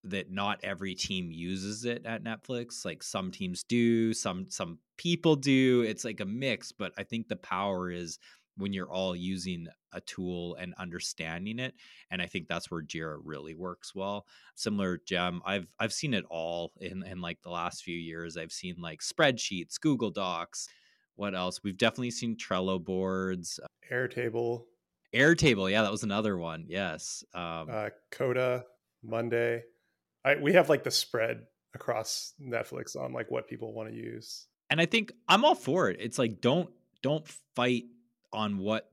that 0.04 0.30
not 0.30 0.60
every 0.62 0.94
team 0.94 1.30
uses 1.30 1.84
it 1.84 2.06
at 2.06 2.24
Netflix. 2.24 2.84
Like 2.84 3.02
some 3.02 3.30
teams 3.30 3.62
do, 3.64 4.12
some 4.12 4.46
some 4.48 4.78
people 4.96 5.36
do. 5.36 5.82
It's 5.82 6.04
like 6.04 6.20
a 6.20 6.26
mix, 6.26 6.72
but 6.72 6.92
I 6.96 7.02
think 7.02 7.28
the 7.28 7.36
power 7.36 7.90
is 7.90 8.18
when 8.58 8.72
you're 8.72 8.90
all 8.90 9.14
using 9.14 9.68
a 9.92 10.00
tool 10.02 10.56
and 10.56 10.74
understanding 10.78 11.58
it 11.58 11.74
and 12.10 12.20
i 12.20 12.26
think 12.26 12.46
that's 12.46 12.70
where 12.70 12.82
jira 12.82 13.18
really 13.24 13.54
works 13.54 13.94
well 13.94 14.26
similar 14.54 15.00
Jem 15.06 15.40
i've 15.46 15.66
i've 15.78 15.92
seen 15.92 16.12
it 16.12 16.24
all 16.28 16.72
in 16.80 17.02
in 17.04 17.20
like 17.20 17.40
the 17.42 17.48
last 17.50 17.82
few 17.82 17.96
years 17.96 18.36
i've 18.36 18.52
seen 18.52 18.76
like 18.80 19.00
spreadsheets 19.00 19.80
google 19.80 20.10
docs 20.10 20.68
what 21.16 21.34
else 21.34 21.62
we've 21.62 21.78
definitely 21.78 22.10
seen 22.10 22.36
trello 22.36 22.82
boards 22.82 23.58
airtable 23.90 24.64
airtable 25.14 25.70
yeah 25.70 25.82
that 25.82 25.92
was 25.92 26.02
another 26.02 26.36
one 26.36 26.66
yes 26.68 27.24
um, 27.34 27.68
uh, 27.70 27.88
coda 28.10 28.64
monday 29.02 29.62
I, 30.24 30.36
we 30.36 30.52
have 30.54 30.68
like 30.68 30.84
the 30.84 30.90
spread 30.90 31.46
across 31.74 32.32
netflix 32.40 32.96
on 32.96 33.12
like 33.12 33.30
what 33.30 33.48
people 33.48 33.72
want 33.72 33.90
to 33.90 33.94
use. 33.94 34.46
And 34.70 34.80
i 34.80 34.86
think 34.86 35.12
i'm 35.28 35.44
all 35.44 35.54
for 35.54 35.88
it. 35.90 35.98
It's 36.00 36.18
like 36.18 36.40
don't 36.40 36.70
don't 37.02 37.26
fight 37.54 37.84
on 38.32 38.58
what 38.58 38.90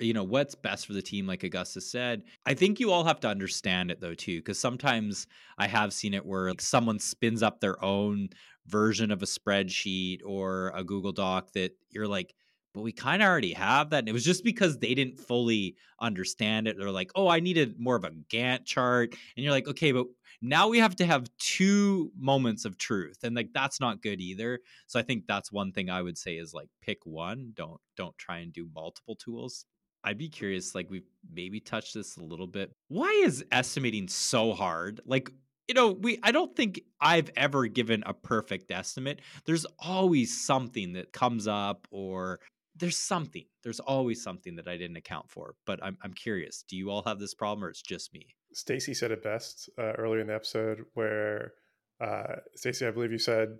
you 0.00 0.12
know 0.12 0.24
what's 0.24 0.54
best 0.54 0.86
for 0.86 0.92
the 0.92 1.02
team 1.02 1.26
like 1.26 1.44
augustus 1.44 1.90
said. 1.90 2.22
I 2.46 2.54
think 2.54 2.80
you 2.80 2.90
all 2.90 3.04
have 3.04 3.20
to 3.20 3.28
understand 3.28 3.90
it 3.90 4.00
though 4.00 4.14
too 4.14 4.38
because 4.38 4.58
sometimes 4.58 5.26
i 5.58 5.66
have 5.66 5.92
seen 5.92 6.14
it 6.14 6.24
where 6.24 6.48
like, 6.48 6.60
someone 6.60 6.98
spins 6.98 7.42
up 7.42 7.60
their 7.60 7.82
own 7.84 8.30
version 8.66 9.10
of 9.10 9.22
a 9.22 9.26
spreadsheet 9.26 10.20
or 10.24 10.72
a 10.74 10.84
google 10.84 11.12
doc 11.12 11.52
that 11.52 11.72
you're 11.90 12.08
like 12.08 12.34
but 12.74 12.80
we 12.80 12.92
kind 12.92 13.22
of 13.22 13.28
already 13.28 13.52
have 13.52 13.90
that. 13.90 13.98
And 13.98 14.08
it 14.08 14.14
was 14.14 14.24
just 14.24 14.44
because 14.44 14.78
they 14.78 14.94
didn't 14.94 15.18
fully 15.18 15.76
understand 16.00 16.66
it. 16.66 16.76
They're 16.78 16.90
like 16.90 17.12
oh 17.14 17.28
i 17.28 17.40
needed 17.40 17.78
more 17.78 17.96
of 17.96 18.04
a 18.04 18.10
gantt 18.10 18.64
chart. 18.64 19.14
And 19.36 19.44
you're 19.44 19.52
like 19.52 19.68
okay 19.68 19.92
but 19.92 20.06
now 20.42 20.68
we 20.68 20.78
have 20.78 20.96
to 20.96 21.06
have 21.06 21.30
two 21.38 22.10
moments 22.16 22.64
of 22.64 22.76
truth 22.76 23.18
and 23.22 23.34
like 23.34 23.48
that's 23.54 23.80
not 23.80 24.02
good 24.02 24.20
either 24.20 24.58
so 24.86 24.98
i 24.98 25.02
think 25.02 25.24
that's 25.26 25.52
one 25.52 25.72
thing 25.72 25.88
i 25.88 26.02
would 26.02 26.18
say 26.18 26.36
is 26.36 26.52
like 26.52 26.68
pick 26.82 26.98
one 27.06 27.52
don't 27.54 27.80
don't 27.96 28.16
try 28.18 28.38
and 28.38 28.52
do 28.52 28.68
multiple 28.74 29.16
tools. 29.16 29.64
I'd 30.04 30.18
be 30.18 30.28
curious 30.28 30.74
like 30.74 30.90
we've 30.90 31.08
maybe 31.32 31.60
touched 31.60 31.94
this 31.94 32.16
a 32.16 32.22
little 32.22 32.46
bit 32.46 32.72
why 32.88 33.10
is 33.24 33.44
estimating 33.52 34.08
so 34.08 34.52
hard? 34.52 35.00
Like 35.06 35.30
you 35.68 35.74
know 35.74 35.92
we 35.92 36.18
i 36.24 36.32
don't 36.32 36.56
think 36.56 36.80
i've 37.00 37.30
ever 37.36 37.66
given 37.66 38.02
a 38.04 38.14
perfect 38.14 38.70
estimate. 38.70 39.20
There's 39.46 39.66
always 39.78 40.44
something 40.44 40.94
that 40.94 41.12
comes 41.12 41.46
up 41.46 41.86
or 41.90 42.40
there's 42.74 42.98
something 42.98 43.44
there's 43.62 43.80
always 43.80 44.22
something 44.22 44.56
that 44.56 44.66
i 44.66 44.78
didn't 44.78 44.96
account 44.96 45.30
for 45.30 45.54
but 45.66 45.78
i'm, 45.82 45.98
I'm 46.02 46.14
curious 46.14 46.64
do 46.66 46.74
you 46.74 46.90
all 46.90 47.02
have 47.02 47.18
this 47.18 47.34
problem 47.34 47.62
or 47.62 47.68
it's 47.68 47.82
just 47.82 48.14
me 48.14 48.34
Stacy 48.54 48.94
said 48.94 49.10
it 49.10 49.22
best 49.22 49.70
uh, 49.78 49.92
earlier 49.92 50.20
in 50.20 50.26
the 50.26 50.34
episode, 50.34 50.84
where 50.94 51.52
uh, 52.00 52.36
Stacy, 52.54 52.86
I 52.86 52.90
believe 52.90 53.12
you 53.12 53.18
said, 53.18 53.58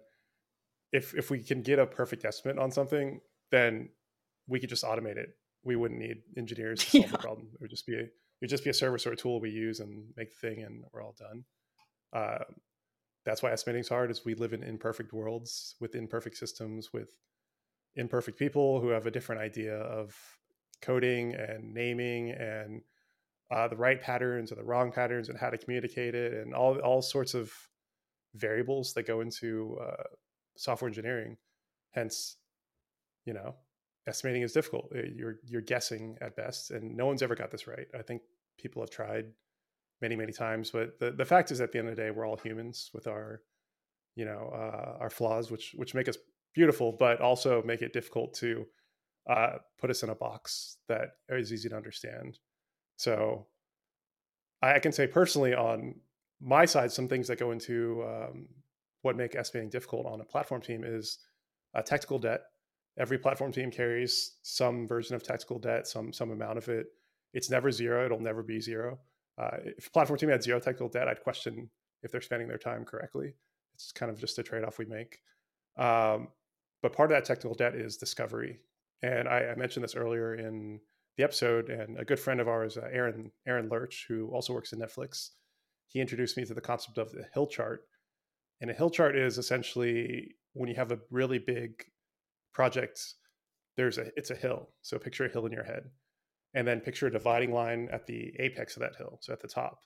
if 0.93 1.15
if 1.15 1.31
we 1.31 1.43
can 1.43 1.63
get 1.63 1.79
a 1.79 1.87
perfect 1.87 2.25
estimate 2.25 2.59
on 2.59 2.71
something, 2.71 3.21
then 3.51 3.89
we 4.47 4.61
could 4.61 4.69
just 4.69 4.85
automate 4.85 5.17
it. 5.17 5.31
We 5.65 5.77
wouldn't 5.77 6.01
need 6.01 6.19
engineers 6.37 6.85
to 6.85 6.91
solve 6.91 7.05
yeah. 7.05 7.11
the 7.13 7.19
problem. 7.19 7.49
It 7.55 7.61
would 7.61 7.71
just 7.71 7.87
be 7.87 7.95
a, 7.95 8.01
it 8.01 8.11
would 8.41 8.51
just 8.51 8.65
be 8.65 8.71
a 8.71 8.75
service 8.75 9.07
or 9.07 9.13
a 9.13 9.17
tool 9.17 9.41
we 9.41 9.51
use 9.51 9.81
and 9.81 10.13
make 10.17 10.31
the 10.31 10.49
thing, 10.49 10.63
and 10.63 10.85
we're 10.93 11.03
all 11.03 11.17
done. 11.19 11.45
Uh, 12.13 12.45
that's 13.25 13.43
why 13.43 13.53
estimating 13.53 13.81
is 13.81 13.89
hard. 13.89 14.11
Is 14.11 14.25
we 14.25 14.35
live 14.35 14.53
in 14.53 14.63
imperfect 14.63 15.13
worlds 15.13 15.77
with 15.81 15.95
imperfect 15.95 16.37
systems 16.37 16.93
with 16.93 17.11
imperfect 17.97 18.39
people 18.39 18.81
who 18.81 18.89
have 18.89 19.07
a 19.07 19.11
different 19.11 19.41
idea 19.41 19.77
of 19.77 20.15
coding 20.81 21.35
and 21.35 21.73
naming 21.73 22.31
and 22.31 22.83
uh, 23.53 23.69
the 23.69 23.77
right 23.77 24.01
patterns 24.01 24.51
or 24.51 24.55
the 24.55 24.65
wrong 24.65 24.91
patterns 24.91 25.29
and 25.29 25.39
how 25.39 25.51
to 25.51 25.59
communicate 25.59 26.15
it 26.15 26.33
and 26.33 26.55
all 26.55 26.79
all 26.79 27.03
sorts 27.03 27.35
of 27.35 27.53
variables 28.35 28.95
that 28.95 29.07
go 29.07 29.21
into 29.21 29.79
uh, 29.81 30.05
software 30.57 30.89
engineering. 30.89 31.37
Hence, 31.91 32.37
you 33.27 33.35
know, 33.35 33.57
estimating 34.09 34.43
is 34.43 34.53
difficult. 34.53 34.91
You're 34.93 35.37
you're 35.45 35.61
guessing 35.61 36.17
at 36.21 36.37
best, 36.37 36.71
and 36.71 36.97
no 36.97 37.07
one's 37.07 37.23
ever 37.23 37.35
got 37.35 37.51
this 37.51 37.67
right. 37.67 37.87
I 37.99 38.03
think 38.03 38.23
people 38.59 38.83
have 38.83 38.91
tried 38.91 39.27
many 40.01 40.17
many 40.17 40.33
times, 40.33 40.71
but 40.71 40.99
the 40.99 41.11
the 41.11 41.25
fact 41.25 41.51
is, 41.51 41.61
at 41.61 41.73
the 41.73 41.79
end 41.79 41.89
of 41.89 41.97
the 41.97 42.03
day, 42.03 42.11
we're 42.11 42.27
all 42.27 42.39
humans 42.39 42.91
with 42.95 43.07
our 43.07 43.43
you 44.17 44.25
know 44.25 44.51
uh, 44.55 44.97
our 44.99 45.11
flaws, 45.11 45.51
which 45.51 45.75
which 45.77 45.95
make 45.95 46.09
us 46.09 46.17
beautiful, 46.55 46.97
but 46.99 47.21
also 47.21 47.63
make 47.65 47.83
it 47.83 47.93
difficult 47.93 48.35
to 48.35 48.65
uh, 49.29 49.59
put 49.79 49.91
us 49.91 50.03
in 50.03 50.09
a 50.09 50.15
box 50.15 50.79
that 50.89 51.09
is 51.29 51.53
easy 51.53 51.69
to 51.69 51.77
understand. 51.77 52.39
So 53.03 53.47
I, 54.63 54.79
can 54.79 54.93
say 54.93 55.09
personally 55.09 55.55
on 55.55 55.97
my 56.41 56.65
side, 56.65 56.93
some 56.93 57.09
things 57.09 57.27
that 57.27 57.41
go 57.41 57.51
into 57.51 58.05
um, 58.07 58.47
what 59.01 59.17
make 59.17 59.35
estimating 59.35 59.71
difficult 59.71 60.07
on 60.07 60.21
a 60.21 60.25
platform 60.25 60.61
team 60.61 60.85
is 60.85 61.19
a 61.75 61.83
technical 61.83 62.21
debt. 62.21 62.43
Every 62.97 63.19
platform 63.19 63.51
team 63.51 63.73
carries 63.73 64.37
some 64.43 64.87
version 64.87 65.17
of 65.17 65.25
technical 65.25 65.59
debt, 65.59 65.89
some 65.89 66.13
some 66.13 66.31
amount 66.31 66.59
of 66.59 66.69
it. 66.69 66.87
It's 67.35 67.51
never 67.51 67.73
zero. 67.73 68.05
It'll 68.05 68.21
never 68.21 68.45
be 68.45 68.61
zero. 68.61 69.01
Uh, 69.37 69.57
if 69.77 69.89
a 69.89 69.91
platform 69.91 70.21
team 70.21 70.29
had 70.29 70.45
zero 70.45 70.61
technical 70.61 70.89
debt, 70.89 71.09
I'd 71.09 71.25
question 71.25 71.71
if 72.05 72.13
they're 72.13 72.21
spending 72.21 72.47
their 72.47 72.57
time 72.59 72.85
correctly. 72.85 73.35
It's 73.75 73.91
kind 73.91 74.13
of 74.13 74.21
just 74.21 74.39
a 74.39 74.45
trade 74.45 74.63
off 74.63 74.79
we 74.79 74.85
make. 74.85 75.19
Um, 75.77 76.29
but 76.83 76.93
part 76.93 77.11
of 77.11 77.17
that 77.17 77.25
technical 77.25 77.57
debt 77.57 77.75
is 77.75 77.97
discovery. 77.97 78.61
And 79.03 79.27
I, 79.27 79.47
I 79.47 79.55
mentioned 79.57 79.83
this 79.83 79.97
earlier 79.97 80.37
in 80.37 80.79
the 81.17 81.25
episode, 81.25 81.69
and 81.69 81.99
a 81.99 82.05
good 82.05 82.19
friend 82.19 82.41
of 82.41 82.49
ours, 82.49 82.77
uh, 82.77 82.89
Aaron 82.91 83.31
Aaron 83.47 83.69
Lurch, 83.69 84.07
who 84.09 84.29
also 84.29 84.53
works 84.53 84.73
in 84.73 84.79
Netflix, 84.79 85.31
he 85.89 86.01
introduced 86.01 86.37
me 86.37 86.45
to 86.45 86.55
the 86.55 86.61
concept 86.61 86.99
of 86.99 87.13
the 87.13 87.27
hill 87.35 87.47
chart. 87.47 87.83
And 88.61 88.71
a 88.71 88.75
hill 88.75 88.91
chart 88.91 89.17
is 89.17 89.39
essentially 89.39 90.37
when 90.55 90.69
you 90.69 90.77
have 90.77 90.93
a 90.93 91.01
really 91.11 91.39
big 91.39 91.85
project, 92.55 93.01
there's 93.77 93.99
a 93.99 94.07
it's 94.17 94.31
a 94.31 94.37
hill. 94.37 94.71
So 94.81 94.99
picture 94.99 95.27
a 95.27 95.29
hill 95.29 95.47
in 95.47 95.53
your 95.53 95.65
head, 95.65 95.91
and 96.55 96.67
then 96.67 96.81
picture 96.81 97.07
a 97.07 97.13
dividing 97.13 97.53
line 97.53 97.89
at 97.93 98.07
the 98.07 98.33
apex 98.39 98.77
of 98.77 98.83
that 98.83 98.97
hill, 98.97 99.19
so 99.21 99.33
at 99.33 99.41
the 99.41 99.49
top. 99.49 99.81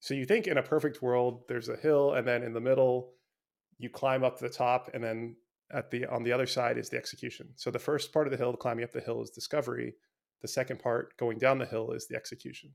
So 0.00 0.14
you 0.14 0.24
think 0.24 0.48
in 0.48 0.58
a 0.58 0.62
perfect 0.62 1.02
world, 1.02 1.42
there's 1.48 1.68
a 1.68 1.76
hill, 1.76 2.14
and 2.14 2.26
then 2.26 2.42
in 2.42 2.52
the 2.52 2.60
middle, 2.60 3.12
you 3.78 3.88
climb 3.88 4.24
up 4.24 4.38
to 4.38 4.44
the 4.44 4.50
top, 4.50 4.90
and 4.94 5.04
then 5.04 5.36
at 5.72 5.90
the 5.90 6.06
on 6.06 6.24
the 6.24 6.32
other 6.32 6.46
side 6.46 6.78
is 6.78 6.88
the 6.88 6.96
execution. 6.96 7.50
So 7.56 7.70
the 7.70 7.78
first 7.78 8.12
part 8.12 8.26
of 8.26 8.32
the 8.32 8.36
hill, 8.36 8.56
climbing 8.56 8.84
up 8.84 8.92
the 8.92 9.00
hill, 9.00 9.22
is 9.22 9.30
discovery. 9.30 9.94
The 10.42 10.48
second 10.48 10.80
part, 10.80 11.16
going 11.16 11.38
down 11.38 11.58
the 11.58 11.66
hill, 11.66 11.92
is 11.92 12.08
the 12.08 12.16
execution. 12.16 12.70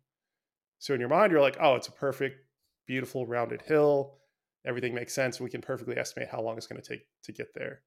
So 0.80 0.94
in 0.94 1.00
your 1.00 1.10
mind, 1.10 1.32
you're 1.32 1.42
like, 1.42 1.58
oh, 1.60 1.76
it's 1.76 1.90
a 1.90 1.92
perfect, 1.92 2.38
beautiful, 2.86 3.28
rounded 3.28 3.62
hill. 3.62 4.16
Everything 4.66 4.94
makes 4.94 5.14
sense. 5.14 5.40
We 5.40 5.50
can 5.50 5.62
perfectly 5.62 5.98
estimate 5.98 6.30
how 6.32 6.42
long 6.42 6.58
it's 6.58 6.68
going 6.68 6.82
to 6.82 6.88
take 6.88 7.06
to 7.24 7.32
get 7.32 7.54
there. 7.54 7.82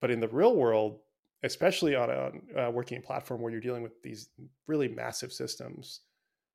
But 0.00 0.10
in 0.10 0.20
the 0.20 0.28
real 0.28 0.54
world, 0.54 1.00
especially 1.42 1.94
on 1.94 2.10
a 2.10 2.68
uh, 2.68 2.70
working 2.70 3.02
platform 3.02 3.40
where 3.40 3.50
you're 3.50 3.60
dealing 3.60 3.82
with 3.82 4.00
these 4.02 4.28
really 4.66 4.88
massive 4.88 5.32
systems, 5.32 6.00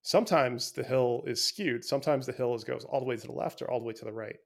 sometimes 0.02 0.72
the 0.72 0.84
hill 0.84 1.24
is 1.28 1.44
skewed. 1.44 1.84
Sometimes 1.84 2.26
the 2.26 2.32
hill 2.32 2.56
is, 2.56 2.64
goes 2.64 2.86
all 2.86 3.00
the 3.00 3.06
way 3.06 3.18
to 3.18 3.28
the 3.28 3.34
left 3.34 3.62
or 3.62 3.70
all 3.70 3.80
the 3.80 3.86
way 3.86 3.94
to 3.94 4.06
the 4.06 4.12
right. 4.12 4.38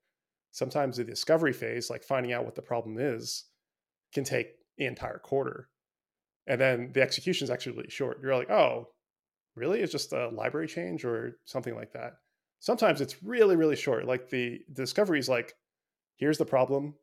Sometimes 0.51 0.97
the 0.97 1.03
discovery 1.03 1.53
phase, 1.53 1.89
like 1.89 2.03
finding 2.03 2.33
out 2.33 2.45
what 2.45 2.55
the 2.55 2.61
problem 2.61 2.97
is, 2.99 3.45
can 4.13 4.23
take 4.23 4.53
the 4.77 4.85
entire 4.85 5.19
quarter 5.19 5.69
and 6.47 6.59
then 6.59 6.91
the 6.93 7.01
execution 7.01 7.45
is 7.45 7.49
actually 7.49 7.77
really 7.77 7.89
short. 7.89 8.19
You're 8.21 8.35
like, 8.35 8.49
oh, 8.49 8.89
really? 9.55 9.81
It's 9.81 9.91
just 9.91 10.13
a 10.13 10.29
library 10.29 10.67
change 10.67 11.05
or 11.05 11.37
something 11.45 11.75
like 11.75 11.93
that. 11.93 12.13
Sometimes 12.59 13.01
it's 13.01 13.21
really, 13.23 13.55
really 13.55 13.75
short. 13.75 14.05
Like 14.05 14.29
the, 14.29 14.59
the 14.69 14.83
discovery 14.83 15.19
is 15.19 15.29
like, 15.29 15.53
here's 16.17 16.37
the 16.37 16.45
problem, 16.45 16.95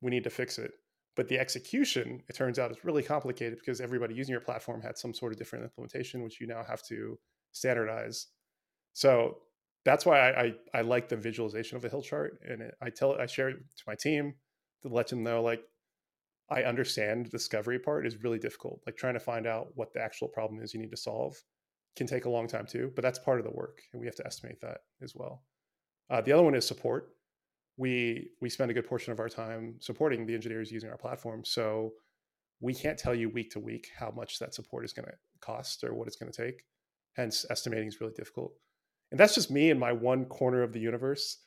we 0.00 0.10
need 0.10 0.24
to 0.24 0.30
fix 0.30 0.58
it. 0.58 0.72
But 1.16 1.28
the 1.28 1.38
execution, 1.38 2.22
it 2.28 2.34
turns 2.34 2.58
out, 2.58 2.72
is 2.72 2.84
really 2.84 3.02
complicated 3.02 3.58
because 3.58 3.80
everybody 3.80 4.14
using 4.14 4.32
your 4.32 4.40
platform 4.40 4.82
had 4.82 4.98
some 4.98 5.14
sort 5.14 5.32
of 5.32 5.38
different 5.38 5.64
implementation, 5.64 6.22
which 6.22 6.40
you 6.40 6.46
now 6.46 6.64
have 6.66 6.82
to 6.88 7.18
standardize. 7.52 8.26
So 8.94 9.38
that's 9.84 10.04
why 10.04 10.18
I, 10.18 10.42
I, 10.42 10.54
I 10.74 10.80
like 10.80 11.08
the 11.08 11.16
visualization 11.16 11.76
of 11.76 11.82
the 11.82 11.88
hill 11.88 12.02
chart, 12.02 12.40
and 12.48 12.62
it, 12.62 12.74
I 12.82 12.90
tell 12.90 13.12
I 13.14 13.26
share 13.26 13.50
it 13.50 13.56
to 13.56 13.82
my 13.86 13.94
team 13.94 14.34
to 14.82 14.88
let 14.88 15.08
them 15.08 15.22
know 15.22 15.42
like 15.42 15.62
I 16.50 16.62
understand 16.62 17.26
the 17.26 17.30
discovery 17.30 17.78
part 17.78 18.06
is 18.06 18.22
really 18.22 18.38
difficult. 18.38 18.80
Like 18.86 18.96
trying 18.96 19.14
to 19.14 19.20
find 19.20 19.46
out 19.46 19.68
what 19.74 19.92
the 19.92 20.00
actual 20.00 20.28
problem 20.28 20.60
is 20.60 20.74
you 20.74 20.80
need 20.80 20.90
to 20.90 20.96
solve 20.96 21.42
can 21.96 22.06
take 22.06 22.24
a 22.24 22.30
long 22.30 22.46
time 22.46 22.66
too, 22.66 22.92
but 22.94 23.02
that's 23.02 23.18
part 23.18 23.38
of 23.38 23.44
the 23.44 23.52
work, 23.52 23.80
and 23.92 24.00
we 24.00 24.06
have 24.06 24.16
to 24.16 24.26
estimate 24.26 24.60
that 24.60 24.78
as 25.00 25.14
well. 25.14 25.44
Uh, 26.10 26.20
the 26.20 26.32
other 26.32 26.42
one 26.42 26.54
is 26.54 26.66
support. 26.66 27.10
We 27.76 28.30
we 28.40 28.50
spend 28.50 28.70
a 28.70 28.74
good 28.74 28.86
portion 28.86 29.12
of 29.12 29.20
our 29.20 29.28
time 29.28 29.76
supporting 29.80 30.26
the 30.26 30.34
engineers 30.34 30.70
using 30.70 30.90
our 30.90 30.98
platform, 30.98 31.44
so 31.44 31.92
we 32.60 32.74
can't 32.74 32.98
tell 32.98 33.14
you 33.14 33.28
week 33.28 33.50
to 33.50 33.60
week 33.60 33.88
how 33.98 34.10
much 34.10 34.38
that 34.38 34.54
support 34.54 34.84
is 34.84 34.92
going 34.92 35.06
to 35.06 35.14
cost 35.40 35.84
or 35.84 35.94
what 35.94 36.06
it's 36.06 36.16
going 36.16 36.30
to 36.30 36.44
take. 36.46 36.64
Hence, 37.14 37.44
estimating 37.50 37.88
is 37.88 38.00
really 38.00 38.12
difficult. 38.14 38.52
And 39.10 39.20
that's 39.20 39.34
just 39.34 39.50
me 39.50 39.70
in 39.70 39.78
my 39.78 39.92
one 39.92 40.24
corner 40.24 40.62
of 40.62 40.72
the 40.72 40.80
universe 40.80 41.38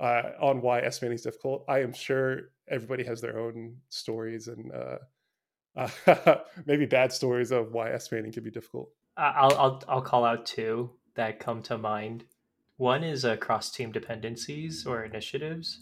uh, 0.00 0.32
on 0.40 0.62
why 0.62 0.80
estimating 0.80 1.16
is 1.16 1.22
difficult. 1.22 1.64
I 1.68 1.80
am 1.80 1.92
sure 1.92 2.50
everybody 2.68 3.04
has 3.04 3.20
their 3.20 3.38
own 3.38 3.76
stories 3.90 4.48
and 4.48 4.72
uh, 4.72 6.36
maybe 6.66 6.86
bad 6.86 7.12
stories 7.12 7.50
of 7.50 7.72
why 7.72 7.90
estimating 7.90 8.32
can 8.32 8.42
be 8.42 8.50
difficult. 8.50 8.90
I'll, 9.16 9.56
I'll 9.56 9.82
I'll 9.88 10.02
call 10.02 10.24
out 10.24 10.46
two 10.46 10.90
that 11.14 11.38
come 11.38 11.62
to 11.62 11.76
mind. 11.76 12.24
One 12.78 13.04
is 13.04 13.24
uh, 13.24 13.36
cross 13.36 13.70
team 13.70 13.92
dependencies 13.92 14.86
or 14.86 15.04
initiatives 15.04 15.80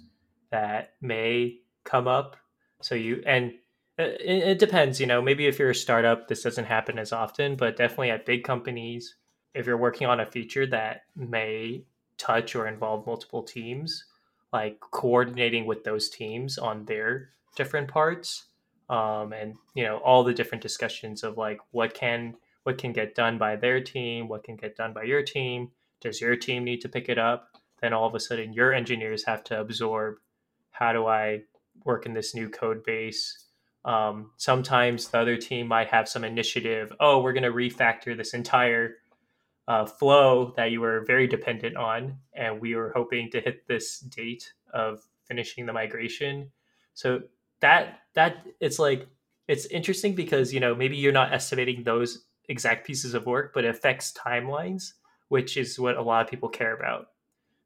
that 0.51 0.95
may 1.01 1.59
come 1.85 2.09
up. 2.09 2.37
So 2.81 2.95
you 2.95 3.23
and 3.25 3.53
uh, 3.99 4.05
it, 4.05 4.49
it 4.49 4.59
depends. 4.59 5.01
You 5.01 5.07
know, 5.07 5.23
maybe 5.23 5.47
if 5.47 5.59
you're 5.59 5.71
a 5.71 5.75
startup, 5.75 6.29
this 6.29 6.43
doesn't 6.43 6.65
happen 6.65 6.99
as 6.99 7.13
often, 7.13 7.57
but 7.57 7.77
definitely 7.77 8.11
at 8.11 8.27
big 8.27 8.45
companies, 8.45 9.15
if 9.55 9.67
you're 9.67 9.77
working 9.77 10.07
on 10.07 10.21
a 10.21 10.27
feature 10.27 10.67
that 10.67 11.03
may 11.15 11.85
touch 12.17 12.57
or 12.57 12.67
involve 12.67 13.07
multiple 13.07 13.43
teams, 13.43 14.05
like 14.53 14.81
coordinating 14.81 15.67
with 15.67 15.85
those 15.85 16.09
teams 16.09 16.59
on 16.59 16.85
their 16.87 17.31
different 17.57 17.89
parts 17.89 18.47
um, 18.89 19.33
and 19.33 19.57
you 19.75 19.85
know 19.85 19.99
all 19.99 20.25
the 20.25 20.35
different 20.35 20.63
discussions 20.63 21.23
of 21.23 21.37
like 21.37 21.59
what 21.71 21.95
can 21.95 22.35
what 22.63 22.79
can 22.79 22.93
get 22.93 23.15
done 23.15 23.39
by 23.39 23.57
their 23.57 23.81
team 23.81 24.29
what 24.29 24.45
can 24.45 24.57
get 24.57 24.77
done 24.77 24.93
by 24.93 25.03
your 25.03 25.23
team 25.23 25.71
does 26.01 26.21
your 26.21 26.37
team 26.37 26.65
need 26.65 26.81
to 26.83 26.89
pick 26.89 27.09
it 27.09 27.19
up? 27.19 27.57
Then 27.81 27.93
all 27.93 28.07
of 28.07 28.15
a 28.15 28.21
sudden 28.21 28.53
your 28.53 28.73
engineers 28.73 29.25
have 29.25 29.45
to 29.45 29.61
absorb 29.61 30.17
how 30.71 30.93
do 30.93 31.07
i 31.07 31.43
work 31.85 32.07
in 32.07 32.15
this 32.15 32.35
new 32.35 32.49
code 32.49 32.85
base? 32.85 33.47
Um, 33.85 34.31
sometimes 34.37 35.09
the 35.09 35.19
other 35.19 35.37
team 35.37 35.67
might 35.69 35.89
have 35.89 36.09
some 36.09 36.25
initiative 36.25 36.93
oh 37.01 37.21
we're 37.21 37.33
going 37.33 37.45
to 37.45 37.53
refactor 37.53 38.17
this 38.17 38.35
entire 38.35 38.97
uh, 39.69 39.85
flow 39.85 40.55
that 40.57 40.73
you 40.73 40.81
were 40.81 41.05
very 41.07 41.27
dependent 41.27 41.77
on, 41.77 42.17
and 42.33 42.59
we 42.59 42.75
were 42.75 42.91
hoping 42.97 43.31
to 43.31 43.41
hit 43.41 43.69
this 43.69 44.01
date 44.01 44.51
of 44.73 45.01
finishing 45.27 45.67
the 45.67 45.73
migration. 45.75 46.51
So 46.95 47.21
that 47.61 48.01
that 48.15 48.47
it's 48.61 48.79
like 48.79 49.07
it's 49.47 49.67
interesting 49.67 50.15
because 50.15 50.55
you 50.55 50.59
know 50.59 50.75
maybe 50.75 50.97
you're 50.97 51.13
not 51.13 51.35
estimating 51.35 51.85
those 51.85 52.25
exact 52.49 52.87
pieces 52.87 53.13
of 53.13 53.27
work, 53.27 53.53
but 53.53 53.67
it 53.67 53.69
affects 53.69 54.13
timelines, 54.13 54.95
which 55.29 55.59
is 55.59 55.79
what 55.79 55.99
a 55.99 56.03
lot 56.03 56.25
of 56.25 56.31
people 56.31 56.49
care 56.49 56.75
about. 56.75 57.09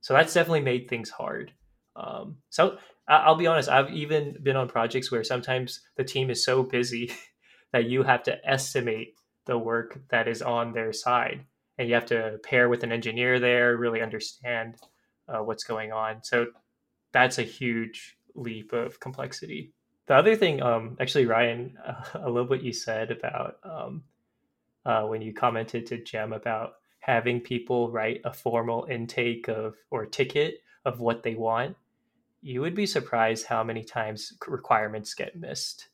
So 0.00 0.12
that's 0.12 0.34
definitely 0.34 0.62
made 0.62 0.88
things 0.88 1.09
hard. 1.09 1.53
Um, 1.94 2.38
so 2.50 2.78
I'll 3.07 3.36
be 3.36 3.46
honest, 3.46 3.68
I've 3.68 3.92
even 3.92 4.38
been 4.42 4.57
on 4.57 4.66
projects 4.66 5.12
where 5.12 5.22
sometimes 5.22 5.80
the 5.96 6.03
team 6.03 6.30
is 6.30 6.44
so 6.44 6.64
busy 6.64 7.12
that 7.72 7.84
you 7.84 8.03
have 8.03 8.24
to 8.24 8.44
estimate 8.44 9.14
the 9.46 9.57
work 9.57 10.00
that 10.11 10.26
is 10.26 10.42
on 10.42 10.72
their 10.72 10.92
side 10.92 11.44
and 11.79 11.89
you 11.89 11.95
have 11.95 12.07
to 12.07 12.39
pair 12.43 12.68
with 12.68 12.83
an 12.83 12.93
engineer 12.93 13.41
there, 13.41 13.77
really 13.77 14.03
understand 14.03 14.77
uh, 15.29 15.39
what's 15.39 15.64
going 15.64 15.93
on. 15.93 16.23
So 16.23 16.47
that's 17.12 17.39
a 17.39 17.43
huge 17.43 18.16
leap 18.35 18.73
of 18.73 19.01
complexity. 19.01 19.73
The 20.07 20.14
other 20.14 20.37
thing, 20.37 20.62
um, 20.62 20.97
actually, 21.01 21.27
Ryan, 21.27 21.77
uh, 21.87 22.05
I 22.14 22.29
love 22.29 22.51
what 22.51 22.62
you 22.62 22.73
said 22.73 23.11
about 23.11 23.57
um, 23.62 24.03
uh, 24.85 25.03
when 25.05 25.23
you 25.23 25.33
commented 25.33 25.87
to 25.87 26.03
Jem 26.03 26.33
about 26.33 26.75
having 27.01 27.41
people 27.41 27.91
write 27.91 28.20
a 28.25 28.33
formal 28.33 28.87
intake 28.91 29.49
of 29.49 29.75
or 29.91 30.07
ticket 30.07 30.59
of 30.85 31.01
what 31.01 31.23
they 31.23 31.35
want. 31.35 31.77
You 32.43 32.61
would 32.61 32.75
be 32.75 32.87
surprised 32.87 33.47
how 33.47 33.62
many 33.62 33.85
times 33.85 34.33
requirements 34.49 35.14
get 35.14 35.37
missed, 35.37 35.89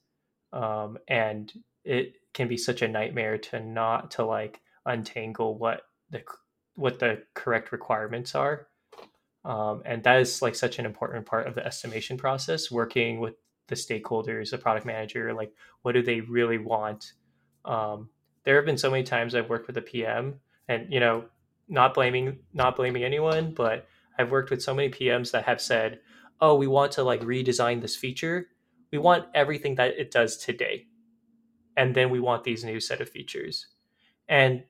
um, 0.52 0.98
and 1.08 1.52
it 1.84 2.14
can 2.32 2.48
be 2.48 2.56
such 2.56 2.80
a 2.80 2.88
nightmare 2.88 3.36
to 3.36 3.60
not 3.60 4.10
to 4.12 4.24
like 4.24 4.60
untangle 4.88 5.56
what 5.58 5.82
the 6.10 6.22
what 6.74 6.98
the 6.98 7.22
correct 7.34 7.72
requirements 7.72 8.34
are. 8.34 8.68
Um, 9.44 9.82
and 9.84 10.02
that 10.04 10.20
is 10.20 10.42
like 10.42 10.54
such 10.54 10.78
an 10.78 10.86
important 10.86 11.26
part 11.26 11.46
of 11.46 11.54
the 11.54 11.64
estimation 11.64 12.16
process 12.16 12.70
working 12.70 13.20
with 13.20 13.34
the 13.68 13.74
stakeholders 13.74 14.50
the 14.50 14.58
product 14.58 14.86
manager 14.86 15.32
like 15.34 15.52
what 15.82 15.92
do 15.92 16.02
they 16.02 16.20
really 16.20 16.58
want? 16.58 17.12
Um, 17.64 18.08
there 18.44 18.56
have 18.56 18.64
been 18.64 18.78
so 18.78 18.90
many 18.90 19.02
times 19.02 19.34
i've 19.34 19.50
worked 19.50 19.66
with 19.66 19.76
a 19.76 19.82
pm 19.82 20.40
and 20.68 20.90
you 20.90 21.00
know 21.00 21.24
not 21.68 21.92
blaming 21.92 22.38
not 22.54 22.76
blaming 22.76 23.04
anyone 23.04 23.52
but 23.52 23.86
i've 24.18 24.30
worked 24.30 24.48
with 24.48 24.62
so 24.62 24.72
many 24.72 24.88
pms 24.88 25.32
that 25.32 25.44
have 25.44 25.60
said 25.60 26.00
oh 26.40 26.54
we 26.54 26.66
want 26.66 26.92
to 26.92 27.02
like 27.02 27.20
redesign 27.22 27.80
this 27.80 27.96
feature. 27.96 28.48
We 28.92 28.98
want 28.98 29.26
everything 29.34 29.74
that 29.76 29.98
it 29.98 30.10
does 30.10 30.36
today. 30.36 30.86
And 31.76 31.94
then 31.94 32.10
we 32.10 32.20
want 32.20 32.44
these 32.44 32.64
new 32.64 32.80
set 32.80 33.00
of 33.00 33.08
features. 33.08 33.66
And 34.28 34.64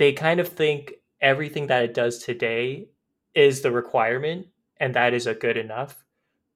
they 0.00 0.14
kind 0.14 0.40
of 0.40 0.48
think 0.48 0.94
everything 1.20 1.66
that 1.66 1.82
it 1.82 1.92
does 1.92 2.24
today 2.24 2.88
is 3.34 3.60
the 3.60 3.70
requirement 3.70 4.46
and 4.78 4.94
that 4.94 5.12
is 5.12 5.26
a 5.26 5.34
good 5.34 5.58
enough 5.58 6.04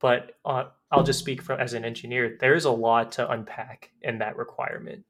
but 0.00 0.32
uh, 0.46 0.64
i'll 0.90 1.02
just 1.02 1.18
speak 1.18 1.42
from 1.42 1.60
as 1.60 1.74
an 1.74 1.84
engineer 1.84 2.38
there's 2.40 2.64
a 2.64 2.70
lot 2.70 3.12
to 3.12 3.30
unpack 3.30 3.90
in 4.02 4.18
that 4.18 4.36
requirement. 4.36 5.04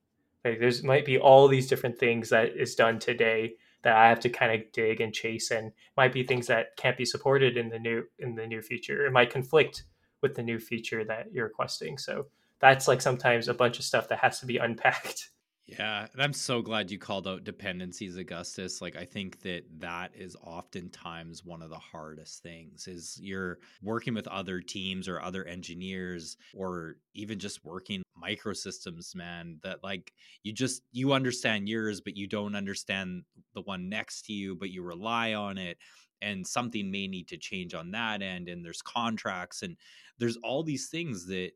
Like 0.45 0.59
there's 0.59 0.82
might 0.82 1.07
be 1.07 1.16
all 1.16 1.49
these 1.49 1.68
different 1.68 1.99
things 1.99 2.28
that 2.30 2.57
is 2.57 2.74
done 2.74 2.99
today 2.99 3.55
that 3.82 3.97
i 3.97 4.09
have 4.09 4.20
to 4.20 4.28
kind 4.28 4.53
of 4.53 4.72
dig 4.72 5.01
and 5.01 5.14
chase 5.14 5.51
and 5.51 5.72
might 5.97 6.12
be 6.12 6.22
things 6.22 6.49
that 6.49 6.76
can't 6.76 6.99
be 6.99 7.05
supported 7.05 7.57
in 7.57 7.68
the 7.70 7.78
new 7.78 8.03
in 8.18 8.35
the 8.35 8.47
new 8.47 8.61
feature 8.61 9.07
it 9.07 9.12
might 9.12 9.30
conflict 9.30 9.85
with 10.24 10.35
the 10.35 10.43
new 10.43 10.59
feature 10.59 11.05
that 11.05 11.26
you're 11.30 11.45
requesting. 11.45 11.99
So 11.99 12.26
that's 12.59 12.89
like 12.89 13.03
sometimes 13.03 13.47
a 13.47 13.55
bunch 13.55 13.78
of 13.78 13.85
stuff 13.85 14.09
that 14.09 14.18
has 14.20 14.41
to 14.41 14.47
be 14.47 14.57
unpacked 14.66 15.30
Yeah, 15.66 16.06
and 16.12 16.22
I'm 16.22 16.34
so 16.34 16.60
glad 16.60 16.90
you 16.90 16.98
called 16.98 17.26
out 17.26 17.44
dependencies, 17.44 18.18
Augustus. 18.18 18.82
Like 18.82 18.96
I 18.96 19.06
think 19.06 19.40
that 19.40 19.62
that 19.78 20.10
is 20.14 20.36
oftentimes 20.42 21.42
one 21.42 21.62
of 21.62 21.70
the 21.70 21.78
hardest 21.78 22.42
things 22.42 22.86
is 22.86 23.18
you're 23.22 23.58
working 23.82 24.12
with 24.12 24.28
other 24.28 24.60
teams 24.60 25.08
or 25.08 25.22
other 25.22 25.42
engineers 25.46 26.36
or 26.52 26.96
even 27.14 27.38
just 27.38 27.64
working 27.64 28.02
microsystems, 28.22 29.14
man, 29.14 29.58
that 29.62 29.82
like 29.82 30.12
you 30.42 30.52
just 30.52 30.82
you 30.92 31.14
understand 31.14 31.66
yours 31.66 31.98
but 32.02 32.14
you 32.14 32.26
don't 32.26 32.54
understand 32.54 33.22
the 33.54 33.62
one 33.62 33.88
next 33.88 34.26
to 34.26 34.34
you, 34.34 34.54
but 34.54 34.68
you 34.68 34.82
rely 34.82 35.32
on 35.32 35.56
it 35.56 35.78
and 36.20 36.46
something 36.46 36.90
may 36.90 37.06
need 37.08 37.28
to 37.28 37.38
change 37.38 37.72
on 37.74 37.90
that 37.90 38.20
end 38.22 38.48
and 38.50 38.64
there's 38.64 38.82
contracts 38.82 39.62
and 39.62 39.76
there's 40.18 40.36
all 40.38 40.62
these 40.62 40.88
things 40.88 41.26
that 41.26 41.52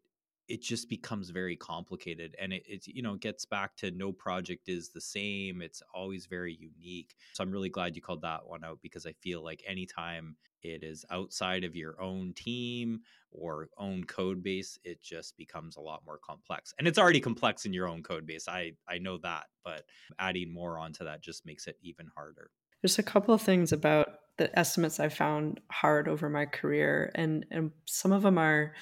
it 0.48 0.62
just 0.62 0.88
becomes 0.88 1.30
very 1.30 1.56
complicated 1.56 2.34
and 2.40 2.52
it, 2.52 2.62
it 2.66 2.86
you 2.86 3.02
know 3.02 3.16
gets 3.16 3.44
back 3.44 3.76
to 3.76 3.90
no 3.90 4.12
project 4.12 4.68
is 4.68 4.88
the 4.88 5.00
same 5.00 5.60
it's 5.62 5.82
always 5.94 6.26
very 6.26 6.58
unique 6.58 7.14
so 7.32 7.42
i'm 7.42 7.50
really 7.50 7.68
glad 7.68 7.94
you 7.94 8.02
called 8.02 8.22
that 8.22 8.46
one 8.46 8.64
out 8.64 8.78
because 8.82 9.06
i 9.06 9.12
feel 9.12 9.42
like 9.42 9.62
anytime 9.66 10.36
it 10.62 10.82
is 10.82 11.04
outside 11.10 11.62
of 11.62 11.76
your 11.76 12.00
own 12.00 12.32
team 12.34 13.00
or 13.30 13.68
own 13.78 14.02
code 14.04 14.42
base 14.42 14.78
it 14.84 15.02
just 15.02 15.36
becomes 15.36 15.76
a 15.76 15.80
lot 15.80 16.02
more 16.04 16.18
complex 16.18 16.74
and 16.78 16.88
it's 16.88 16.98
already 16.98 17.20
complex 17.20 17.66
in 17.66 17.72
your 17.72 17.86
own 17.86 18.02
code 18.02 18.26
base 18.26 18.48
i 18.48 18.72
i 18.88 18.98
know 18.98 19.18
that 19.18 19.44
but 19.68 19.84
adding 20.18 20.52
more 20.52 20.78
onto 20.78 21.04
that 21.04 21.22
just 21.22 21.44
makes 21.44 21.66
it 21.66 21.76
even 21.82 22.06
harder. 22.16 22.50
There's 22.80 22.98
a 22.98 23.02
couple 23.02 23.34
of 23.34 23.42
things 23.42 23.72
about 23.72 24.08
the 24.38 24.56
estimates 24.58 25.00
i 25.00 25.08
found 25.08 25.60
hard 25.70 26.08
over 26.08 26.30
my 26.30 26.46
career 26.46 27.10
and 27.16 27.44
and 27.50 27.72
some 27.86 28.12
of 28.12 28.22
them 28.22 28.38
are 28.38 28.72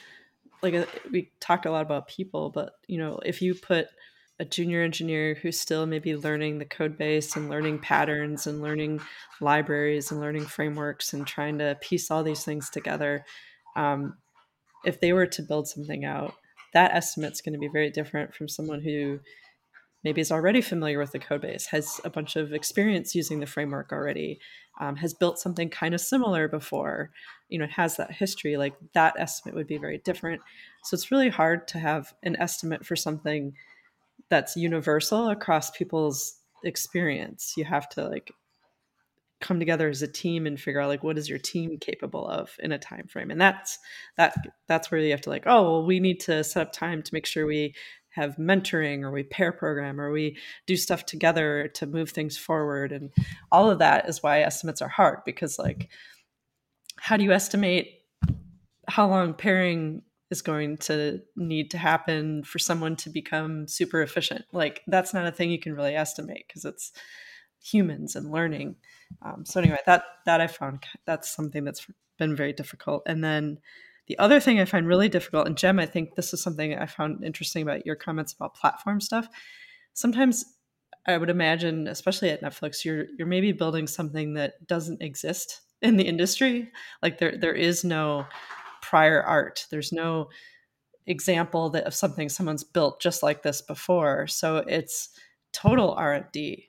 like 0.73 0.75
uh, 0.75 0.87
we 1.11 1.31
talked 1.41 1.67
a 1.67 1.71
lot 1.71 1.87
about 1.87 2.09
people, 2.09 2.51
but 2.51 2.73
you 2.87 2.99
know, 2.99 3.19
if 3.25 3.41
you 3.41 3.55
put 3.55 3.87
a 4.39 4.45
junior 4.45 4.83
engineer 4.83 5.35
who's 5.35 5.59
still 5.59 5.87
maybe 5.87 6.15
learning 6.15 6.59
the 6.59 6.65
code 6.65 6.99
base 6.99 7.37
and 7.37 7.49
learning 7.49 7.79
patterns 7.79 8.47
and 8.47 8.61
learning 8.61 9.01
libraries 9.41 10.11
and 10.11 10.21
learning 10.21 10.45
frameworks 10.45 11.13
and 11.13 11.27
trying 11.27 11.59
to 11.59 11.77
piece 11.81 12.11
all 12.11 12.23
these 12.23 12.45
things 12.45 12.69
together, 12.69 13.25
um, 13.77 14.15
if 14.85 15.01
they 15.01 15.13
were 15.13 15.27
to 15.27 15.43
build 15.43 15.67
something 15.69 16.05
out, 16.05 16.35
that 16.75 16.95
estimate's 16.95 17.41
going 17.41 17.55
to 17.55 17.59
be 17.59 17.69
very 17.73 17.91
different 17.91 18.35
from 18.35 18.49
someone 18.49 18.83
who 18.83 19.19
maybe 20.05 20.21
is 20.21 20.31
already 20.31 20.61
familiar 20.61 20.99
with 20.99 21.13
the 21.13 21.19
code 21.19 21.41
base, 21.41 21.67
has 21.67 22.01
a 22.05 22.11
bunch 22.11 22.37
of 22.37 22.53
experience 22.53 23.15
using 23.15 23.41
the 23.41 23.47
framework 23.47 23.91
already, 23.91 24.39
um, 24.81 24.97
has 24.97 25.15
built 25.15 25.39
something 25.39 25.71
kind 25.71 25.95
of 25.95 26.01
similar 26.01 26.47
before, 26.47 27.11
you 27.49 27.59
know, 27.59 27.65
it 27.65 27.71
has 27.71 27.97
that 27.97 28.13
history, 28.13 28.57
like 28.57 28.75
that 28.95 29.15
estimate 29.19 29.55
would 29.55 29.67
be 29.67 29.79
very 29.79 29.99
different. 29.99 30.41
So 30.85 30.95
it's 30.95 31.11
really 31.11 31.29
hard 31.29 31.69
to 31.69 31.79
have 31.79 32.13
an 32.23 32.37
estimate 32.37 32.85
for 32.85 32.97
something 32.97 33.55
that's 34.29 34.57
universal 34.57 35.29
across 35.29 35.71
people's 35.71 36.37
experience. 36.65 37.55
You 37.57 37.65
have 37.65 37.89
to 37.91 38.09
like 38.09 38.33
come 39.41 39.59
together 39.59 39.89
as 39.89 40.03
a 40.03 40.09
team 40.09 40.47
and 40.47 40.59
figure 40.59 40.81
out 40.81 40.89
like 40.89 41.03
what 41.03 41.19
is 41.19 41.29
your 41.29 41.39
team 41.39 41.77
capable 41.79 42.27
of 42.27 42.57
in 42.59 42.73
a 42.73 42.79
time 42.79 43.07
frame 43.07 43.31
and 43.31 43.39
that's 43.39 43.79
that 44.17 44.35
that's 44.67 44.91
where 44.91 44.99
you 44.99 45.11
have 45.11 45.21
to 45.21 45.29
like 45.29 45.43
oh 45.45 45.63
well 45.63 45.87
we 45.87 46.01
need 46.01 46.19
to 46.19 46.43
set 46.43 46.63
up 46.63 46.73
time 46.73 47.03
to 47.03 47.13
make 47.13 47.27
sure 47.27 47.47
we 47.47 47.75
have 48.09 48.37
mentoring 48.37 49.03
or 49.03 49.11
we 49.11 49.23
pair 49.23 49.53
program 49.53 50.01
or 50.01 50.11
we 50.11 50.39
do 50.67 50.75
stuff 50.75 51.05
together 51.05 51.69
to 51.75 51.87
move 51.87 52.11
things 52.11 52.39
forward 52.39 52.93
and 52.93 53.11
all 53.53 53.71
of 53.71 53.79
that 53.79 54.09
is 54.09 54.23
why 54.23 54.41
estimates 54.41 54.81
are 54.81 54.89
hard 54.89 55.19
because 55.27 55.59
like 55.59 55.91
how 56.99 57.17
do 57.17 57.25
you 57.25 57.33
estimate 57.33 58.03
how 58.89 59.09
long 59.09 59.35
pairing 59.35 60.03
is 60.31 60.43
going 60.43 60.77
to 60.77 61.21
need 61.37 61.71
to 61.71 61.79
happen 61.79 62.43
for 62.43 62.59
someone 62.59 62.97
to 62.97 63.11
become 63.11 63.69
super 63.69 64.03
efficient? 64.03 64.45
Like 64.53 64.83
that's 64.87 65.15
not 65.15 65.27
a 65.27 65.33
thing 65.33 65.51
you 65.51 65.61
can 65.61 65.75
really 65.75 65.95
estimate 65.95 66.45
because 66.47 66.65
it's 66.65 66.93
humans 67.63 68.17
and 68.17 68.31
learning. 68.31 68.77
Um, 69.23 69.45
so 69.45 69.61
anyway 69.61 69.79
that 69.87 70.05
that 70.25 70.41
i 70.41 70.47
found 70.49 70.85
that's 71.05 71.31
something 71.31 71.65
that's 71.65 71.87
been 72.19 72.35
very 72.35 72.53
difficult. 72.53 73.03
And 73.07 73.23
then 73.23 73.59
the 74.07 74.19
other 74.19 74.41
thing 74.41 74.61
I 74.61 74.65
find 74.65 74.87
really 74.87 75.09
difficult, 75.09 75.47
and 75.47 75.57
Jem, 75.57 75.79
I 75.79 75.87
think 75.87 76.15
this 76.15 76.33
is 76.33 76.43
something 76.43 76.75
I 76.75 76.87
found 76.87 77.25
interesting 77.25 77.63
about 77.63 77.85
your 77.85 77.97
comments 77.97 78.33
about 78.33 78.55
platform 78.55 79.01
stuff. 79.01 79.29
Sometimes 79.95 80.45
I 81.07 81.19
would 81.19 81.31
imagine, 81.31 81.89
especially 81.89 82.31
at 82.31 82.43
Netflix, 82.43 82.85
you're 82.85 83.07
you're 83.19 83.29
maybe 83.29 83.53
building 83.53 83.87
something 83.87 84.35
that 84.35 84.67
doesn't 84.67 85.03
exist 85.03 85.61
in 85.83 85.97
the 85.97 86.07
industry. 86.07 86.71
Like 87.03 87.19
there 87.19 87.37
there 87.37 87.55
is 87.55 87.85
no 87.85 88.27
prior 88.83 89.23
art. 89.23 89.67
There's 89.71 89.93
no 89.93 90.29
example 91.07 91.71
that 91.71 91.85
of 91.85 91.95
something 91.95 92.29
someone's 92.29 92.65
built 92.65 93.01
just 93.01 93.23
like 93.23 93.43
this 93.43 93.63
before. 93.63 94.27
So 94.27 94.59
it's 94.59 95.11
total 95.53 95.93
R&D. 95.93 96.69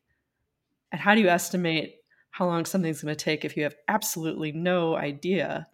And 0.91 1.01
how 1.01 1.15
do 1.15 1.21
you 1.21 1.27
estimate 1.27 1.95
how 2.37 2.45
long 2.45 2.65
something's 2.65 3.01
going 3.01 3.15
to 3.15 3.23
take 3.23 3.43
if 3.43 3.57
you 3.57 3.63
have 3.63 3.75
absolutely 3.87 4.51
no 4.51 4.95
idea 4.95 5.65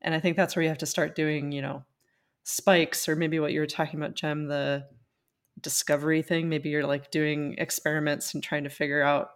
and 0.00 0.14
i 0.14 0.20
think 0.20 0.36
that's 0.36 0.54
where 0.54 0.62
you 0.62 0.68
have 0.68 0.78
to 0.78 0.86
start 0.86 1.16
doing 1.16 1.50
you 1.50 1.60
know 1.60 1.82
spikes 2.44 3.08
or 3.08 3.16
maybe 3.16 3.40
what 3.40 3.52
you 3.52 3.58
were 3.58 3.66
talking 3.66 3.98
about 3.98 4.14
Jem 4.14 4.46
the 4.46 4.86
discovery 5.60 6.22
thing 6.22 6.48
maybe 6.48 6.68
you're 6.68 6.86
like 6.86 7.10
doing 7.10 7.56
experiments 7.58 8.32
and 8.32 8.44
trying 8.44 8.62
to 8.62 8.70
figure 8.70 9.02
out 9.02 9.30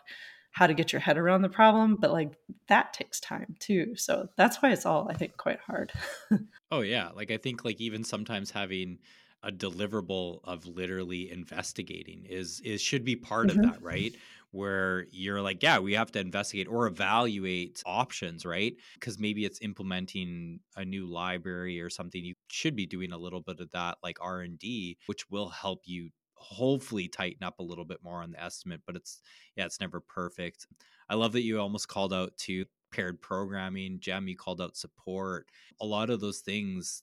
how 0.52 0.66
to 0.66 0.74
get 0.74 0.92
your 0.92 1.00
head 1.00 1.18
around 1.18 1.42
the 1.42 1.48
problem 1.48 1.96
but 1.96 2.12
like 2.12 2.32
that 2.68 2.92
takes 2.92 3.20
time 3.20 3.56
too 3.58 3.94
so 3.96 4.28
that's 4.36 4.62
why 4.62 4.70
it's 4.70 4.86
all 4.86 5.08
i 5.10 5.14
think 5.14 5.36
quite 5.36 5.60
hard 5.60 5.92
oh 6.70 6.80
yeah 6.80 7.08
like 7.14 7.30
i 7.30 7.36
think 7.36 7.64
like 7.64 7.80
even 7.80 8.04
sometimes 8.04 8.50
having 8.50 8.98
a 9.42 9.50
deliverable 9.50 10.40
of 10.44 10.66
literally 10.66 11.30
investigating 11.30 12.24
is 12.28 12.60
is 12.64 12.80
should 12.80 13.04
be 13.04 13.16
part 13.16 13.48
mm-hmm. 13.48 13.60
of 13.60 13.72
that 13.72 13.82
right 13.82 14.14
where 14.52 15.06
you're 15.10 15.40
like, 15.40 15.62
yeah, 15.62 15.78
we 15.78 15.94
have 15.94 16.12
to 16.12 16.20
investigate 16.20 16.68
or 16.68 16.86
evaluate 16.86 17.82
options, 17.86 18.44
right? 18.44 18.74
Because 18.94 19.18
maybe 19.18 19.44
it's 19.44 19.58
implementing 19.62 20.60
a 20.76 20.84
new 20.84 21.06
library 21.06 21.80
or 21.80 21.90
something. 21.90 22.22
You 22.22 22.34
should 22.48 22.76
be 22.76 22.86
doing 22.86 23.12
a 23.12 23.18
little 23.18 23.40
bit 23.40 23.60
of 23.60 23.70
that, 23.72 23.96
like 24.02 24.18
R 24.20 24.42
and 24.42 24.58
D, 24.58 24.98
which 25.06 25.28
will 25.30 25.48
help 25.48 25.80
you 25.86 26.10
hopefully 26.42 27.08
tighten 27.08 27.44
up 27.44 27.58
a 27.58 27.64
little 27.64 27.84
bit 27.84 28.02
more 28.02 28.22
on 28.22 28.32
the 28.32 28.42
estimate. 28.42 28.82
But 28.86 28.96
it's 28.96 29.22
yeah, 29.56 29.64
it's 29.64 29.80
never 29.80 30.00
perfect. 30.00 30.66
I 31.08 31.14
love 31.14 31.32
that 31.32 31.42
you 31.42 31.60
almost 31.60 31.88
called 31.88 32.12
out 32.12 32.36
to 32.38 32.64
paired 32.92 33.20
programming. 33.20 34.00
Jem, 34.00 34.28
you 34.28 34.36
called 34.36 34.60
out 34.60 34.76
support. 34.76 35.46
A 35.80 35.86
lot 35.86 36.10
of 36.10 36.20
those 36.20 36.40
things 36.40 37.02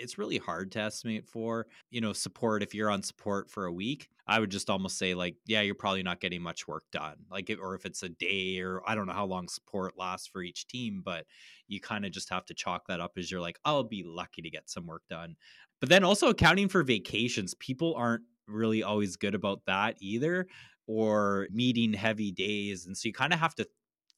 it's 0.00 0.18
really 0.18 0.38
hard 0.38 0.72
to 0.72 0.80
estimate 0.80 1.26
for 1.26 1.66
you 1.90 2.00
know 2.00 2.12
support 2.12 2.62
if 2.62 2.74
you're 2.74 2.90
on 2.90 3.02
support 3.02 3.50
for 3.50 3.66
a 3.66 3.72
week 3.72 4.08
i 4.26 4.40
would 4.40 4.50
just 4.50 4.70
almost 4.70 4.98
say 4.98 5.14
like 5.14 5.36
yeah 5.46 5.60
you're 5.60 5.74
probably 5.74 6.02
not 6.02 6.20
getting 6.20 6.42
much 6.42 6.66
work 6.66 6.84
done 6.90 7.16
like 7.30 7.54
or 7.60 7.74
if 7.74 7.84
it's 7.84 8.02
a 8.02 8.08
day 8.08 8.58
or 8.60 8.80
i 8.86 8.94
don't 8.94 9.06
know 9.06 9.12
how 9.12 9.26
long 9.26 9.46
support 9.46 9.98
lasts 9.98 10.26
for 10.26 10.42
each 10.42 10.66
team 10.66 11.02
but 11.04 11.26
you 11.68 11.80
kind 11.80 12.04
of 12.04 12.12
just 12.12 12.30
have 12.30 12.46
to 12.46 12.54
chalk 12.54 12.86
that 12.88 13.00
up 13.00 13.12
as 13.18 13.30
you're 13.30 13.40
like 13.40 13.58
i'll 13.64 13.84
be 13.84 14.02
lucky 14.02 14.42
to 14.42 14.50
get 14.50 14.68
some 14.70 14.86
work 14.86 15.02
done 15.08 15.36
but 15.80 15.88
then 15.88 16.02
also 16.02 16.28
accounting 16.28 16.68
for 16.68 16.82
vacations 16.82 17.54
people 17.54 17.94
aren't 17.94 18.22
really 18.50 18.82
always 18.82 19.16
good 19.16 19.34
about 19.34 19.64
that 19.66 19.96
either 20.00 20.46
or 20.86 21.46
meeting 21.50 21.92
heavy 21.92 22.32
days 22.32 22.86
and 22.86 22.96
so 22.96 23.06
you 23.06 23.12
kind 23.12 23.32
of 23.32 23.38
have 23.38 23.54
to 23.54 23.66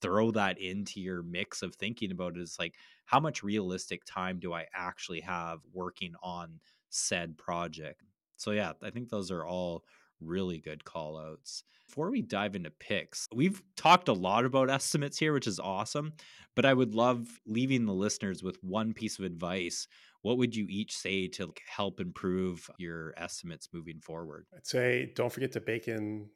throw 0.02 0.32
that 0.32 0.60
into 0.60 1.00
your 1.00 1.22
mix 1.22 1.62
of 1.62 1.74
thinking 1.76 2.10
about 2.10 2.36
it 2.36 2.42
is 2.42 2.56
like 2.58 2.74
how 3.06 3.20
much 3.20 3.42
realistic 3.42 4.02
time 4.04 4.38
do 4.40 4.52
I 4.52 4.66
actually 4.74 5.20
have 5.20 5.60
working 5.72 6.14
on 6.22 6.60
said 6.90 7.38
project? 7.38 8.02
So 8.36 8.50
yeah, 8.50 8.72
I 8.82 8.90
think 8.90 9.08
those 9.08 9.30
are 9.30 9.46
all 9.46 9.84
really 10.20 10.58
good 10.58 10.84
call 10.84 11.16
outs. 11.16 11.62
Before 11.86 12.10
we 12.10 12.22
dive 12.22 12.56
into 12.56 12.70
picks, 12.70 13.28
we've 13.34 13.62
talked 13.76 14.08
a 14.08 14.12
lot 14.12 14.44
about 14.44 14.70
estimates 14.70 15.18
here, 15.18 15.32
which 15.32 15.46
is 15.46 15.60
awesome, 15.60 16.14
but 16.56 16.64
I 16.64 16.74
would 16.74 16.94
love 16.94 17.28
leaving 17.46 17.86
the 17.86 17.92
listeners 17.92 18.42
with 18.42 18.58
one 18.62 18.92
piece 18.94 19.18
of 19.18 19.24
advice. 19.24 19.86
What 20.22 20.38
would 20.38 20.54
you 20.54 20.66
each 20.68 20.96
say 20.96 21.28
to 21.28 21.52
help 21.66 22.00
improve 22.00 22.70
your 22.78 23.12
estimates 23.16 23.68
moving 23.72 24.00
forward? 24.00 24.46
I'd 24.56 24.66
say 24.66 25.12
don't 25.14 25.32
forget 25.32 25.52
to 25.52 25.60
bake 25.60 25.88
in 25.88 26.28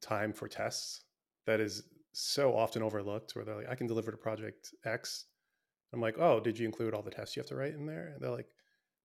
time 0.00 0.32
for 0.32 0.48
tests. 0.48 1.02
That 1.46 1.60
is 1.60 1.82
so 2.12 2.56
often 2.56 2.82
overlooked 2.82 3.34
where 3.34 3.44
they're 3.44 3.56
like, 3.56 3.68
I 3.68 3.74
can 3.74 3.86
deliver 3.86 4.10
to 4.10 4.16
project 4.16 4.72
X. 4.84 5.26
I'm 5.92 6.00
like, 6.00 6.18
oh, 6.18 6.40
did 6.40 6.58
you 6.58 6.66
include 6.66 6.94
all 6.94 7.02
the 7.02 7.10
tests 7.10 7.36
you 7.36 7.40
have 7.40 7.48
to 7.48 7.56
write 7.56 7.74
in 7.74 7.86
there? 7.86 8.12
And 8.14 8.22
they're 8.22 8.30
like, 8.30 8.48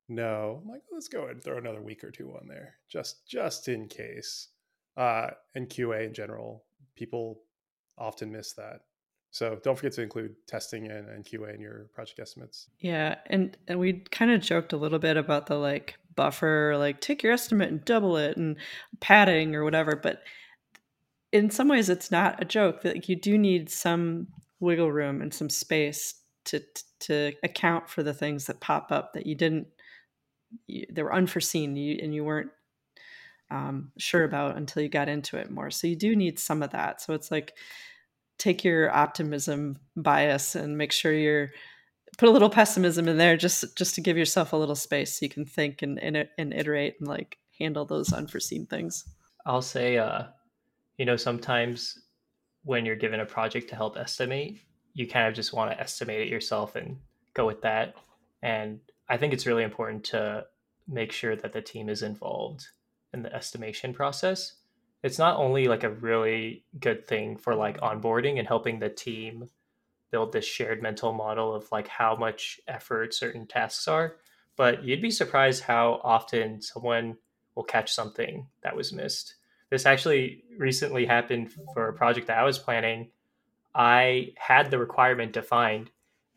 no. 0.10 0.60
I'm 0.62 0.70
like, 0.70 0.84
let's 0.92 1.08
go 1.08 1.20
ahead 1.20 1.36
and 1.36 1.44
throw 1.44 1.58
another 1.58 1.82
week 1.82 2.04
or 2.04 2.12
two 2.12 2.32
on 2.32 2.48
there, 2.48 2.76
just 2.90 3.28
just 3.28 3.68
in 3.68 3.88
case. 3.88 4.50
Uh, 4.96 5.32
and 5.56 5.70
QA 5.70 6.06
in 6.06 6.14
general, 6.14 6.66
people 6.96 7.42
often 7.98 8.32
miss 8.32 8.54
that. 8.54 8.82
So 9.34 9.60
don't 9.64 9.76
forget 9.76 9.94
to 9.94 10.04
include 10.04 10.36
testing 10.46 10.92
and, 10.92 11.10
and 11.10 11.26
QA 11.26 11.56
in 11.56 11.60
your 11.60 11.88
project 11.96 12.20
estimates. 12.20 12.70
Yeah, 12.80 13.16
and 13.26 13.58
and 13.68 13.80
we 13.80 13.94
kind 14.12 14.30
of 14.30 14.42
joked 14.42 14.74
a 14.74 14.78
little 14.78 15.00
bit 15.00 15.18
about 15.18 15.48
the 15.48 15.56
like 15.56 15.96
buffer, 16.16 16.76
like 16.78 17.02
take 17.02 17.24
your 17.24 17.34
estimate 17.34 17.70
and 17.70 17.84
double 17.84 18.16
it, 18.16 18.38
and 18.38 18.58
padding 19.00 19.56
or 19.56 19.64
whatever, 19.64 19.96
but 19.96 20.22
in 21.32 21.50
some 21.50 21.68
ways 21.68 21.90
it's 21.90 22.12
not 22.12 22.44
a 22.44 22.46
joke 22.46 22.84
that 22.84 23.10
you 23.10 23.16
do 23.16 23.36
need 23.36 23.72
some 23.72 24.28
wiggle 24.60 24.92
room 24.92 25.20
and 25.20 25.34
some 25.34 25.50
space 25.50 26.14
to 26.46 26.62
to 27.00 27.34
account 27.42 27.90
for 27.90 28.04
the 28.04 28.14
things 28.14 28.46
that 28.46 28.60
pop 28.62 28.92
up 28.92 29.14
that 29.14 29.26
you 29.26 29.34
didn't 29.34 29.66
you, 30.68 30.86
they 30.92 31.02
were 31.02 31.14
unforeseen 31.14 31.76
you, 31.76 31.98
and 32.04 32.14
you 32.14 32.24
weren't 32.24 32.52
um, 33.50 33.92
sure 33.98 34.24
about 34.24 34.58
until 34.58 34.84
you 34.84 34.90
got 34.90 35.10
into 35.10 35.38
it 35.38 35.50
more 35.50 35.72
so 35.72 35.88
you 35.88 35.96
do 35.96 36.16
need 36.16 36.38
some 36.38 36.62
of 36.62 36.70
that 36.70 37.02
so 37.02 37.14
it's 37.14 37.32
like 37.32 37.54
take 38.44 38.64
your 38.64 38.92
optimism 38.92 39.78
bias 39.96 40.56
and 40.56 40.78
make 40.78 40.92
sure 40.92 41.14
you're 41.14 41.52
put 42.18 42.30
a 42.30 42.32
little 42.32 42.50
pessimism 42.50 43.08
in 43.08 43.18
there 43.18 43.38
just 43.38 43.76
just 43.76 43.96
to 43.96 44.02
give 44.02 44.18
yourself 44.18 44.54
a 44.54 44.58
little 44.58 44.76
space 44.76 45.20
so 45.20 45.26
you 45.26 45.30
can 45.30 45.46
think 45.46 45.82
and 45.82 46.00
and, 46.00 46.28
and 46.38 46.54
iterate 46.54 46.96
and 47.00 47.08
like 47.08 47.38
handle 47.58 47.86
those 47.86 48.14
unforeseen 48.14 48.66
things 48.66 49.06
i'll 49.46 49.62
say 49.62 49.98
uh 49.98 50.24
you 50.98 51.06
know, 51.06 51.16
sometimes 51.16 52.00
when 52.64 52.86
you're 52.86 52.96
given 52.96 53.20
a 53.20 53.26
project 53.26 53.70
to 53.70 53.76
help 53.76 53.98
estimate, 53.98 54.60
you 54.94 55.08
kind 55.08 55.28
of 55.28 55.34
just 55.34 55.54
want 55.54 55.72
to 55.72 55.80
estimate 55.80 56.22
it 56.22 56.28
yourself 56.30 56.76
and 56.76 56.98
go 57.34 57.46
with 57.46 57.62
that. 57.62 57.96
And 58.42 58.80
I 59.10 59.18
think 59.18 59.34
it's 59.34 59.48
really 59.48 59.64
important 59.64 60.04
to 60.06 60.46
make 60.88 61.12
sure 61.12 61.36
that 61.36 61.54
the 61.54 61.62
team 61.62 61.90
is 61.90 62.04
involved 62.04 62.68
in 63.14 63.24
the 63.24 63.34
estimation 63.34 63.94
process. 63.94 64.54
It's 65.04 65.20
not 65.20 65.38
only 65.38 65.68
like 65.68 65.84
a 65.84 65.90
really 65.90 66.64
good 66.80 67.06
thing 67.06 67.38
for 67.38 67.56
like 67.56 67.80
onboarding 67.82 68.40
and 68.40 68.48
helping 68.48 68.80
the 68.80 68.90
team 68.90 69.50
build 70.12 70.32
this 70.32 70.46
shared 70.46 70.82
mental 70.82 71.12
model 71.14 71.54
of 71.54 71.72
like 71.72 71.88
how 71.88 72.16
much 72.16 72.60
effort 72.68 73.14
certain 73.14 73.46
tasks 73.46 73.88
are, 73.88 74.16
but 74.56 74.84
you'd 74.84 75.02
be 75.02 75.12
surprised 75.12 75.64
how 75.64 76.00
often 76.04 76.62
someone 76.62 77.18
will 77.56 77.64
catch 77.64 77.92
something 77.92 78.48
that 78.64 78.76
was 78.76 78.94
missed 78.94 79.36
this 79.74 79.88
actually 79.88 80.44
recently 80.60 81.04
happened 81.04 81.52
for 81.74 81.88
a 81.88 81.94
project 81.94 82.28
that 82.28 82.38
I 82.38 82.44
was 82.44 82.60
planning. 82.60 83.10
I 83.74 84.34
had 84.38 84.70
the 84.70 84.78
requirement 84.78 85.34
defined, 85.34 85.90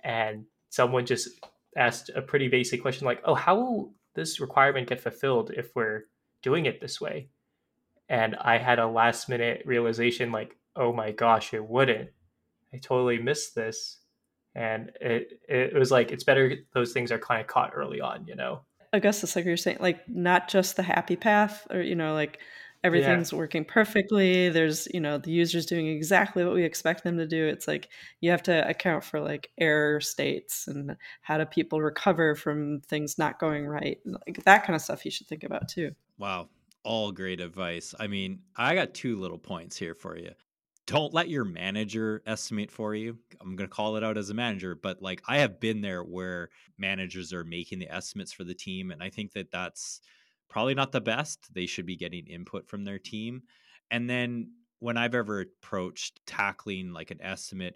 and 0.02 0.46
someone 0.70 1.04
just 1.04 1.28
asked 1.76 2.10
a 2.14 2.22
pretty 2.22 2.48
basic 2.48 2.80
question 2.80 3.04
like, 3.04 3.20
"Oh, 3.24 3.34
how 3.34 3.56
will 3.56 3.94
this 4.14 4.40
requirement 4.40 4.88
get 4.88 5.02
fulfilled 5.02 5.50
if 5.54 5.76
we're 5.76 6.06
doing 6.40 6.64
it 6.64 6.80
this 6.80 6.98
way?" 6.98 7.28
And 8.09 8.36
I 8.36 8.59
had 8.59 8.78
a 8.78 8.86
last 8.86 9.28
minute 9.28 9.62
realization 9.66 10.32
like, 10.32 10.57
"Oh 10.76 10.92
my 10.92 11.11
gosh, 11.12 11.54
it 11.54 11.64
wouldn't. 11.64 12.11
I 12.72 12.78
totally 12.78 13.18
missed 13.18 13.54
this." 13.54 13.98
And 14.54 14.92
it 15.00 15.40
it 15.48 15.74
was 15.74 15.90
like 15.90 16.12
it's 16.12 16.24
better 16.24 16.57
those 16.72 16.92
things 16.92 17.11
are 17.12 17.18
kind 17.18 17.40
of 17.40 17.46
caught 17.46 17.72
early 17.74 18.00
on, 18.00 18.26
you 18.26 18.36
know. 18.36 18.61
I 18.92 19.00
guess 19.00 19.22
it's 19.22 19.36
like 19.36 19.44
you're 19.44 19.57
saying, 19.57 19.78
like 19.80 20.09
not 20.09 20.48
just 20.48 20.76
the 20.76 20.82
happy 20.82 21.16
path, 21.16 21.66
or 21.70 21.80
you 21.80 21.96
know, 21.96 22.14
like 22.14 22.40
everything's 22.84 23.32
yeah. 23.32 23.38
working 23.38 23.64
perfectly 23.64 24.48
there's 24.48 24.86
you 24.92 25.00
know 25.00 25.18
the 25.18 25.30
user's 25.30 25.66
doing 25.66 25.88
exactly 25.88 26.44
what 26.44 26.54
we 26.54 26.62
expect 26.64 27.02
them 27.02 27.16
to 27.16 27.26
do 27.26 27.46
it's 27.46 27.66
like 27.66 27.88
you 28.20 28.30
have 28.30 28.42
to 28.42 28.68
account 28.68 29.02
for 29.02 29.20
like 29.20 29.50
error 29.59 30.00
states 30.00 30.68
and 30.68 30.96
how 31.20 31.36
do 31.36 31.44
people 31.44 31.80
recover 31.80 32.34
from 32.34 32.80
things 32.80 33.18
not 33.18 33.38
going 33.38 33.66
right 33.66 33.98
like 34.04 34.42
that 34.44 34.64
kind 34.64 34.76
of 34.76 34.82
stuff 34.82 35.04
you 35.04 35.11
should 35.11 35.26
think 35.26 35.42
about 35.42 35.68
too 35.68 35.90
wow 36.18 36.48
all 36.87 37.12
great 37.12 37.41
advice 37.41 37.95
i 37.99 38.07
mean 38.07 38.39
i 38.57 38.74
got 38.74 38.95
two 38.95 39.16
little 39.16 39.39
points 39.39 39.76
here 39.76 39.95
for 39.95 40.16
you 40.16 40.30
don't 40.87 41.12
let 41.12 41.28
your 41.28 41.45
manager 41.45 42.22
estimate 42.26 42.70
for 42.70 42.95
you. 42.95 43.18
I'm 43.41 43.57
going 43.57 43.68
to 43.68 43.74
call 43.74 43.97
it 43.97 44.05
out 44.05 44.16
as 44.16 44.30
a 44.30 44.34
manager, 44.34 44.76
but 44.76 45.03
like 45.03 45.20
I 45.26 45.39
have 45.39 45.59
been 45.59 45.80
there 45.80 46.03
where 46.03 46.51
managers 46.78 47.32
are 47.32 47.45
making 47.45 47.80
the 47.80 47.93
estimates 47.93 48.32
for 48.32 48.45
the 48.45 48.55
team. 48.55 48.93
And 48.93 49.03
I 49.03 49.11
think 49.11 49.32
that 49.32 49.51
that's 49.51 50.01
probably 50.49 50.74
not 50.74 50.93
the 50.93 51.01
best. 51.01 51.53
They 51.53 51.66
should 51.66 51.87
be 51.87 51.97
getting 51.97 52.26
input 52.26 52.68
from 52.68 52.84
their 52.84 53.01
team. 53.01 53.43
And 53.91 54.09
then 54.09 54.53
when 54.78 54.97
I've 54.97 55.14
ever 55.14 55.41
approached 55.41 56.20
tackling 56.24 56.93
like 56.93 57.11
an 57.11 57.20
estimate, 57.20 57.74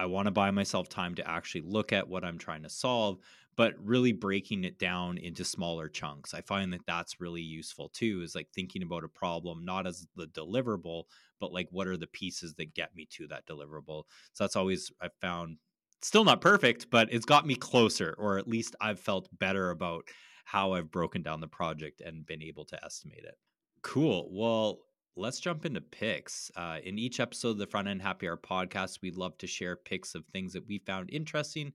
I 0.00 0.06
want 0.06 0.26
to 0.26 0.32
buy 0.32 0.50
myself 0.50 0.88
time 0.88 1.14
to 1.16 1.28
actually 1.28 1.62
look 1.62 1.92
at 1.92 2.08
what 2.08 2.24
I'm 2.24 2.38
trying 2.38 2.62
to 2.62 2.68
solve, 2.70 3.18
but 3.56 3.74
really 3.84 4.12
breaking 4.12 4.64
it 4.64 4.78
down 4.78 5.18
into 5.18 5.44
smaller 5.44 5.88
chunks. 5.88 6.34
I 6.34 6.40
find 6.40 6.72
that 6.72 6.86
that's 6.86 7.20
really 7.20 7.42
useful 7.42 7.88
too, 7.90 8.22
is 8.22 8.34
like 8.34 8.50
thinking 8.50 8.82
about 8.82 9.04
a 9.04 9.08
problem 9.08 9.64
not 9.64 9.86
as 9.86 10.06
the 10.16 10.26
deliverable, 10.26 11.04
but 11.38 11.52
like 11.52 11.68
what 11.70 11.86
are 11.86 11.96
the 11.96 12.06
pieces 12.06 12.54
that 12.54 12.74
get 12.74 12.94
me 12.94 13.06
to 13.10 13.26
that 13.28 13.46
deliverable. 13.46 14.04
So 14.32 14.44
that's 14.44 14.56
always 14.56 14.90
I've 15.00 15.14
found 15.20 15.58
still 16.02 16.24
not 16.24 16.40
perfect, 16.40 16.90
but 16.90 17.12
it's 17.12 17.26
got 17.26 17.46
me 17.46 17.54
closer, 17.54 18.14
or 18.18 18.38
at 18.38 18.48
least 18.48 18.74
I've 18.80 19.00
felt 19.00 19.28
better 19.38 19.70
about 19.70 20.08
how 20.46 20.72
I've 20.72 20.90
broken 20.90 21.22
down 21.22 21.40
the 21.40 21.48
project 21.48 22.00
and 22.00 22.26
been 22.26 22.42
able 22.42 22.64
to 22.66 22.84
estimate 22.84 23.24
it. 23.24 23.36
Cool. 23.82 24.28
Well, 24.30 24.80
let's 25.16 25.40
jump 25.40 25.64
into 25.66 25.80
picks. 25.80 26.50
Uh, 26.56 26.78
in 26.82 26.98
each 26.98 27.20
episode 27.20 27.50
of 27.50 27.58
the 27.58 27.66
Front 27.66 27.88
End 27.88 28.02
Happy 28.02 28.28
Hour 28.28 28.36
podcast, 28.36 28.98
we 29.02 29.10
love 29.10 29.36
to 29.38 29.46
share 29.46 29.76
picks 29.76 30.14
of 30.14 30.24
things 30.26 30.52
that 30.52 30.66
we 30.66 30.78
found 30.78 31.10
interesting 31.10 31.72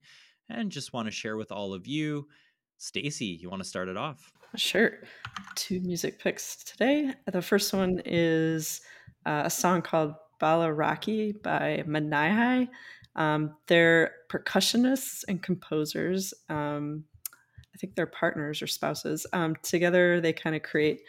and 0.48 0.70
just 0.70 0.92
want 0.92 1.06
to 1.06 1.12
share 1.12 1.36
with 1.36 1.52
all 1.52 1.74
of 1.74 1.86
you. 1.86 2.28
Stacy, 2.78 3.38
you 3.40 3.48
want 3.48 3.62
to 3.62 3.68
start 3.68 3.88
it 3.88 3.96
off? 3.96 4.32
Sure. 4.56 4.98
Two 5.54 5.80
music 5.80 6.18
picks 6.18 6.62
today. 6.64 7.12
The 7.30 7.42
first 7.42 7.72
one 7.72 8.02
is 8.04 8.80
uh, 9.24 9.42
a 9.46 9.50
song 9.50 9.82
called 9.82 10.14
Bala 10.38 10.72
Rocky 10.72 11.32
by 11.32 11.84
Minihi. 11.86 12.68
Um, 13.16 13.56
they're 13.66 14.12
percussionists 14.28 15.24
and 15.26 15.42
composers. 15.42 16.34
Um, 16.48 17.04
I 17.74 17.78
think 17.78 17.94
they're 17.94 18.06
partners 18.06 18.62
or 18.62 18.66
spouses. 18.66 19.26
Um, 19.32 19.56
together, 19.62 20.20
they 20.20 20.32
kind 20.32 20.54
of 20.54 20.62
create 20.62 21.00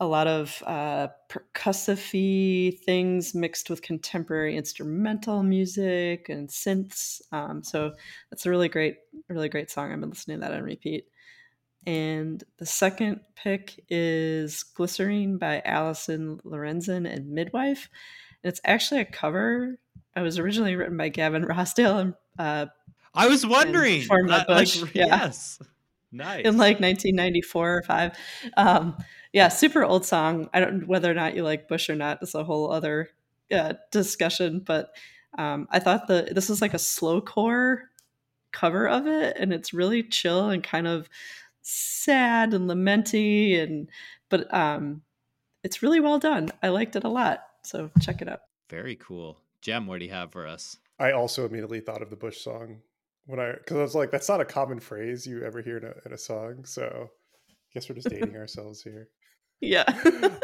a 0.00 0.06
lot 0.06 0.28
of 0.28 0.62
uh, 0.64 1.08
percussive 1.28 2.78
things 2.84 3.34
mixed 3.34 3.68
with 3.68 3.82
contemporary 3.82 4.56
instrumental 4.56 5.42
music 5.42 6.28
and 6.28 6.48
synths. 6.48 7.20
Um, 7.32 7.62
so 7.62 7.92
that's 8.30 8.46
a 8.46 8.50
really 8.50 8.68
great, 8.68 8.96
really 9.28 9.48
great 9.48 9.70
song. 9.70 9.92
I've 9.92 10.00
been 10.00 10.10
listening 10.10 10.38
to 10.38 10.40
that 10.42 10.54
on 10.54 10.62
repeat. 10.62 11.06
And 11.86 12.42
the 12.58 12.66
second 12.66 13.20
pick 13.34 13.84
is 13.88 14.62
Glycerine 14.62 15.38
by 15.38 15.62
Allison 15.64 16.40
Lorenzen 16.44 17.10
and 17.10 17.30
Midwife. 17.30 17.88
And 18.44 18.52
it's 18.52 18.60
actually 18.64 19.00
a 19.00 19.06
cover. 19.06 19.78
It 20.14 20.20
was 20.20 20.38
originally 20.38 20.76
written 20.76 20.96
by 20.96 21.08
Gavin 21.08 21.44
Rossdale 21.46 22.00
and 22.00 22.14
uh, 22.38 22.66
I 23.14 23.26
was 23.26 23.44
wondering. 23.44 24.06
That, 24.28 24.46
Bush. 24.46 24.80
Like, 24.80 24.94
yeah. 24.94 25.06
Yes. 25.06 25.58
Nice. 26.12 26.44
In 26.44 26.56
like 26.56 26.80
1994 26.80 27.76
or 27.76 27.82
five. 27.82 28.16
Um, 28.56 28.96
yeah, 29.32 29.48
super 29.48 29.84
old 29.84 30.06
song. 30.06 30.48
I 30.52 30.60
don't 30.60 30.86
whether 30.88 31.10
or 31.10 31.14
not 31.14 31.34
you 31.34 31.42
like 31.42 31.68
Bush 31.68 31.90
or 31.90 31.94
not. 31.94 32.18
It's 32.22 32.34
a 32.34 32.44
whole 32.44 32.70
other 32.70 33.10
uh, 33.52 33.74
discussion. 33.90 34.60
But 34.60 34.94
um, 35.36 35.68
I 35.70 35.78
thought 35.78 36.06
the 36.06 36.28
this 36.30 36.50
is 36.50 36.62
like 36.62 36.74
a 36.74 36.78
slow 36.78 37.20
core 37.20 37.90
cover 38.52 38.88
of 38.88 39.06
it, 39.06 39.36
and 39.38 39.52
it's 39.52 39.74
really 39.74 40.02
chill 40.02 40.50
and 40.50 40.62
kind 40.62 40.86
of 40.86 41.08
sad 41.62 42.54
and 42.54 42.68
lamenty, 42.68 43.60
and 43.60 43.88
but 44.28 44.52
um, 44.54 45.02
it's 45.62 45.82
really 45.82 46.00
well 46.00 46.18
done. 46.18 46.50
I 46.62 46.68
liked 46.68 46.96
it 46.96 47.04
a 47.04 47.08
lot. 47.08 47.44
So 47.62 47.90
check 48.00 48.22
it 48.22 48.28
out. 48.28 48.40
Very 48.70 48.96
cool. 48.96 49.40
Jem, 49.60 49.86
what 49.86 49.98
do 49.98 50.06
you 50.06 50.12
have 50.12 50.32
for 50.32 50.46
us? 50.46 50.78
I 50.98 51.12
also 51.12 51.46
immediately 51.46 51.80
thought 51.80 52.02
of 52.02 52.10
the 52.10 52.16
Bush 52.16 52.40
song 52.40 52.78
when 53.26 53.38
I 53.38 53.52
because 53.52 53.76
I 53.76 53.82
was 53.82 53.94
like, 53.94 54.10
that's 54.10 54.28
not 54.28 54.40
a 54.40 54.44
common 54.44 54.80
phrase 54.80 55.26
you 55.26 55.44
ever 55.44 55.60
hear 55.62 55.78
in 55.78 55.84
a, 55.84 55.94
in 56.06 56.12
a 56.12 56.18
song. 56.18 56.64
So 56.64 57.10
I 57.50 57.52
guess 57.74 57.88
we're 57.88 57.96
just 57.96 58.08
dating 58.08 58.36
ourselves 58.36 58.82
here. 58.82 59.08
Yeah. 59.60 59.84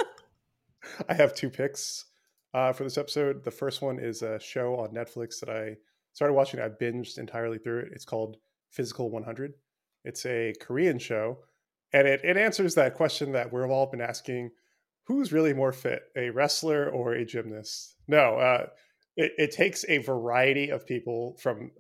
I 1.09 1.15
have 1.15 1.35
two 1.35 1.51
picks 1.51 2.07
uh, 2.53 2.73
for 2.73 2.85
this 2.85 2.99
episode. 2.99 3.45
The 3.45 3.51
first 3.51 3.83
one 3.83 3.99
is 3.99 4.23
a 4.23 4.39
show 4.39 4.77
on 4.77 4.95
Netflix 4.95 5.41
that 5.41 5.49
I 5.49 5.77
started 6.13 6.35
watching. 6.35 6.61
I 6.61 6.69
binged 6.69 7.19
entirely 7.19 7.59
through 7.59 7.81
it. 7.81 7.89
It's 7.93 8.05
called 8.05 8.37
Physical 8.71 9.11
100. 9.11 9.55
It's 10.05 10.27
a 10.27 10.53
Korean 10.61 10.99
show, 10.99 11.39
and 11.93 12.07
it, 12.07 12.21
it 12.25 12.37
answers 12.37 12.75
that 12.75 12.95
question 12.95 13.33
that 13.33 13.53
we've 13.53 13.71
all 13.71 13.91
been 13.91 14.03
asking 14.03 14.51
who's 15.07 15.33
really 15.33 15.53
more 15.53 15.73
fit, 15.73 16.03
a 16.17 16.31
wrestler 16.31 16.89
or 16.89 17.13
a 17.13 17.25
gymnast? 17.25 17.97
No, 18.09 18.37
uh, 18.37 18.67
it, 19.17 19.33
it 19.37 19.51
takes 19.53 19.85
a 19.89 19.99
variety 19.99 20.71
of 20.71 20.87
people 20.87 21.37
from 21.41 21.71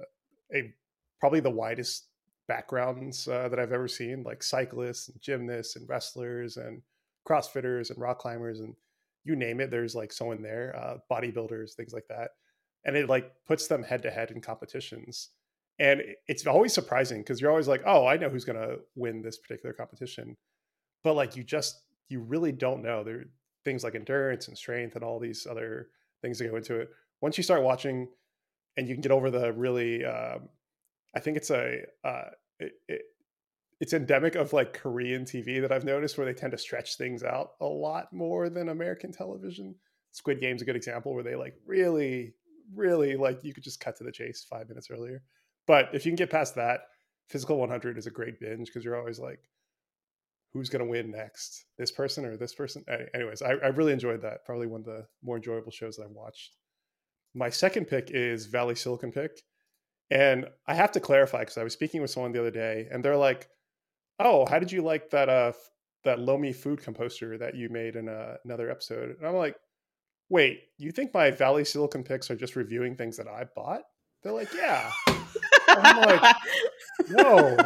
a 0.54 0.72
probably 1.20 1.40
the 1.40 1.50
widest 1.50 2.06
backgrounds 2.46 3.26
uh, 3.26 3.48
that 3.48 3.58
I've 3.58 3.72
ever 3.72 3.88
seen, 3.88 4.22
like 4.22 4.42
cyclists 4.42 5.08
and 5.08 5.20
gymnasts 5.20 5.76
and 5.76 5.88
wrestlers 5.88 6.56
and 6.56 6.82
CrossFitters 7.28 7.90
and 7.90 7.98
rock 7.98 8.18
climbers 8.18 8.60
and 8.60 8.74
you 9.24 9.36
name 9.36 9.60
it. 9.60 9.70
There's 9.70 9.94
like 9.94 10.12
someone 10.12 10.42
there, 10.42 10.74
uh, 10.76 10.96
bodybuilders, 11.10 11.74
things 11.74 11.92
like 11.92 12.06
that, 12.08 12.32
and 12.84 12.96
it 12.96 13.08
like 13.08 13.32
puts 13.46 13.66
them 13.66 13.82
head 13.82 14.02
to 14.02 14.10
head 14.10 14.30
in 14.30 14.40
competitions. 14.40 15.30
And 15.78 16.02
it's 16.28 16.46
always 16.46 16.72
surprising 16.72 17.20
because 17.20 17.40
you're 17.40 17.50
always 17.50 17.68
like, 17.68 17.82
oh, 17.86 18.06
I 18.06 18.16
know 18.16 18.28
who's 18.28 18.44
gonna 18.44 18.76
win 18.94 19.22
this 19.22 19.38
particular 19.38 19.72
competition, 19.72 20.36
but 21.02 21.14
like 21.14 21.36
you 21.36 21.42
just 21.42 21.82
you 22.08 22.20
really 22.20 22.52
don't 22.52 22.82
know. 22.82 23.02
There 23.02 23.16
are 23.16 23.24
things 23.64 23.82
like 23.82 23.94
endurance 23.94 24.48
and 24.48 24.56
strength 24.56 24.94
and 24.94 25.02
all 25.02 25.18
these 25.18 25.46
other 25.46 25.88
things 26.20 26.38
that 26.38 26.48
go 26.48 26.56
into 26.56 26.76
it. 26.76 26.90
Once 27.22 27.38
you 27.38 27.42
start 27.42 27.62
watching, 27.62 28.08
and 28.76 28.88
you 28.88 28.94
can 28.94 29.02
get 29.02 29.12
over 29.12 29.30
the 29.30 29.52
really 29.52 30.04
um, 30.04 30.48
I 31.14 31.20
think 31.20 31.36
it's 31.36 31.50
a 31.50 31.82
uh, 32.04 32.30
it, 32.58 32.72
it, 32.88 33.02
it's 33.84 33.92
endemic 33.92 34.34
of 34.34 34.54
like 34.54 34.72
Korean 34.72 35.26
TV 35.26 35.60
that 35.60 35.70
I've 35.70 35.84
noticed 35.84 36.16
where 36.16 36.24
they 36.24 36.32
tend 36.32 36.52
to 36.52 36.58
stretch 36.58 36.96
things 36.96 37.22
out 37.22 37.50
a 37.60 37.66
lot 37.66 38.10
more 38.14 38.48
than 38.48 38.70
American 38.70 39.12
television. 39.12 39.74
Squid 40.10 40.40
Game's 40.40 40.62
a 40.62 40.64
good 40.64 40.74
example 40.74 41.12
where 41.12 41.22
they 41.22 41.34
like 41.34 41.52
really, 41.66 42.32
really 42.74 43.14
like 43.14 43.44
you 43.44 43.52
could 43.52 43.62
just 43.62 43.80
cut 43.80 43.94
to 43.98 44.04
the 44.04 44.10
chase 44.10 44.46
five 44.48 44.70
minutes 44.70 44.88
earlier. 44.90 45.22
But 45.66 45.90
if 45.92 46.06
you 46.06 46.12
can 46.12 46.16
get 46.16 46.30
past 46.30 46.54
that, 46.54 46.80
Physical 47.28 47.58
100 47.58 47.98
is 47.98 48.06
a 48.06 48.10
great 48.10 48.40
binge 48.40 48.68
because 48.68 48.86
you're 48.86 48.98
always 48.98 49.18
like, 49.18 49.40
who's 50.54 50.70
going 50.70 50.82
to 50.82 50.90
win 50.90 51.10
next? 51.10 51.66
This 51.76 51.90
person 51.90 52.24
or 52.24 52.38
this 52.38 52.54
person? 52.54 52.86
Anyways, 53.14 53.42
I, 53.42 53.50
I 53.50 53.66
really 53.66 53.92
enjoyed 53.92 54.22
that. 54.22 54.46
Probably 54.46 54.66
one 54.66 54.80
of 54.80 54.86
the 54.86 55.06
more 55.22 55.36
enjoyable 55.36 55.72
shows 55.72 55.96
that 55.96 56.04
I've 56.04 56.10
watched. 56.10 56.56
My 57.34 57.50
second 57.50 57.84
pick 57.88 58.10
is 58.12 58.46
Valley 58.46 58.76
Silicon 58.76 59.12
Pick. 59.12 59.42
And 60.10 60.46
I 60.66 60.72
have 60.72 60.92
to 60.92 61.00
clarify 61.00 61.40
because 61.40 61.58
I 61.58 61.64
was 61.64 61.74
speaking 61.74 62.00
with 62.00 62.10
someone 62.10 62.32
the 62.32 62.40
other 62.40 62.50
day, 62.50 62.88
and 62.90 63.04
they're 63.04 63.16
like, 63.16 63.48
"Oh, 64.18 64.46
how 64.46 64.58
did 64.58 64.72
you 64.72 64.82
like 64.82 65.10
that 65.10 65.28
uh 65.28 65.52
that 66.04 66.18
Lomi 66.18 66.52
food 66.52 66.80
composter 66.80 67.38
that 67.38 67.54
you 67.54 67.68
made 67.68 67.96
in 67.96 68.08
uh, 68.08 68.36
another 68.44 68.70
episode?" 68.70 69.16
And 69.18 69.26
I'm 69.26 69.34
like, 69.34 69.56
"Wait, 70.28 70.60
you 70.78 70.90
think 70.90 71.14
my 71.14 71.30
Valley 71.30 71.64
Silicon 71.64 72.04
picks 72.04 72.30
are 72.30 72.36
just 72.36 72.56
reviewing 72.56 72.96
things 72.96 73.16
that 73.16 73.28
I 73.28 73.44
bought?" 73.54 73.82
They're 74.22 74.32
like, 74.32 74.52
"Yeah." 74.54 74.90
I'm 75.68 76.00
like, 76.00 76.36
"No, 77.10 77.56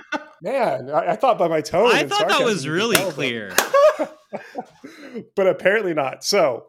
man, 0.42 0.90
I, 0.90 1.12
I, 1.12 1.16
thought 1.16 1.38
by 1.38 1.48
my 1.48 1.60
tone, 1.60 1.94
I 1.94 2.04
thought 2.04 2.28
that 2.28 2.44
was 2.44 2.66
really 2.66 2.96
clear." 3.12 3.52
but 5.36 5.46
apparently 5.46 5.94
not. 5.94 6.24
So, 6.24 6.66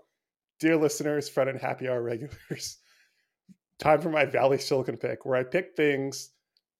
dear 0.59 0.77
listeners, 0.77 1.29
Front 1.29 1.49
End 1.49 1.61
Happy 1.61 1.87
Hour 1.87 2.01
regulars 2.01 2.77
time 3.79 4.01
for 4.01 4.09
my 4.09 4.25
Valley 4.25 4.57
Silicon 4.57 4.97
pick, 4.97 5.25
where 5.25 5.37
I 5.37 5.43
pick 5.43 5.75
things 5.75 6.31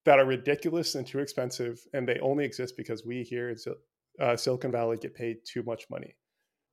that 0.04 0.18
are 0.18 0.24
ridiculous 0.24 0.94
and 0.94 1.06
too 1.06 1.18
expensive, 1.18 1.80
and 1.92 2.08
they 2.08 2.18
only 2.20 2.44
exist 2.44 2.76
because 2.76 3.04
we 3.04 3.22
here 3.22 3.50
in 3.50 3.56
uh, 4.20 4.36
Silicon 4.36 4.72
Valley 4.72 4.96
get 4.96 5.14
paid 5.14 5.38
too 5.44 5.62
much 5.62 5.84
money. 5.90 6.14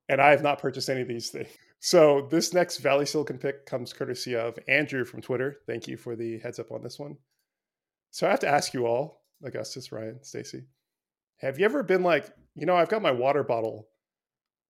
And 0.08 0.22
I 0.22 0.30
have 0.30 0.44
not 0.44 0.60
purchased 0.60 0.90
any 0.90 1.02
of 1.02 1.08
these 1.08 1.30
things. 1.30 1.48
So 1.82 2.28
this 2.32 2.52
next 2.52 2.80
Valley 2.80 3.06
Silicon 3.06 3.38
pick 3.38 3.68
comes 3.68 3.94
courtesy 3.94 4.36
of 4.36 4.58
Andrew 4.68 5.06
from 5.06 5.22
Twitter. 5.22 5.58
Thank 5.68 5.88
you 5.88 5.98
for 5.98 6.16
the 6.16 6.40
heads 6.40 6.58
up 6.58 6.72
on 6.72 6.82
this 6.82 6.98
one. 6.98 7.16
So 8.10 8.26
I 8.26 8.32
have 8.32 8.40
to 8.40 8.48
ask 8.48 8.74
you 8.74 8.88
all, 8.88 9.22
Augustus, 9.44 9.92
Ryan, 9.92 10.24
Stacy, 10.24 10.64
have 11.38 11.60
you 11.60 11.66
ever 11.66 11.84
been 11.84 12.02
like, 12.02 12.32
you 12.56 12.66
know, 12.66 12.76
I've 12.76 12.90
got 12.90 13.04
my 13.04 13.12
water 13.12 13.44
bottle, 13.44 13.88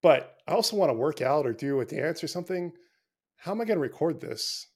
but 0.01 0.36
I 0.47 0.53
also 0.53 0.76
want 0.76 0.89
to 0.89 0.97
work 0.97 1.22
out 1.22 1.45
or 1.45 1.53
do 1.53 1.80
a 1.80 1.86
dance 1.86 2.24
or 2.24 2.28
something. 2.28 2.74
How 3.38 3.51
am 3.51 3.62
I 3.62 3.66
going 3.66 3.78
to 3.78 3.82
record 3.82 4.20
this? 4.20 4.68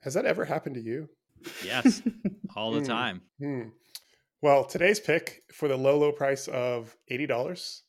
Has 0.00 0.14
that 0.14 0.26
ever 0.26 0.46
happened 0.46 0.74
to 0.74 0.82
you? 0.82 1.08
Yes, 1.64 2.02
all 2.56 2.72
the 2.72 2.80
hmm, 2.80 2.86
time. 2.86 3.22
Hmm. 3.40 3.62
Well, 4.42 4.64
today's 4.64 5.00
pick 5.00 5.42
for 5.52 5.68
the 5.68 5.76
low, 5.76 5.98
low 5.98 6.12
price 6.12 6.48
of 6.48 6.96
$80, 7.10 7.82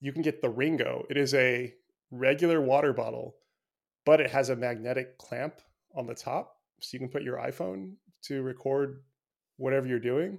you 0.00 0.12
can 0.12 0.22
get 0.22 0.42
the 0.42 0.48
Ringo. 0.48 1.06
It 1.08 1.16
is 1.16 1.34
a 1.34 1.72
regular 2.10 2.60
water 2.60 2.92
bottle, 2.92 3.36
but 4.04 4.20
it 4.20 4.30
has 4.30 4.48
a 4.48 4.56
magnetic 4.56 5.18
clamp 5.18 5.60
on 5.94 6.06
the 6.06 6.14
top. 6.14 6.56
So 6.80 6.94
you 6.94 6.98
can 7.00 7.08
put 7.08 7.22
your 7.22 7.36
iPhone 7.36 7.94
to 8.24 8.42
record 8.42 9.02
whatever 9.56 9.86
you're 9.86 9.98
doing. 9.98 10.38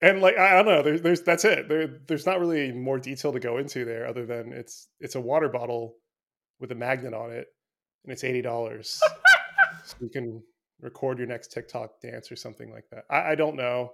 And 0.00 0.20
like 0.20 0.38
I 0.38 0.62
don't 0.62 0.66
know, 0.66 0.82
there's, 0.82 1.02
there's 1.02 1.22
that's 1.22 1.44
it. 1.44 1.68
There, 1.68 1.98
there's 2.06 2.26
not 2.26 2.38
really 2.38 2.70
more 2.72 2.98
detail 2.98 3.32
to 3.32 3.40
go 3.40 3.58
into 3.58 3.84
there 3.84 4.06
other 4.06 4.26
than 4.26 4.52
it's 4.52 4.88
it's 5.00 5.16
a 5.16 5.20
water 5.20 5.48
bottle 5.48 5.96
with 6.60 6.70
a 6.70 6.76
magnet 6.76 7.14
on 7.14 7.32
it 7.32 7.48
and 8.04 8.12
it's 8.12 8.22
eighty 8.22 8.42
dollars. 8.42 9.00
so 9.84 9.96
you 10.00 10.08
can 10.08 10.42
record 10.80 11.18
your 11.18 11.26
next 11.26 11.52
TikTok 11.52 12.00
dance 12.00 12.30
or 12.30 12.36
something 12.36 12.70
like 12.70 12.84
that. 12.90 13.04
I, 13.10 13.32
I 13.32 13.34
don't 13.34 13.56
know. 13.56 13.92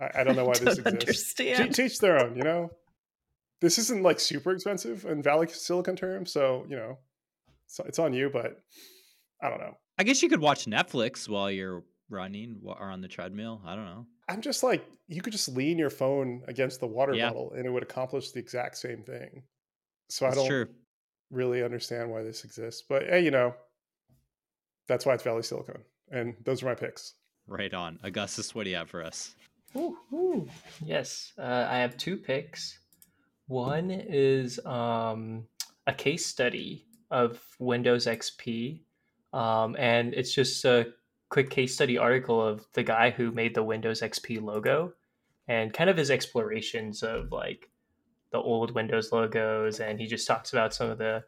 I, 0.00 0.20
I, 0.20 0.24
don't 0.24 0.36
know 0.36 0.44
why 0.44 0.52
I 0.56 0.58
this 0.58 0.78
don't 0.78 0.94
exists. 0.94 1.38
understand. 1.40 1.74
To 1.74 1.84
each 1.84 1.98
their 1.98 2.18
own, 2.24 2.36
you 2.36 2.42
know. 2.44 2.70
This 3.60 3.78
isn't 3.78 4.02
like 4.02 4.20
super 4.20 4.52
expensive 4.52 5.04
in 5.04 5.22
Valley 5.22 5.48
Silicon 5.48 5.96
terms, 5.96 6.32
so 6.32 6.64
you 6.68 6.76
know, 6.76 6.98
it's, 7.66 7.80
it's 7.80 7.98
on 7.98 8.12
you. 8.12 8.30
But 8.30 8.58
I 9.42 9.50
don't 9.50 9.58
know. 9.60 9.76
I 9.98 10.04
guess 10.04 10.22
you 10.22 10.28
could 10.28 10.40
watch 10.40 10.66
Netflix 10.66 11.28
while 11.28 11.50
you're 11.50 11.82
running 12.08 12.60
or 12.64 12.84
on 12.90 13.00
the 13.00 13.08
treadmill. 13.08 13.60
I 13.66 13.74
don't 13.74 13.84
know. 13.84 14.06
I'm 14.28 14.40
just 14.42 14.62
like 14.62 14.86
you 15.08 15.20
could 15.22 15.32
just 15.32 15.48
lean 15.48 15.76
your 15.78 15.90
phone 15.90 16.42
against 16.46 16.80
the 16.80 16.86
water 16.86 17.14
Yeah. 17.14 17.28
bottle 17.28 17.52
and 17.56 17.66
it 17.66 17.70
would 17.70 17.82
accomplish 17.82 18.30
the 18.30 18.38
exact 18.38 18.76
same 18.76 19.02
thing. 19.02 19.42
So 20.08 20.24
That's 20.26 20.36
I 20.36 20.40
don't 20.40 20.48
true. 20.48 20.66
really 21.30 21.62
understand 21.64 22.10
why 22.10 22.22
this 22.22 22.44
exists. 22.44 22.84
But 22.88 23.04
hey, 23.08 23.24
you 23.24 23.30
know, 23.30 23.54
that's 24.86 25.04
why 25.04 25.14
it's 25.14 25.22
Valley 25.24 25.42
Silicon. 25.42 25.82
And 26.10 26.34
those 26.44 26.62
are 26.62 26.66
my 26.66 26.74
picks. 26.74 27.14
Right 27.46 27.72
on. 27.72 27.98
Augustus, 28.02 28.54
what 28.54 28.64
do 28.64 28.70
you 28.70 28.76
have 28.76 28.90
for 28.90 29.02
us? 29.02 29.34
Ooh, 29.76 29.96
ooh. 30.12 30.48
Yes, 30.84 31.32
uh, 31.38 31.66
I 31.68 31.78
have 31.78 31.96
two 31.96 32.16
picks. 32.16 32.78
One 33.46 33.90
is 33.90 34.58
um, 34.66 35.44
a 35.86 35.92
case 35.92 36.26
study 36.26 36.86
of 37.10 37.42
Windows 37.58 38.06
XP, 38.06 38.80
um, 39.32 39.76
and 39.78 40.14
it's 40.14 40.34
just 40.34 40.64
a 40.64 40.92
quick 41.30 41.50
case 41.50 41.74
study 41.74 41.98
article 41.98 42.46
of 42.46 42.66
the 42.72 42.82
guy 42.82 43.10
who 43.10 43.30
made 43.30 43.54
the 43.54 43.62
Windows 43.62 44.00
XP 44.00 44.42
logo 44.42 44.92
and 45.48 45.72
kind 45.72 45.90
of 45.90 45.96
his 45.96 46.10
explorations 46.10 47.02
of 47.02 47.32
like 47.32 47.70
the 48.30 48.38
old 48.38 48.74
Windows 48.74 49.12
logos, 49.12 49.80
and 49.80 49.98
he 49.98 50.06
just 50.06 50.26
talks 50.26 50.52
about 50.52 50.74
some 50.74 50.90
of 50.90 50.98
the 50.98 51.24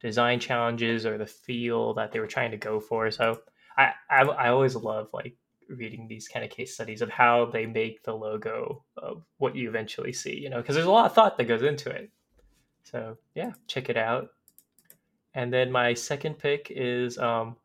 design 0.00 0.40
challenges 0.40 1.06
or 1.06 1.16
the 1.16 1.26
feel 1.26 1.94
that 1.94 2.12
they 2.12 2.20
were 2.20 2.26
trying 2.26 2.50
to 2.50 2.56
go 2.56 2.80
for. 2.80 3.10
So 3.10 3.40
I 3.76 3.92
I, 4.10 4.22
I 4.22 4.48
always 4.48 4.76
love 4.76 5.08
like 5.12 5.36
reading 5.68 6.06
these 6.06 6.28
kind 6.28 6.44
of 6.44 6.50
case 6.50 6.74
studies 6.74 7.02
of 7.02 7.08
how 7.08 7.46
they 7.46 7.66
make 7.66 8.02
the 8.02 8.14
logo 8.14 8.84
of 8.96 9.24
what 9.38 9.56
you 9.56 9.68
eventually 9.68 10.12
see, 10.12 10.38
you 10.38 10.50
know, 10.50 10.58
because 10.58 10.74
there's 10.74 10.86
a 10.86 10.90
lot 10.90 11.06
of 11.06 11.14
thought 11.14 11.38
that 11.38 11.44
goes 11.44 11.62
into 11.62 11.90
it. 11.90 12.10
So 12.84 13.16
yeah, 13.34 13.52
check 13.66 13.88
it 13.88 13.96
out. 13.96 14.28
And 15.34 15.52
then 15.52 15.72
my 15.72 15.94
second 15.94 16.38
pick 16.38 16.68
is 16.70 17.18
um, 17.18 17.56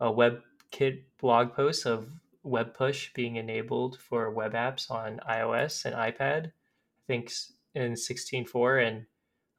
a 0.00 0.06
WebKit 0.06 1.02
blog 1.20 1.54
post 1.54 1.86
of 1.86 2.08
Web 2.42 2.74
Push 2.74 3.12
being 3.14 3.36
enabled 3.36 3.98
for 3.98 4.30
web 4.30 4.52
apps 4.52 4.90
on 4.90 5.20
iOS 5.28 5.86
and 5.86 5.94
iPad. 5.94 6.46
I 6.48 7.06
think 7.06 7.32
in 7.74 7.92
16.4, 7.92 8.86
and 8.86 9.06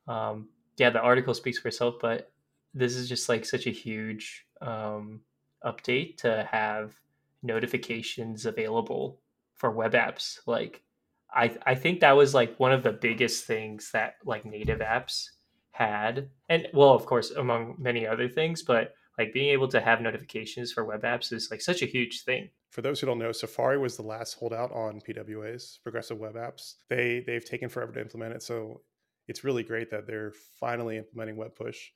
um, 0.08 0.50
yeah, 0.78 0.92
the 0.92 1.02
article 1.02 1.34
speaks 1.34 1.58
for 1.58 1.70
itself. 1.70 1.96
But 2.00 2.32
this 2.74 2.96
is 2.96 3.10
just 3.10 3.28
like 3.28 3.46
such 3.46 3.66
a 3.66 3.72
huge 3.72 4.46
um, 4.62 5.22
update 5.66 6.18
to 6.18 6.48
have 6.52 6.94
notifications 7.44 8.46
available 8.46 9.20
for 9.56 9.72
web 9.72 9.94
apps. 9.94 10.40
Like, 10.46 10.84
I 11.34 11.58
I 11.66 11.76
think 11.76 12.00
that 12.00 12.16
was 12.16 12.34
like 12.34 12.60
one 12.60 12.72
of 12.72 12.84
the 12.84 12.92
biggest 12.92 13.46
things 13.46 13.92
that 13.92 14.16
like 14.26 14.46
native 14.46 14.80
apps 14.80 15.26
had, 15.72 16.30
and 16.50 16.68
well, 16.74 16.92
of 16.92 17.06
course, 17.06 17.32
among 17.32 17.76
many 17.78 18.08
other 18.08 18.30
things, 18.30 18.64
but 18.64 18.94
like 19.18 19.34
being 19.34 19.50
able 19.50 19.68
to 19.70 19.80
have 19.80 20.02
notifications 20.02 20.72
for 20.72 20.84
web 20.86 21.04
apps 21.04 21.32
is 21.32 21.50
like 21.52 21.62
such 21.62 21.82
a 21.82 21.86
huge 21.86 22.24
thing. 22.24 22.50
For 22.72 22.82
those 22.82 23.00
who 23.00 23.08
don't 23.08 23.20
know, 23.20 23.32
Safari 23.32 23.78
was 23.78 23.96
the 23.96 24.04
last 24.04 24.34
holdout 24.34 24.72
on 24.72 25.00
PWAs, 25.00 25.82
progressive 25.82 26.18
web 26.18 26.36
apps. 26.36 26.76
They 26.90 27.24
they've 27.26 27.46
taken 27.46 27.70
forever 27.70 27.94
to 27.94 28.02
implement 28.02 28.34
it, 28.34 28.44
so 28.44 28.82
it's 29.28 29.44
really 29.44 29.64
great 29.64 29.90
that 29.92 30.06
they're 30.08 30.34
finally 30.60 30.98
implementing 30.98 31.38
Web 31.38 31.56
Push. 31.56 31.92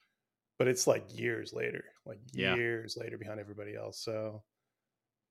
But 0.60 0.68
it's 0.68 0.86
like 0.86 1.06
years 1.18 1.54
later, 1.54 1.86
like 2.06 2.20
Yeah. 2.34 2.56
years 2.56 2.98
later 2.98 3.18
behind 3.18 3.40
everybody 3.40 3.76
else. 3.76 4.00
So 4.04 4.44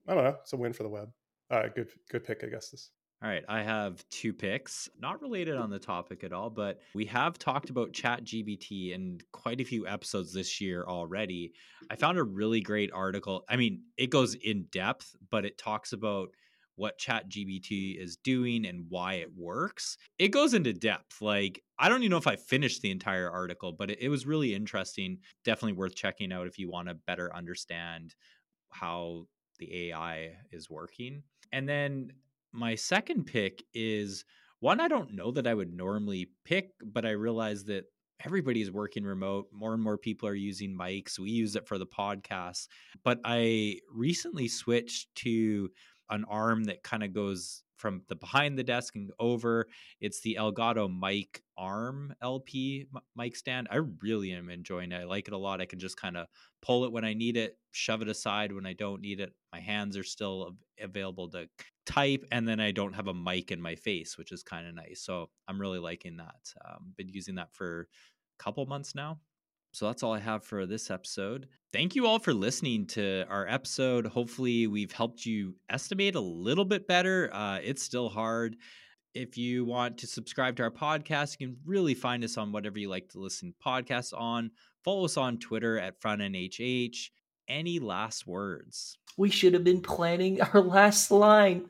I 0.08 0.14
don't 0.14 0.24
know. 0.24 0.38
It's 0.40 0.54
a 0.54 0.56
win 0.56 0.72
for 0.72 0.82
the 0.82 0.88
web. 0.88 1.12
Uh, 1.50 1.68
good 1.68 1.90
good 2.10 2.24
pick, 2.24 2.42
Augustus. 2.42 2.90
All 3.20 3.28
right, 3.28 3.44
I 3.48 3.62
have 3.62 4.08
two 4.10 4.32
picks, 4.32 4.88
not 5.00 5.20
related 5.20 5.56
on 5.56 5.70
the 5.70 5.78
topic 5.80 6.22
at 6.22 6.32
all, 6.32 6.50
but 6.50 6.80
we 6.94 7.04
have 7.06 7.36
talked 7.36 7.68
about 7.68 7.92
ChatGPT 7.92 8.92
in 8.92 9.20
quite 9.32 9.60
a 9.60 9.64
few 9.64 9.88
episodes 9.88 10.32
this 10.32 10.60
year 10.60 10.84
already. 10.86 11.52
I 11.90 11.96
found 11.96 12.16
a 12.18 12.22
really 12.22 12.60
great 12.60 12.92
article. 12.92 13.44
I 13.48 13.56
mean, 13.56 13.82
it 13.96 14.10
goes 14.10 14.34
in 14.34 14.66
depth, 14.70 15.16
but 15.30 15.44
it 15.44 15.58
talks 15.58 15.92
about 15.92 16.28
what 16.78 16.98
ChatGPT 16.98 18.00
is 18.00 18.16
doing 18.16 18.66
and 18.66 18.86
why 18.88 19.14
it 19.14 19.30
works. 19.36 19.98
It 20.18 20.28
goes 20.28 20.54
into 20.54 20.72
depth. 20.72 21.20
Like, 21.20 21.62
I 21.78 21.88
don't 21.88 22.02
even 22.02 22.10
know 22.10 22.16
if 22.16 22.26
I 22.26 22.36
finished 22.36 22.80
the 22.80 22.90
entire 22.90 23.30
article, 23.30 23.72
but 23.72 23.90
it, 23.90 23.98
it 24.00 24.08
was 24.08 24.26
really 24.26 24.54
interesting. 24.54 25.18
Definitely 25.44 25.74
worth 25.74 25.94
checking 25.94 26.32
out 26.32 26.46
if 26.46 26.58
you 26.58 26.70
want 26.70 26.88
to 26.88 26.94
better 26.94 27.34
understand 27.34 28.14
how 28.70 29.26
the 29.58 29.88
AI 29.88 30.36
is 30.50 30.70
working. 30.70 31.22
And 31.52 31.68
then 31.68 32.12
my 32.52 32.74
second 32.74 33.24
pick 33.24 33.62
is 33.74 34.24
one 34.60 34.80
I 34.80 34.88
don't 34.88 35.14
know 35.14 35.30
that 35.32 35.46
I 35.46 35.54
would 35.54 35.72
normally 35.72 36.30
pick, 36.44 36.70
but 36.84 37.04
I 37.04 37.10
realize 37.10 37.64
that 37.64 37.84
everybody's 38.24 38.70
working 38.70 39.04
remote. 39.04 39.46
More 39.52 39.74
and 39.74 39.82
more 39.82 39.98
people 39.98 40.28
are 40.28 40.34
using 40.34 40.76
mics. 40.76 41.18
We 41.18 41.30
use 41.30 41.56
it 41.56 41.66
for 41.66 41.78
the 41.78 41.86
podcast. 41.86 42.68
But 43.04 43.20
I 43.24 43.78
recently 43.92 44.48
switched 44.48 45.14
to 45.16 45.70
an 46.10 46.24
arm 46.24 46.64
that 46.64 46.82
kind 46.82 47.02
of 47.02 47.12
goes 47.12 47.62
from 47.78 48.02
the 48.08 48.16
behind 48.16 48.58
the 48.58 48.64
desk 48.64 48.96
and 48.96 49.10
over. 49.18 49.66
It's 50.00 50.20
the 50.20 50.36
Elgato 50.38 50.88
mic 50.88 51.42
arm 51.56 52.14
LP 52.20 52.86
mic 53.16 53.36
stand. 53.36 53.68
I 53.70 53.76
really 54.02 54.32
am 54.32 54.50
enjoying 54.50 54.92
it. 54.92 55.00
I 55.00 55.04
like 55.04 55.28
it 55.28 55.34
a 55.34 55.38
lot. 55.38 55.60
I 55.60 55.66
can 55.66 55.78
just 55.78 55.96
kind 55.96 56.16
of 56.16 56.26
pull 56.60 56.84
it 56.84 56.92
when 56.92 57.04
I 57.04 57.14
need 57.14 57.36
it, 57.36 57.56
shove 57.70 58.02
it 58.02 58.08
aside 58.08 58.52
when 58.52 58.66
I 58.66 58.72
don't 58.72 59.00
need 59.00 59.20
it. 59.20 59.32
My 59.52 59.60
hands 59.60 59.96
are 59.96 60.04
still 60.04 60.56
available 60.80 61.30
to 61.30 61.48
type, 61.86 62.24
and 62.32 62.46
then 62.46 62.60
I 62.60 62.72
don't 62.72 62.94
have 62.94 63.08
a 63.08 63.14
mic 63.14 63.50
in 63.50 63.62
my 63.62 63.76
face, 63.76 64.18
which 64.18 64.32
is 64.32 64.42
kind 64.42 64.66
of 64.66 64.74
nice. 64.74 65.00
So 65.02 65.30
I'm 65.46 65.60
really 65.60 65.78
liking 65.78 66.16
that. 66.18 66.52
Um, 66.68 66.92
been 66.96 67.08
using 67.08 67.36
that 67.36 67.52
for 67.52 67.88
a 68.38 68.42
couple 68.42 68.66
months 68.66 68.94
now. 68.94 69.20
So 69.78 69.86
that's 69.86 70.02
all 70.02 70.12
I 70.12 70.18
have 70.18 70.42
for 70.42 70.66
this 70.66 70.90
episode. 70.90 71.46
Thank 71.72 71.94
you 71.94 72.04
all 72.04 72.18
for 72.18 72.34
listening 72.34 72.84
to 72.88 73.24
our 73.28 73.46
episode. 73.46 74.06
Hopefully, 74.06 74.66
we've 74.66 74.90
helped 74.90 75.24
you 75.24 75.54
estimate 75.70 76.16
a 76.16 76.20
little 76.20 76.64
bit 76.64 76.88
better. 76.88 77.30
Uh, 77.32 77.60
it's 77.62 77.84
still 77.84 78.08
hard. 78.08 78.56
If 79.14 79.38
you 79.38 79.64
want 79.64 79.98
to 79.98 80.08
subscribe 80.08 80.56
to 80.56 80.64
our 80.64 80.72
podcast, 80.72 81.36
you 81.38 81.46
can 81.46 81.58
really 81.64 81.94
find 81.94 82.24
us 82.24 82.36
on 82.36 82.50
whatever 82.50 82.76
you 82.80 82.88
like 82.88 83.08
to 83.10 83.20
listen 83.20 83.54
podcasts 83.64 84.12
on. 84.12 84.50
Follow 84.82 85.04
us 85.04 85.16
on 85.16 85.38
Twitter 85.38 85.78
at 85.78 86.02
FrontEndHH. 86.02 87.10
Any 87.46 87.78
last 87.78 88.26
words? 88.26 88.98
We 89.16 89.30
should 89.30 89.54
have 89.54 89.62
been 89.62 89.80
planning 89.80 90.40
our 90.54 90.60
last 90.60 91.12
line. 91.12 91.66